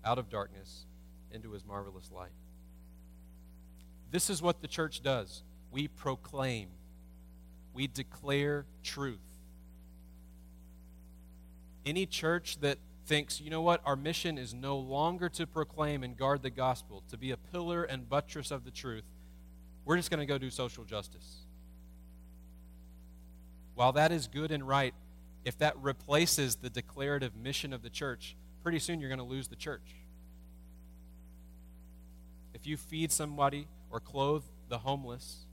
out 0.05 0.19
of 0.19 0.29
darkness 0.29 0.85
into 1.35 1.51
his 1.51 1.65
marvelous 1.65 2.09
light. 2.11 2.31
This 4.11 4.29
is 4.29 4.41
what 4.41 4.61
the 4.61 4.67
church 4.67 5.03
does 5.03 5.43
we 5.71 5.87
proclaim, 5.89 6.69
we 7.73 7.87
declare 7.87 8.65
truth. 8.81 9.19
Any 11.85 12.05
church 12.05 12.57
that 12.61 12.79
thinks, 13.05 13.41
you 13.41 13.49
know 13.49 13.61
what, 13.61 13.81
our 13.85 13.95
mission 13.95 14.37
is 14.37 14.53
no 14.53 14.77
longer 14.77 15.29
to 15.29 15.45
proclaim 15.45 16.01
and 16.03 16.17
guard 16.17 16.41
the 16.41 16.49
gospel, 16.49 17.03
to 17.09 17.17
be 17.17 17.31
a 17.31 17.37
pillar 17.37 17.83
and 17.83 18.09
buttress 18.09 18.51
of 18.51 18.63
the 18.63 18.71
truth. 18.71 19.03
We're 19.83 19.97
just 19.97 20.09
going 20.09 20.21
to 20.21 20.25
go 20.25 20.37
do 20.37 20.49
social 20.49 20.85
justice. 20.85 21.45
While 23.75 23.91
that 23.91 24.11
is 24.11 24.27
good 24.27 24.51
and 24.51 24.65
right, 24.65 24.95
if 25.43 25.57
that 25.59 25.77
replaces 25.77 26.55
the 26.55 26.69
declarative 26.69 27.35
mission 27.35 27.73
of 27.73 27.83
the 27.83 27.89
church, 27.89 28.35
pretty 28.63 28.79
soon 28.79 28.99
you're 28.99 29.09
going 29.09 29.19
to 29.19 29.25
lose 29.25 29.49
the 29.49 29.55
church. 29.55 29.93
If 32.65 32.69
you 32.69 32.77
feed 32.77 33.11
somebody 33.11 33.67
or 33.91 33.99
clothe 33.99 34.41
the 34.69 34.79
homeless, 34.79 35.45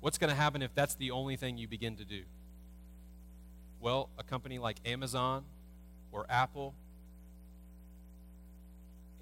what's 0.00 0.18
going 0.18 0.28
to 0.28 0.36
happen 0.36 0.60
if 0.60 0.74
that's 0.74 0.94
the 0.94 1.10
only 1.10 1.36
thing 1.36 1.56
you 1.56 1.66
begin 1.66 1.96
to 1.96 2.04
do? 2.04 2.24
Well, 3.80 4.10
a 4.18 4.22
company 4.22 4.58
like 4.58 4.76
Amazon 4.84 5.42
or 6.12 6.26
Apple, 6.28 6.74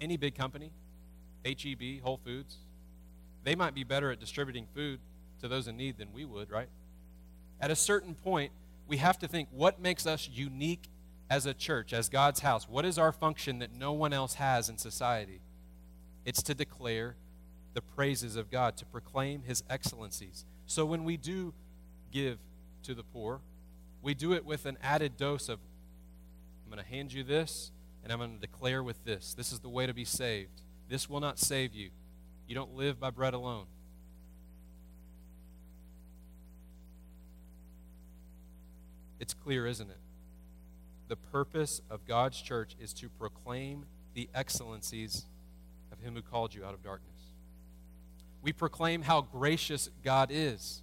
any 0.01 0.17
big 0.17 0.35
company, 0.35 0.73
HEB, 1.45 2.01
Whole 2.03 2.19
Foods, 2.25 2.57
they 3.45 3.55
might 3.55 3.73
be 3.73 3.85
better 3.85 4.11
at 4.11 4.19
distributing 4.19 4.67
food 4.75 4.99
to 5.39 5.47
those 5.47 5.69
in 5.69 5.77
need 5.77 5.97
than 5.97 6.11
we 6.11 6.25
would, 6.25 6.51
right? 6.51 6.67
At 7.61 7.71
a 7.71 7.75
certain 7.75 8.15
point, 8.15 8.51
we 8.85 8.97
have 8.97 9.17
to 9.19 9.29
think 9.29 9.47
what 9.53 9.79
makes 9.79 10.05
us 10.05 10.27
unique 10.29 10.89
as 11.29 11.45
a 11.45 11.53
church, 11.53 11.93
as 11.93 12.09
God's 12.09 12.41
house? 12.41 12.67
What 12.67 12.83
is 12.83 12.97
our 12.97 13.13
function 13.13 13.59
that 13.59 13.73
no 13.73 13.93
one 13.93 14.11
else 14.11 14.33
has 14.33 14.67
in 14.67 14.77
society? 14.77 15.39
It's 16.25 16.43
to 16.43 16.53
declare 16.53 17.15
the 17.73 17.81
praises 17.81 18.35
of 18.35 18.49
God, 18.49 18.77
to 18.77 18.85
proclaim 18.85 19.43
his 19.43 19.63
excellencies. 19.69 20.45
So 20.65 20.85
when 20.85 21.03
we 21.03 21.17
do 21.17 21.53
give 22.11 22.39
to 22.83 22.93
the 22.93 23.03
poor, 23.03 23.41
we 24.01 24.13
do 24.13 24.33
it 24.33 24.45
with 24.45 24.65
an 24.65 24.77
added 24.81 25.17
dose 25.17 25.49
of 25.49 25.59
I'm 26.65 26.75
going 26.75 26.85
to 26.85 26.91
hand 26.91 27.11
you 27.11 27.23
this, 27.23 27.71
and 28.03 28.13
I'm 28.13 28.19
going 28.19 28.35
to 28.35 28.39
declare 28.39 28.83
with 28.83 29.03
this. 29.03 29.33
This 29.33 29.51
is 29.51 29.59
the 29.59 29.69
way 29.69 29.87
to 29.87 29.93
be 29.93 30.05
saved. 30.05 30.61
This 30.87 31.09
will 31.09 31.19
not 31.19 31.39
save 31.39 31.73
you. 31.73 31.89
You 32.47 32.53
don't 32.53 32.75
live 32.75 32.99
by 32.99 33.09
bread 33.09 33.33
alone. 33.33 33.65
It's 39.19 39.33
clear, 39.33 39.65
isn't 39.65 39.89
it? 39.89 39.97
The 41.07 41.15
purpose 41.15 41.81
of 41.89 42.05
God's 42.05 42.39
church 42.39 42.75
is 42.79 42.93
to 42.93 43.09
proclaim 43.09 43.85
the 44.13 44.29
excellencies 44.35 45.25
of 45.91 45.99
Him 45.99 46.15
who 46.15 46.21
called 46.21 46.53
you 46.53 46.65
out 46.65 46.73
of 46.73 46.83
darkness. 46.83 47.19
We 48.41 48.53
proclaim 48.53 49.01
how 49.01 49.21
gracious 49.21 49.89
God 50.03 50.29
is. 50.31 50.81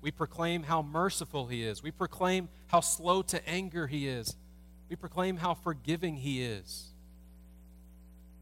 We 0.00 0.10
proclaim 0.10 0.62
how 0.62 0.82
merciful 0.82 1.46
He 1.46 1.64
is. 1.64 1.82
We 1.82 1.90
proclaim 1.90 2.48
how 2.68 2.80
slow 2.80 3.22
to 3.22 3.48
anger 3.48 3.86
He 3.86 4.08
is. 4.08 4.36
We 4.88 4.96
proclaim 4.96 5.36
how 5.36 5.54
forgiving 5.54 6.16
He 6.16 6.42
is. 6.42 6.88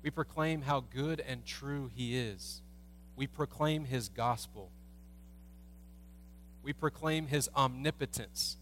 We 0.02 0.10
proclaim 0.10 0.62
how 0.62 0.80
good 0.80 1.20
and 1.20 1.44
true 1.44 1.90
He 1.94 2.16
is. 2.16 2.62
We 3.16 3.26
proclaim 3.26 3.84
His 3.84 4.08
gospel. 4.08 4.70
We 6.62 6.72
proclaim 6.72 7.26
His 7.26 7.48
omnipotence, 7.56 8.58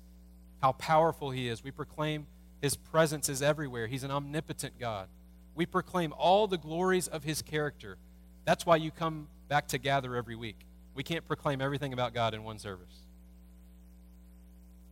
how 0.62 0.72
powerful 0.72 1.30
He 1.30 1.48
is. 1.48 1.62
We 1.64 1.70
proclaim 1.70 2.26
His 2.62 2.76
presence 2.76 3.28
is 3.28 3.42
everywhere. 3.42 3.86
He's 3.86 4.04
an 4.04 4.10
omnipotent 4.10 4.78
God. 4.78 5.08
We 5.54 5.66
proclaim 5.66 6.12
all 6.16 6.46
the 6.46 6.58
glories 6.58 7.08
of 7.08 7.24
His 7.24 7.42
character. 7.42 7.96
That's 8.44 8.66
why 8.66 8.76
you 8.76 8.90
come 8.90 9.28
back 9.48 9.68
to 9.68 9.78
gather 9.78 10.16
every 10.16 10.36
week. 10.36 10.58
We 10.94 11.02
can't 11.02 11.26
proclaim 11.26 11.60
everything 11.60 11.92
about 11.92 12.14
God 12.14 12.34
in 12.34 12.44
one 12.44 12.58
service. 12.58 13.04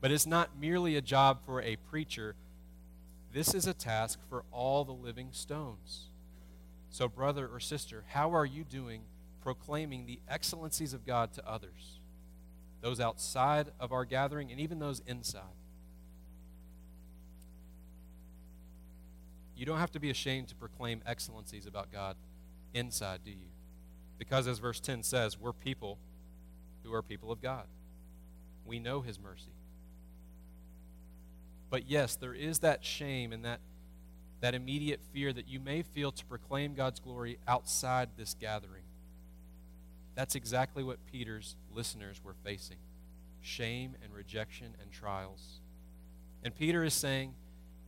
But 0.00 0.10
it's 0.10 0.26
not 0.26 0.58
merely 0.58 0.96
a 0.96 1.00
job 1.00 1.44
for 1.44 1.62
a 1.62 1.76
preacher, 1.76 2.34
this 3.32 3.54
is 3.54 3.66
a 3.66 3.72
task 3.72 4.18
for 4.28 4.44
all 4.50 4.84
the 4.84 4.92
living 4.92 5.28
stones. 5.32 6.08
So, 6.90 7.08
brother 7.08 7.48
or 7.50 7.60
sister, 7.60 8.04
how 8.08 8.34
are 8.34 8.44
you 8.44 8.64
doing 8.64 9.02
proclaiming 9.42 10.04
the 10.04 10.20
excellencies 10.28 10.92
of 10.92 11.06
God 11.06 11.32
to 11.34 11.48
others? 11.48 12.00
Those 12.82 13.00
outside 13.00 13.68
of 13.80 13.92
our 13.92 14.04
gathering 14.04 14.50
and 14.50 14.60
even 14.60 14.78
those 14.78 15.00
inside. 15.06 15.61
You 19.56 19.66
don't 19.66 19.78
have 19.78 19.92
to 19.92 20.00
be 20.00 20.10
ashamed 20.10 20.48
to 20.48 20.54
proclaim 20.54 21.02
excellencies 21.06 21.66
about 21.66 21.92
God 21.92 22.16
inside, 22.74 23.20
do 23.24 23.30
you? 23.30 23.50
Because, 24.18 24.46
as 24.46 24.58
verse 24.58 24.80
10 24.80 25.02
says, 25.02 25.38
we're 25.38 25.52
people 25.52 25.98
who 26.84 26.92
are 26.92 27.02
people 27.02 27.30
of 27.30 27.40
God. 27.40 27.66
We 28.64 28.78
know 28.78 29.00
His 29.00 29.18
mercy. 29.18 29.52
But 31.70 31.88
yes, 31.88 32.16
there 32.16 32.34
is 32.34 32.60
that 32.60 32.84
shame 32.84 33.32
and 33.32 33.44
that, 33.44 33.60
that 34.40 34.54
immediate 34.54 35.00
fear 35.12 35.32
that 35.32 35.48
you 35.48 35.58
may 35.58 35.82
feel 35.82 36.12
to 36.12 36.24
proclaim 36.26 36.74
God's 36.74 37.00
glory 37.00 37.38
outside 37.48 38.10
this 38.16 38.34
gathering. 38.38 38.82
That's 40.14 40.34
exactly 40.34 40.82
what 40.82 40.98
Peter's 41.10 41.56
listeners 41.74 42.20
were 42.22 42.34
facing 42.44 42.76
shame 43.42 43.96
and 44.02 44.14
rejection 44.14 44.68
and 44.80 44.92
trials. 44.92 45.60
And 46.44 46.54
Peter 46.54 46.84
is 46.84 46.94
saying, 46.94 47.34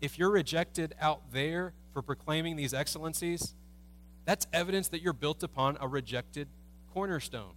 if 0.04 0.18
you're 0.18 0.30
rejected 0.30 0.94
out 1.00 1.32
there 1.32 1.72
for 1.94 2.02
proclaiming 2.02 2.56
these 2.56 2.74
excellencies, 2.74 3.54
that's 4.26 4.46
evidence 4.52 4.88
that 4.88 5.00
you're 5.00 5.14
built 5.14 5.42
upon 5.42 5.78
a 5.80 5.88
rejected 5.88 6.46
cornerstone. 6.92 7.54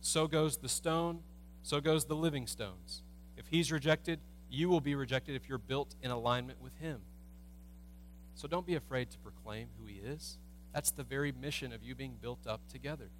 So 0.00 0.28
goes 0.28 0.58
the 0.58 0.68
stone, 0.68 1.20
so 1.64 1.80
goes 1.80 2.04
the 2.04 2.14
living 2.14 2.46
stones. 2.46 3.02
If 3.36 3.48
he's 3.48 3.72
rejected, 3.72 4.20
you 4.48 4.68
will 4.68 4.80
be 4.80 4.94
rejected 4.94 5.34
if 5.34 5.48
you're 5.48 5.58
built 5.58 5.96
in 6.00 6.12
alignment 6.12 6.60
with 6.62 6.76
him. 6.78 7.00
So 8.36 8.46
don't 8.46 8.66
be 8.66 8.76
afraid 8.76 9.10
to 9.10 9.18
proclaim 9.18 9.68
who 9.80 9.86
he 9.86 9.96
is. 9.96 10.38
That's 10.72 10.92
the 10.92 11.02
very 11.02 11.32
mission 11.32 11.72
of 11.72 11.82
you 11.82 11.96
being 11.96 12.16
built 12.20 12.46
up 12.46 12.60
together. 12.68 13.10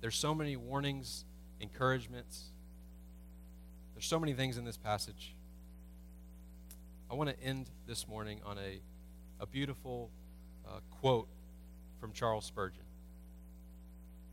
There's 0.00 0.16
so 0.16 0.34
many 0.34 0.56
warnings, 0.56 1.24
encouragements. 1.60 2.51
There's 4.02 4.10
so 4.10 4.18
many 4.18 4.32
things 4.32 4.58
in 4.58 4.64
this 4.64 4.76
passage. 4.76 5.32
I 7.08 7.14
want 7.14 7.30
to 7.30 7.40
end 7.40 7.70
this 7.86 8.08
morning 8.08 8.40
on 8.44 8.58
a, 8.58 8.80
a 9.38 9.46
beautiful 9.46 10.10
uh, 10.66 10.80
quote 11.00 11.28
from 12.00 12.12
Charles 12.12 12.44
Spurgeon. 12.44 12.82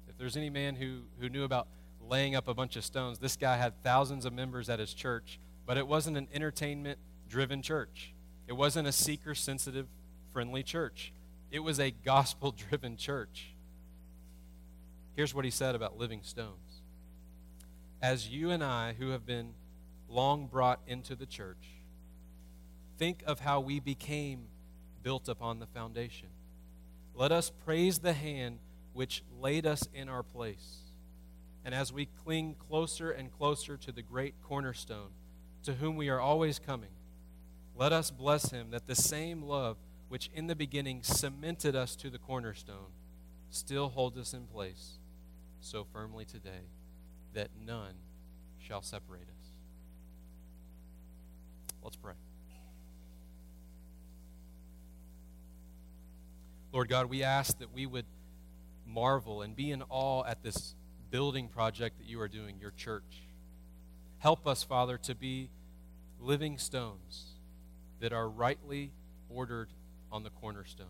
If 0.07 0.17
there's 0.17 0.35
any 0.35 0.49
man 0.49 0.73
who, 0.73 1.01
who 1.19 1.29
knew 1.29 1.43
about 1.43 1.67
laying 2.01 2.33
up 2.33 2.47
a 2.47 2.53
bunch 2.55 2.77
of 2.77 2.83
stones, 2.83 3.19
this 3.19 3.35
guy 3.35 3.57
had 3.57 3.73
thousands 3.83 4.25
of 4.25 4.33
members 4.33 4.71
at 4.71 4.79
his 4.79 4.91
church, 4.91 5.39
but 5.67 5.77
it 5.77 5.85
wasn't 5.85 6.17
an 6.17 6.27
entertainment 6.33 6.97
driven 7.29 7.61
church. 7.61 8.15
It 8.47 8.53
wasn't 8.53 8.87
a 8.87 8.91
seeker 8.91 9.35
sensitive, 9.35 9.85
friendly 10.33 10.63
church. 10.63 11.13
It 11.51 11.59
was 11.59 11.79
a 11.79 11.91
gospel 11.91 12.55
driven 12.69 12.97
church. 12.97 13.53
Here's 15.15 15.35
what 15.35 15.45
he 15.45 15.51
said 15.51 15.75
about 15.75 15.95
living 15.95 16.21
stones 16.23 16.68
As 18.01 18.29
you 18.29 18.49
and 18.51 18.63
I, 18.63 18.93
who 18.93 19.09
have 19.09 19.25
been 19.25 19.53
long 20.07 20.47
brought 20.47 20.79
into 20.87 21.15
the 21.15 21.25
church, 21.25 21.81
think 22.97 23.23
of 23.27 23.41
how 23.41 23.59
we 23.59 23.79
became 23.81 24.47
built 25.03 25.27
upon 25.27 25.59
the 25.59 25.65
foundation. 25.65 26.29
Let 27.13 27.33
us 27.33 27.51
praise 27.65 27.99
the 27.99 28.13
hand 28.13 28.59
which 28.93 29.23
laid 29.39 29.65
us 29.65 29.83
in 29.93 30.07
our 30.07 30.23
place. 30.23 30.77
And 31.65 31.75
as 31.75 31.91
we 31.91 32.07
cling 32.23 32.55
closer 32.69 33.11
and 33.11 33.31
closer 33.31 33.75
to 33.75 33.91
the 33.91 34.01
great 34.01 34.33
cornerstone, 34.43 35.09
to 35.63 35.73
whom 35.73 35.97
we 35.97 36.07
are 36.07 36.21
always 36.21 36.57
coming, 36.57 36.91
let 37.75 37.91
us 37.91 38.11
bless 38.11 38.49
him 38.51 38.71
that 38.71 38.87
the 38.87 38.95
same 38.95 39.43
love 39.43 39.75
which 40.07 40.29
in 40.33 40.47
the 40.47 40.55
beginning 40.55 41.03
cemented 41.03 41.75
us 41.75 41.97
to 41.97 42.09
the 42.09 42.17
cornerstone 42.17 42.93
still 43.49 43.89
holds 43.89 44.17
us 44.17 44.33
in 44.33 44.45
place 44.45 44.99
so 45.59 45.85
firmly 45.91 46.23
today 46.23 46.65
that 47.33 47.49
none 47.65 47.93
shall 48.59 48.81
separate 48.81 49.21
us. 49.21 49.49
Let's 51.83 51.95
pray. 51.95 52.13
Lord 56.71 56.87
God, 56.87 57.07
we 57.07 57.23
ask 57.23 57.57
that 57.59 57.73
we 57.73 57.85
would 57.85 58.05
marvel 58.85 59.41
and 59.41 59.55
be 59.55 59.71
in 59.71 59.83
awe 59.89 60.23
at 60.25 60.43
this 60.43 60.75
building 61.09 61.47
project 61.47 61.97
that 61.97 62.07
you 62.07 62.19
are 62.21 62.27
doing, 62.27 62.57
your 62.59 62.71
church. 62.71 63.23
Help 64.19 64.45
us, 64.45 64.63
Father, 64.63 64.97
to 64.97 65.15
be 65.15 65.49
living 66.19 66.57
stones 66.57 67.35
that 67.99 68.13
are 68.13 68.29
rightly 68.29 68.91
ordered 69.29 69.69
on 70.11 70.23
the 70.23 70.29
cornerstone. 70.29 70.87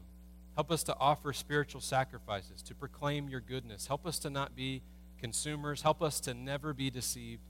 Help 0.55 0.71
us 0.71 0.83
to 0.83 0.97
offer 0.99 1.31
spiritual 1.31 1.81
sacrifices, 1.81 2.61
to 2.63 2.75
proclaim 2.75 3.29
your 3.29 3.39
goodness. 3.39 3.87
Help 3.87 4.05
us 4.05 4.19
to 4.19 4.29
not 4.29 4.55
be 4.55 4.81
consumers. 5.19 5.81
Help 5.81 6.01
us 6.01 6.19
to 6.21 6.33
never 6.33 6.73
be 6.73 6.89
deceived 6.89 7.41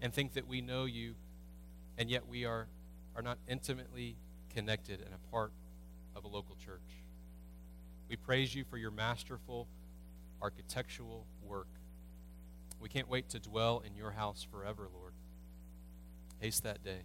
and 0.00 0.12
think 0.12 0.34
that 0.34 0.46
we 0.46 0.60
know 0.60 0.84
you, 0.84 1.14
and 1.96 2.10
yet 2.10 2.28
we 2.28 2.44
are, 2.44 2.66
are 3.16 3.22
not 3.22 3.38
intimately 3.48 4.16
connected 4.54 5.00
and 5.00 5.14
a 5.14 5.30
part 5.30 5.52
of 6.14 6.24
a 6.24 6.28
local 6.28 6.56
church. 6.56 6.80
We 8.08 8.16
praise 8.16 8.54
you 8.54 8.64
for 8.64 8.76
your 8.76 8.90
masterful 8.90 9.66
architectural 10.42 11.26
work. 11.42 11.68
We 12.80 12.88
can't 12.88 13.08
wait 13.08 13.30
to 13.30 13.38
dwell 13.38 13.82
in 13.86 13.96
your 13.96 14.10
house 14.10 14.46
forever, 14.50 14.88
Lord. 14.92 15.14
Haste 16.40 16.64
that 16.64 16.84
day. 16.84 17.00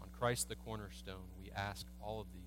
On 0.00 0.08
Christ 0.18 0.48
the 0.48 0.54
cornerstone, 0.54 1.30
we 1.36 1.50
ask 1.50 1.86
all 2.00 2.20
of 2.20 2.26
these. 2.32 2.41